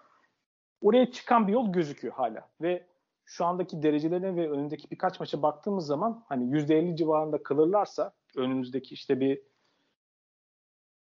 oraya 0.80 1.12
çıkan 1.12 1.48
bir 1.48 1.52
yol 1.52 1.72
gözüküyor 1.72 2.14
hala. 2.14 2.48
Ve 2.60 2.86
şu 3.24 3.44
andaki 3.44 3.82
derecelerine 3.82 4.36
ve 4.36 4.50
önündeki 4.50 4.90
birkaç 4.90 5.20
maça 5.20 5.42
baktığımız 5.42 5.86
zaman 5.86 6.24
hani 6.28 6.44
%50 6.44 6.96
civarında 6.96 7.42
kalırlarsa 7.42 8.12
önümüzdeki 8.36 8.94
işte 8.94 9.20
bir 9.20 9.42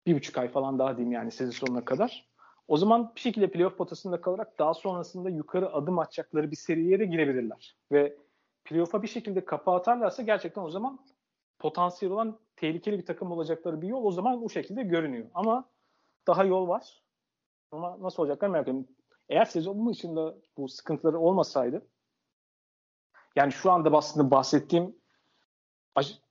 bir 0.06 0.14
buçuk 0.16 0.38
ay 0.38 0.48
falan 0.48 0.78
daha 0.78 0.96
diyeyim 0.96 1.12
yani 1.12 1.30
sezon 1.30 1.66
sonuna 1.66 1.84
kadar. 1.84 2.28
O 2.68 2.76
zaman 2.76 3.12
bir 3.16 3.20
şekilde 3.20 3.50
playoff 3.50 3.78
potasında 3.78 4.20
kalarak 4.20 4.58
daha 4.58 4.74
sonrasında 4.74 5.30
yukarı 5.30 5.72
adım 5.72 5.98
atacakları 5.98 6.50
bir 6.50 6.56
seriye 6.56 6.98
de 6.98 7.04
girebilirler. 7.04 7.76
Ve 7.92 8.16
playoff'a 8.64 9.02
bir 9.02 9.08
şekilde 9.08 9.44
kapı 9.44 9.70
atarlarsa 9.70 10.22
gerçekten 10.22 10.62
o 10.62 10.70
zaman 10.70 10.98
potansiyel 11.58 12.14
olan 12.14 12.38
tehlikeli 12.56 12.98
bir 12.98 13.06
takım 13.06 13.32
olacakları 13.32 13.82
bir 13.82 13.88
yol 13.88 14.04
o 14.04 14.12
zaman 14.12 14.42
bu 14.42 14.50
şekilde 14.50 14.82
görünüyor. 14.82 15.26
Ama 15.34 15.64
daha 16.26 16.44
yol 16.44 16.68
var. 16.68 17.02
Ama 17.70 18.02
nasıl 18.02 18.22
olacaklar 18.22 18.48
merak 18.48 18.68
ediyorum. 18.68 18.88
Eğer 19.28 19.44
sezonun 19.44 19.92
içinde 19.92 20.34
bu 20.56 20.68
sıkıntıları 20.68 21.18
olmasaydı 21.18 21.86
yani 23.36 23.52
şu 23.52 23.72
anda 23.72 23.96
aslında 23.96 24.30
bahsettiğim 24.30 24.96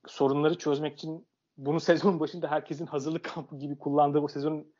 sorunları 0.06 0.58
çözmek 0.58 0.94
için 0.94 1.28
bunu 1.56 1.80
sezonun 1.90 2.20
başında 2.20 2.50
herkesin 2.50 2.86
hazırlık 2.86 3.24
kampı 3.24 3.58
gibi 3.58 3.78
kullandığı 3.78 4.22
bu 4.22 4.28
sezonun 4.28 4.74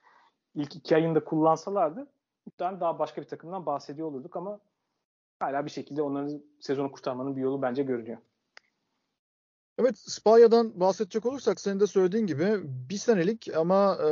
ilk 0.55 0.77
iki 0.77 0.97
ayında 0.97 1.25
kullansalardı 1.25 2.13
muhtemelen 2.47 2.81
daha 2.81 2.99
başka 2.99 3.23
bir 3.23 3.29
takımdan 3.29 3.67
bahsediyor 3.67 4.09
olurduk 4.09 4.37
ama 4.37 4.61
hala 5.41 5.65
bir 5.65 5.71
şekilde 5.71 6.03
onların 6.03 6.43
sezonu 6.61 6.93
kurtarmanın 6.93 7.37
bir 7.37 7.41
yolu 7.41 7.63
bence 7.63 7.83
görünüyor. 7.83 8.19
Evet 9.79 9.99
Spanya'dan 9.99 10.81
bahsedecek 10.81 11.27
olursak 11.27 11.61
senin 11.61 11.81
de 11.81 11.87
söylediğin 11.87 12.27
gibi 12.27 12.61
bir 12.65 12.97
senelik 12.97 13.49
ama 13.57 13.99
e, 14.05 14.11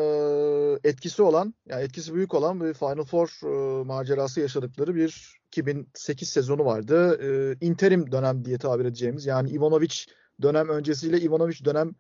etkisi 0.89 1.23
olan 1.23 1.55
yani 1.67 1.83
etkisi 1.83 2.15
büyük 2.15 2.35
olan 2.35 2.61
bir 2.61 2.75
Final 2.75 3.05
Four 3.05 3.29
e, 3.45 3.85
macerası 3.85 4.41
yaşadıkları 4.41 4.95
bir 4.95 5.41
2008 5.49 6.29
sezonu 6.29 6.65
vardı. 6.65 7.19
E, 7.23 7.57
interim 7.67 8.13
dönem 8.13 8.45
diye 8.45 8.59
tabir 8.59 8.85
edeceğimiz 8.85 9.27
yani 9.27 9.51
Ivanovic 9.51 9.95
dönem 10.43 10.69
öncesiyle 10.69 11.21
Ivanovic 11.21 11.65
dönem 11.65 11.95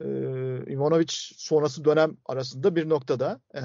e, 0.00 0.06
Ivanovic 0.72 1.12
sonrası 1.36 1.84
dönem 1.84 2.16
arasında 2.26 2.76
bir 2.76 2.88
noktada 2.88 3.40
e, 3.54 3.60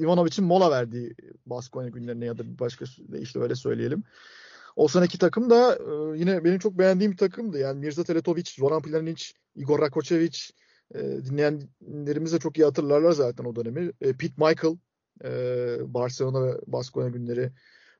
Ivanovic'in 0.00 0.44
mola 0.44 0.70
verdiği 0.70 1.14
Baskonya 1.46 1.88
günlerine 1.88 2.24
ya 2.24 2.38
da 2.38 2.58
başka 2.58 2.84
işte 3.18 3.40
öyle 3.40 3.54
söyleyelim. 3.54 4.04
O 4.78 4.88
seneki 4.88 5.18
takım 5.18 5.50
da 5.50 5.74
e, 5.76 6.18
yine 6.18 6.44
benim 6.44 6.58
çok 6.58 6.78
beğendiğim 6.78 7.12
bir 7.12 7.16
takımdı. 7.16 7.58
Yani 7.58 7.80
Mirza 7.80 8.04
Teletovic, 8.04 8.44
Zoran 8.58 8.82
Planic, 8.82 9.24
Igor 9.56 9.80
Rakocevic 9.80 10.38
e, 10.94 10.98
dinleyenlerimiz 10.98 12.32
de 12.32 12.38
çok 12.38 12.58
iyi 12.58 12.64
hatırlarlar 12.64 13.12
zaten 13.12 13.44
o 13.44 13.56
dönemi. 13.56 13.92
E, 14.00 14.12
Pete 14.12 14.34
Michael, 14.36 14.76
e, 15.24 15.94
Barcelona 15.94 16.46
ve 16.46 16.60
Baskonya 16.66 17.08
günleri. 17.08 17.52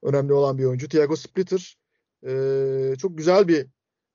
önemli 0.03 0.33
olan 0.33 0.59
bir 0.59 0.65
oyuncu. 0.65 0.89
Thiago 0.89 1.17
Splitter 1.17 1.79
e, 2.27 2.97
çok 2.99 3.19
güzel 3.19 3.49
bir 3.49 3.67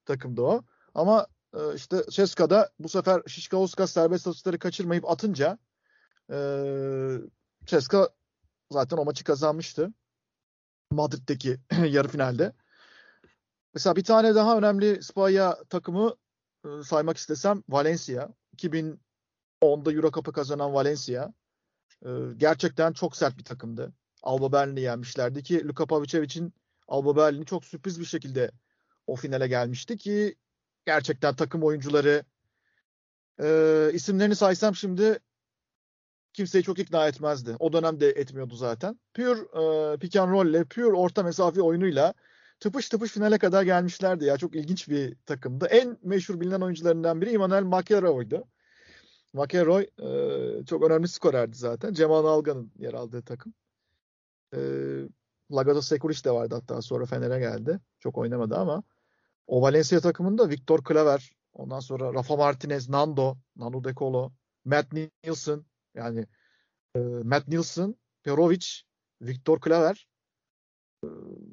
takımdı 0.05 0.41
o. 0.41 0.63
Ama 0.93 1.27
e, 1.53 1.59
işte 1.75 2.03
Ceska'da 2.09 2.69
bu 2.79 2.89
sefer 2.89 3.21
Şişkauskas 3.27 3.91
serbest 3.91 4.27
atışları 4.27 4.59
kaçırmayıp 4.59 5.09
atınca 5.09 5.57
e, 6.31 6.37
Ceska 7.65 8.09
zaten 8.71 8.97
o 8.97 9.05
maçı 9.05 9.23
kazanmıştı. 9.23 9.93
Madrid'deki 10.93 11.57
yarı 11.87 12.07
finalde. 12.07 12.53
Mesela 13.73 13.95
bir 13.95 14.03
tane 14.03 14.35
daha 14.35 14.57
önemli 14.57 15.03
Spanya 15.03 15.63
takımı 15.69 16.15
e, 16.65 16.83
saymak 16.83 17.17
istesem 17.17 17.63
Valencia. 17.69 18.29
2010'da 18.57 19.91
Euro 19.93 20.11
Cup'ı 20.11 20.33
kazanan 20.33 20.73
Valencia. 20.73 21.33
E, 22.05 22.09
gerçekten 22.37 22.93
çok 22.93 23.15
sert 23.15 23.37
bir 23.37 23.43
takımdı. 23.43 23.93
Alba 24.23 24.51
Berlin'i 24.51 24.81
yenmişlerdi 24.81 25.43
ki 25.43 25.67
Luka 25.67 25.85
Pavicevic'in 25.85 26.53
Alba 26.87 27.15
Berlin'i 27.15 27.45
çok 27.45 27.65
sürpriz 27.65 27.99
bir 27.99 28.05
şekilde 28.05 28.51
o 29.07 29.15
finale 29.15 29.47
gelmişti 29.47 29.97
ki 29.97 30.35
gerçekten 30.85 31.35
takım 31.35 31.63
oyuncuları 31.63 32.23
e, 33.41 33.89
isimlerini 33.93 34.35
saysam 34.35 34.75
şimdi 34.75 35.19
kimseyi 36.33 36.63
çok 36.63 36.79
ikna 36.79 37.07
etmezdi. 37.07 37.55
O 37.59 37.73
dönemde 37.73 38.09
etmiyordu 38.09 38.55
zaten. 38.55 38.99
Pure 39.13 39.39
e, 39.93 39.97
pick 39.97 40.15
and 40.15 40.31
roll 40.31 40.47
ile 40.47 40.63
pure 40.63 40.93
orta 40.95 41.23
mesafe 41.23 41.61
oyunuyla 41.61 42.13
tıpış 42.59 42.89
tıpış 42.89 43.11
finale 43.11 43.37
kadar 43.37 43.63
gelmişlerdi 43.63 44.25
ya. 44.25 44.37
Çok 44.37 44.55
ilginç 44.55 44.89
bir 44.89 45.15
takımdı. 45.25 45.65
En 45.65 45.97
meşhur 46.03 46.39
bilinen 46.39 46.61
oyuncularından 46.61 47.21
biri 47.21 47.33
Emmanuel 47.33 47.63
McElroy'du. 47.63 48.47
McElroy 49.33 49.83
e, 49.83 50.65
çok 50.65 50.83
önemli 50.83 51.07
skorerdi 51.07 51.57
zaten. 51.57 51.93
Cemal 51.93 52.25
Algan'ın 52.25 52.71
yer 52.79 52.93
aldığı 52.93 53.21
takım. 53.21 53.53
E, 54.55 54.59
Lagado 55.51 55.81
Sekuric 55.81 56.23
de 56.23 56.31
vardı 56.31 56.55
hatta 56.55 56.81
sonra 56.81 57.05
Fener'e 57.05 57.39
geldi. 57.39 57.79
Çok 57.99 58.17
oynamadı 58.17 58.55
ama 58.55 58.83
o 59.47 59.61
Valencia 59.61 59.99
takımında 59.99 60.49
Victor 60.49 60.79
Claver, 60.87 61.31
ondan 61.53 61.79
sonra 61.79 62.13
Rafa 62.13 62.35
Martinez, 62.35 62.89
Nando, 62.89 63.37
Nando 63.55 63.83
De 63.83 63.93
Colo, 63.93 64.31
Matt 64.65 64.93
Nielsen 64.93 65.65
yani 65.95 66.25
e, 66.95 66.99
Matt 66.99 67.47
Nielsen, 67.47 67.95
Perovic, 68.23 68.65
Victor 69.21 69.59
Claver 69.61 70.07
e, 71.03 71.07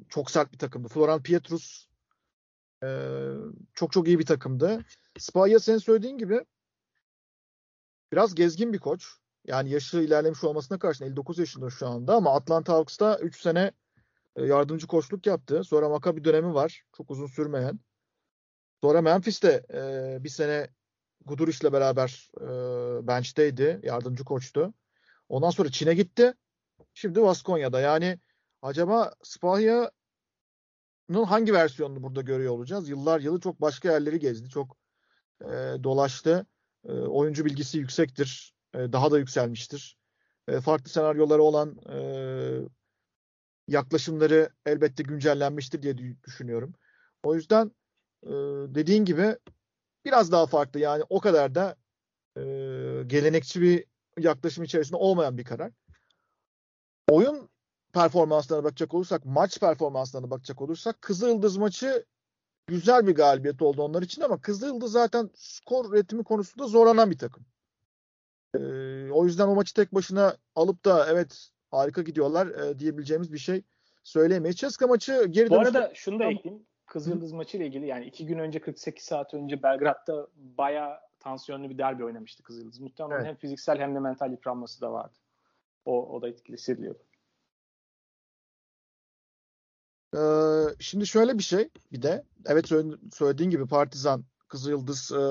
çok 0.09 0.31
sert 0.31 0.53
bir 0.53 0.57
takımdı. 0.57 0.87
Floran 0.87 1.23
Pietrus 1.23 1.87
e, 2.83 2.89
çok 3.73 3.91
çok 3.91 4.07
iyi 4.07 4.19
bir 4.19 4.25
takımdı. 4.25 4.85
Spalya 5.19 5.59
senin 5.59 5.77
söylediğin 5.77 6.17
gibi 6.17 6.45
biraz 8.11 8.35
gezgin 8.35 8.73
bir 8.73 8.79
koç. 8.79 9.07
Yani 9.47 9.69
yaşı 9.69 9.97
ilerlemiş 9.97 10.43
olmasına 10.43 10.79
karşın 10.79 11.05
59 11.05 11.39
yaşında 11.39 11.69
şu 11.69 11.87
anda 11.87 12.15
ama 12.15 12.35
Atlanta 12.35 12.73
Hawks'ta 12.73 13.19
3 13.19 13.41
sene 13.41 13.71
e, 14.35 14.45
yardımcı 14.45 14.87
koçluk 14.87 15.27
yaptı. 15.27 15.63
Sonra 15.63 15.89
Maccabi 15.89 16.23
dönemi 16.23 16.53
var. 16.53 16.83
Çok 16.97 17.11
uzun 17.11 17.27
sürmeyen. 17.27 17.79
Sonra 18.81 19.01
Memphis'te 19.01 19.65
e, 19.73 20.17
bir 20.23 20.29
sene 20.29 20.69
Guduric'le 21.25 21.73
beraber 21.73 22.31
e, 22.41 22.47
bench'teydi. 23.07 23.79
Yardımcı 23.83 24.23
koçtu. 24.23 24.73
Ondan 25.29 25.49
sonra 25.49 25.71
Çin'e 25.71 25.93
gitti. 25.93 26.33
Şimdi 26.93 27.21
Vaskonya'da. 27.21 27.79
Yani 27.79 28.19
acaba 28.61 29.13
Spahya'nın 29.23 29.91
hangi 31.27 31.53
versiyonunu 31.53 32.03
burada 32.03 32.21
görüyor 32.21 32.53
olacağız? 32.53 32.89
Yıllar 32.89 33.19
yılı 33.19 33.39
çok 33.39 33.61
başka 33.61 33.91
yerleri 33.91 34.19
gezdi. 34.19 34.49
Çok 34.49 34.77
e, 35.41 35.47
dolaştı. 35.83 36.45
E, 36.85 36.91
oyuncu 36.91 37.45
bilgisi 37.45 37.77
yüksektir. 37.77 38.53
E, 38.73 38.77
daha 38.77 39.11
da 39.11 39.19
yükselmiştir. 39.19 39.97
E, 40.47 40.61
farklı 40.61 40.89
senaryoları 40.89 41.43
olan 41.43 41.77
e, 41.89 41.97
yaklaşımları 43.67 44.49
elbette 44.65 45.03
güncellenmiştir 45.03 45.81
diye 45.81 45.97
düşünüyorum. 46.23 46.73
O 47.23 47.35
yüzden 47.35 47.71
e, 48.23 48.31
dediğin 48.75 49.05
gibi 49.05 49.35
biraz 50.05 50.31
daha 50.31 50.45
farklı 50.45 50.79
yani 50.79 51.03
o 51.09 51.19
kadar 51.19 51.55
da 51.55 51.75
e, 52.37 52.41
gelenekçi 53.07 53.61
bir 53.61 53.85
yaklaşım 54.19 54.63
içerisinde 54.63 54.97
olmayan 54.97 55.37
bir 55.37 55.43
karar. 55.43 55.71
Oyun 57.09 57.49
performanslarına 57.93 58.63
bakacak 58.63 58.93
olursak, 58.93 59.25
maç 59.25 59.59
performanslarına 59.59 60.29
bakacak 60.29 60.61
olursak 60.61 61.01
Kızıldız 61.01 61.57
maçı 61.57 62.05
güzel 62.67 63.07
bir 63.07 63.15
galibiyet 63.15 63.61
oldu 63.61 63.83
onlar 63.83 64.01
için 64.01 64.21
ama 64.21 64.41
Kızıldız 64.41 64.91
zaten 64.91 65.29
skor 65.35 65.93
üretimi 65.93 66.23
konusunda 66.23 66.67
zorlanan 66.67 67.11
bir 67.11 67.17
takım. 67.17 67.45
Ee, 68.55 69.11
o 69.11 69.25
yüzden 69.25 69.47
o 69.47 69.55
maçı 69.55 69.73
tek 69.73 69.95
başına 69.95 70.37
alıp 70.55 70.85
da 70.85 71.07
evet 71.09 71.49
harika 71.71 72.01
gidiyorlar 72.01 72.47
e, 72.47 72.79
diyebileceğimiz 72.79 73.33
bir 73.33 73.37
şey 73.37 73.63
söyleyemeyiz. 74.03 74.57
Ceska 74.57 74.87
maçı 74.87 75.25
geri 75.29 75.49
Bu 75.49 75.59
arada 75.59 75.91
şunu 75.95 76.19
da 76.19 76.25
ekleyeyim. 76.25 76.65
Kızıldız 76.91 77.31
maçı 77.31 77.57
ile 77.57 77.67
ilgili 77.67 77.87
yani 77.87 78.05
iki 78.05 78.25
gün 78.25 78.39
önce 78.39 78.61
48 78.61 79.03
saat 79.03 79.33
önce 79.33 79.63
Belgrad'da 79.63 80.27
bayağı 80.35 80.99
tansiyonlu 81.19 81.69
bir 81.69 81.77
derbi 81.77 82.05
oynamıştı 82.05 82.43
Kızıldız. 82.43 82.79
Muhtemelen 82.79 83.19
evet. 83.19 83.27
hem 83.27 83.35
fiziksel 83.35 83.79
hem 83.79 83.95
de 83.95 83.99
mental 83.99 84.31
yıpranması 84.31 84.81
da 84.81 84.91
vardı. 84.91 85.17
O, 85.85 86.15
o 86.15 86.21
da 86.21 86.29
etkili 86.29 86.57
hissediliyordu. 86.57 86.99
Ee, 90.15 90.19
şimdi 90.79 91.07
şöyle 91.07 91.37
bir 91.37 91.43
şey 91.43 91.69
bir 91.91 92.01
de 92.01 92.23
evet 92.45 92.69
söylediğin 93.13 93.49
gibi 93.49 93.67
Partizan 93.67 94.25
Kızıldız 94.47 95.11
e, 95.11 95.21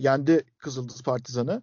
yendi 0.00 0.44
Kızıldız 0.58 1.02
Partizan'ı. 1.02 1.62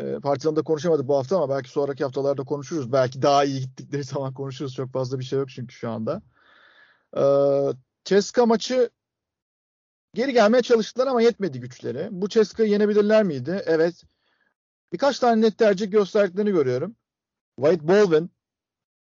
E, 0.00 0.20
Partizan'da 0.20 0.62
konuşamadık 0.62 1.08
bu 1.08 1.16
hafta 1.16 1.36
ama 1.36 1.56
belki 1.56 1.70
sonraki 1.70 2.04
haftalarda 2.04 2.44
konuşuruz. 2.44 2.92
Belki 2.92 3.22
daha 3.22 3.44
iyi 3.44 3.60
gittikleri 3.60 4.04
zaman 4.14 4.34
konuşuruz. 4.34 4.74
Çok 4.74 4.92
fazla 4.92 5.18
bir 5.18 5.24
şey 5.24 5.38
yok 5.38 5.48
çünkü 5.50 5.74
şu 5.74 5.90
anda. 5.90 6.22
E, 7.16 7.22
Ceska 8.08 8.46
maçı 8.46 8.90
geri 10.14 10.32
gelmeye 10.32 10.62
çalıştılar 10.62 11.06
ama 11.06 11.22
yetmedi 11.22 11.60
güçleri. 11.60 12.08
Bu 12.10 12.28
Ceska'yı 12.28 12.70
yenebilirler 12.70 13.22
miydi? 13.22 13.62
Evet. 13.66 14.04
Birkaç 14.92 15.18
tane 15.18 15.40
net 15.40 15.58
tercih 15.58 15.90
gösterdiklerini 15.90 16.50
görüyorum. 16.50 16.96
White 17.56 17.88
Baldwin 17.88 18.30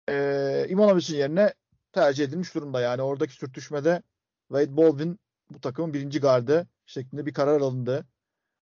e, 0.10 0.66
Imonovic'in 0.70 1.18
yerine 1.18 1.54
tercih 1.92 2.24
edilmiş 2.24 2.56
durumda. 2.56 2.82
Yani 2.82 3.02
oradaki 3.02 3.34
sürtüşmede 3.34 4.04
Wade 4.48 4.78
Baldwin 4.78 5.20
bu 5.50 5.62
takımın 5.62 5.94
birinci 5.94 6.20
gardı 6.20 6.68
şeklinde 6.86 7.26
bir 7.26 7.34
karar 7.34 7.62
alındı. 7.62 8.06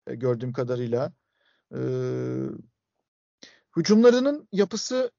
E, 0.07 0.15
gördüğüm 0.15 0.53
kadarıyla. 0.53 1.13
E, 1.75 1.81
hücumlarının 3.77 4.49
yapısı 4.53 5.11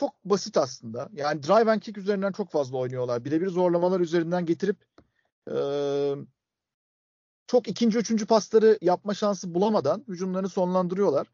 çok 0.00 0.24
basit 0.24 0.56
aslında. 0.56 1.08
Yani 1.12 1.42
drive 1.42 1.70
and 1.70 1.80
kick 1.80 1.98
üzerinden 1.98 2.32
çok 2.32 2.50
fazla 2.50 2.78
oynuyorlar. 2.78 3.24
Birebir 3.24 3.48
zorlamalar 3.48 4.00
üzerinden 4.00 4.46
getirip 4.46 4.76
e, 5.50 5.56
çok 7.46 7.68
ikinci, 7.68 7.98
üçüncü 7.98 8.26
pasları 8.26 8.78
yapma 8.80 9.14
şansı 9.14 9.54
bulamadan 9.54 10.04
hücumlarını 10.08 10.48
sonlandırıyorlar. 10.48 11.26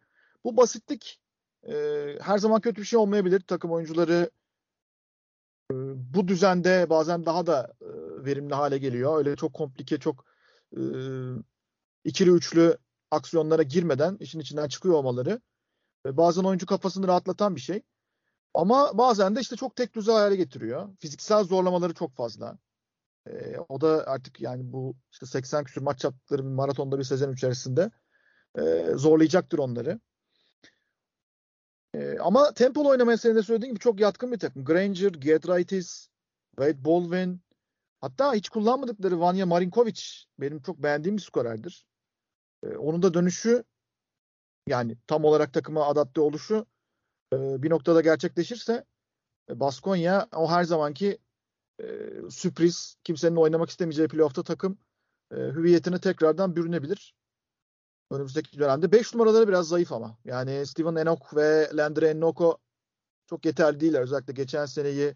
Bu 0.45 0.57
basitlik 0.57 1.21
e, 1.69 1.75
her 2.21 2.39
zaman 2.39 2.61
kötü 2.61 2.81
bir 2.81 2.87
şey 2.87 2.99
olmayabilir. 2.99 3.41
Takım 3.41 3.73
oyuncuları 3.73 4.31
e, 5.73 5.75
bu 6.15 6.29
düzende 6.29 6.87
bazen 6.91 7.27
daha 7.27 7.47
da 7.47 7.73
e, 7.81 7.89
verimli 8.25 8.55
hale 8.55 8.79
geliyor. 8.79 9.19
Öyle 9.19 9.37
çok 9.37 9.55
komplike, 9.55 9.99
çok 9.99 10.25
e, 10.77 10.83
ikili 12.05 12.31
üçlü 12.31 12.79
aksiyonlara 13.11 13.63
girmeden 13.63 14.17
işin 14.21 14.41
içinden 14.41 14.69
çıkıyor 14.69 14.95
olmaları. 14.95 15.41
E, 16.07 16.17
bazen 16.17 16.45
oyuncu 16.45 16.67
kafasını 16.67 17.09
rahatlatan 17.09 17.57
bir 17.57 17.61
şey. 17.61 17.83
Ama 18.57 18.99
bazen 18.99 19.37
de 19.37 19.41
işte 19.41 19.57
çok 19.57 19.77
tek 19.77 19.95
düze 19.95 20.13
hale 20.13 20.37
getiriyor. 20.37 20.97
Fiziksel 21.01 21.45
zorlamaları 21.45 21.95
çok 21.95 22.15
fazla. 22.15 22.59
E, 23.27 23.59
o 23.69 23.81
da 23.81 24.07
artık 24.07 24.41
yani 24.41 24.73
bu 24.73 24.97
işte 25.13 25.27
80 25.27 25.65
küsur 25.65 25.83
maç 25.83 26.05
yaptıkları 26.05 26.45
bir 26.45 26.51
maratonda 26.51 26.99
bir 26.99 27.05
sezon 27.05 27.33
içerisinde 27.33 27.91
e, 28.59 28.87
zorlayacaktır 28.95 29.59
onları. 29.59 30.01
E, 31.95 32.19
ama 32.19 32.55
tempolu 32.55 32.89
oynamaya 32.89 33.17
senin 33.17 33.35
de 33.35 33.43
söylediğin 33.43 33.73
gibi 33.73 33.83
çok 33.83 34.01
yatkın 34.01 34.33
bir 34.33 34.39
takım. 34.39 34.65
Granger, 34.65 35.11
Giedraitis, 35.11 36.09
Wade 36.51 36.85
Baldwin 36.85 37.43
hatta 38.01 38.35
hiç 38.35 38.49
kullanmadıkları 38.49 39.21
Vanya 39.21 39.47
Marinkovic 39.47 40.03
benim 40.41 40.63
çok 40.63 40.79
beğendiğim 40.79 41.17
bir 41.17 41.23
skorerdir. 41.23 41.87
E, 42.63 42.77
onun 42.77 43.03
da 43.03 43.15
dönüşü 43.15 43.65
yani 44.67 44.97
tam 45.07 45.25
olarak 45.25 45.53
takıma 45.53 45.87
adapte 45.87 46.21
oluşu 46.21 46.67
e, 47.33 47.63
bir 47.63 47.71
noktada 47.71 48.01
gerçekleşirse 48.01 48.85
e, 49.51 49.61
Baskonya 49.61 50.29
o 50.37 50.51
her 50.51 50.65
zamanki 50.65 51.19
e, 51.81 51.85
sürpriz 52.31 52.97
kimsenin 53.05 53.37
oynamak 53.37 53.71
istemeyeceği 53.71 54.09
playoff'ta 54.09 54.43
takım 54.43 54.79
e, 55.33 55.37
hüviyetine 55.37 56.01
tekrardan 56.01 56.57
bürünebilir. 56.57 57.15
Önümüzdeki 58.11 58.59
dönemde 58.59 58.93
5 58.93 59.15
numaraları 59.15 59.49
biraz 59.49 59.69
zayıf 59.69 59.93
ama. 59.93 60.19
Yani 60.25 60.67
Steven 60.67 60.97
Enoch 60.97 61.37
ve 61.37 61.71
Landry 61.73 62.07
Ennoko 62.07 62.59
çok 63.27 63.47
yeterli 63.47 63.81
değiller. 63.81 64.01
Özellikle 64.01 64.33
geçen 64.33 64.67
seneyi 64.67 65.15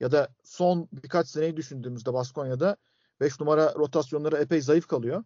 ya 0.00 0.12
da 0.12 0.28
son 0.44 0.88
birkaç 0.92 1.28
seneyi 1.28 1.56
düşündüğümüzde 1.56 2.12
Baskonya'da 2.12 2.76
5 3.20 3.40
numara 3.40 3.74
rotasyonları 3.74 4.36
epey 4.36 4.60
zayıf 4.60 4.86
kalıyor. 4.86 5.24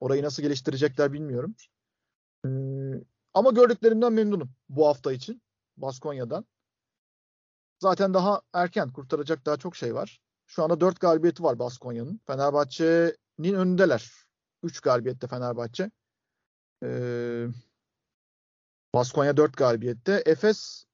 Orayı 0.00 0.22
nasıl 0.22 0.42
geliştirecekler 0.42 1.12
bilmiyorum. 1.12 1.54
Hmm, 2.44 3.00
ama 3.34 3.50
gördüklerimden 3.50 4.12
memnunum 4.12 4.50
bu 4.68 4.86
hafta 4.86 5.12
için 5.12 5.42
Baskonya'dan. 5.76 6.46
zaten 7.78 8.14
daha 8.14 8.42
erken 8.52 8.92
kurtaracak 8.92 9.46
daha 9.46 9.56
çok 9.56 9.76
şey 9.76 9.94
var. 9.94 10.20
Şu 10.46 10.62
anda 10.64 10.80
4 10.80 11.00
galibiyeti 11.00 11.42
var 11.42 11.58
Baskonya'nın. 11.58 12.20
Fenerbahçe'nin 12.26 13.54
önündeler. 13.54 14.12
3 14.62 14.80
galibiyette 14.80 15.26
Fenerbahçe. 15.26 15.90
Ee, 16.84 17.46
Baskonya 18.94 19.36
4 19.36 19.56
galibiyette. 19.56 20.22
Efes 20.26 20.84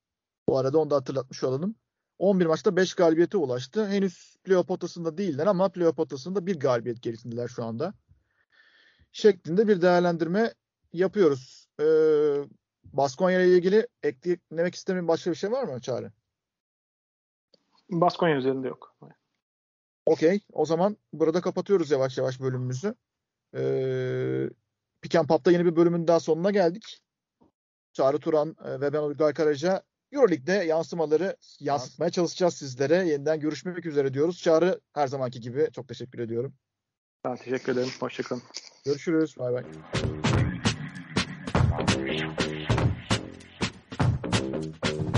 bu 0.48 0.58
arada 0.58 0.78
onu 0.78 0.90
da 0.90 0.96
hatırlatmış 0.96 1.44
olalım. 1.44 1.74
11 2.18 2.46
maçta 2.46 2.76
5 2.76 2.94
galibiyete 2.94 3.36
ulaştı. 3.36 3.88
Henüz 3.88 4.36
playoff 4.44 4.68
potasında 4.68 5.18
değiller 5.18 5.46
ama 5.46 5.68
playoff 5.68 5.96
potasında 5.96 6.46
bir 6.46 6.60
galibiyet 6.60 7.02
gerisindeler 7.02 7.48
şu 7.48 7.64
anda. 7.64 7.94
Şeklinde 9.12 9.68
bir 9.68 9.82
değerlendirme 9.82 10.54
yapıyoruz. 10.92 11.65
Ee, 11.80 11.84
Baskonya 12.84 13.40
ile 13.40 13.56
ilgili 13.56 13.86
eklemek 14.02 14.74
istediğin 14.74 15.08
başka 15.08 15.30
bir 15.30 15.36
şey 15.36 15.52
var 15.52 15.64
mı 15.64 15.80
Çağrı? 15.80 16.12
Baskonya 17.90 18.36
üzerinde 18.36 18.68
yok. 18.68 18.96
Okey. 20.06 20.40
O 20.52 20.64
zaman 20.66 20.96
burada 21.12 21.40
kapatıyoruz 21.40 21.90
yavaş 21.90 22.18
yavaş 22.18 22.40
bölümümüzü. 22.40 22.94
Ee, 23.56 24.50
Pick 25.02 25.14
and 25.14 25.28
Pop'ta 25.28 25.50
yeni 25.50 25.64
bir 25.64 25.76
bölümün 25.76 26.08
daha 26.08 26.20
sonuna 26.20 26.50
geldik. 26.50 27.02
Çağrı 27.92 28.18
Turan 28.18 28.56
e, 28.64 28.80
ve 28.80 28.92
ben 28.92 29.02
Uygar 29.02 29.34
Karaca 29.34 29.82
Euroleague'de 30.12 30.52
yansımaları 30.52 31.36
yansıtmaya 31.60 32.10
çalışacağız 32.10 32.54
sizlere. 32.54 33.08
Yeniden 33.08 33.40
görüşmek 33.40 33.86
üzere 33.86 34.14
diyoruz. 34.14 34.42
Çağrı 34.42 34.80
her 34.92 35.06
zamanki 35.06 35.40
gibi 35.40 35.68
çok 35.72 35.88
teşekkür 35.88 36.18
ediyorum. 36.18 36.54
Ben 37.24 37.36
teşekkür 37.36 37.72
ederim. 37.72 37.90
Hoşçakalın. 38.00 38.42
Görüşürüz. 38.84 39.38
Bay 39.38 39.52
bay. 39.52 39.64
Thank 41.78 42.00
you. 44.86 45.15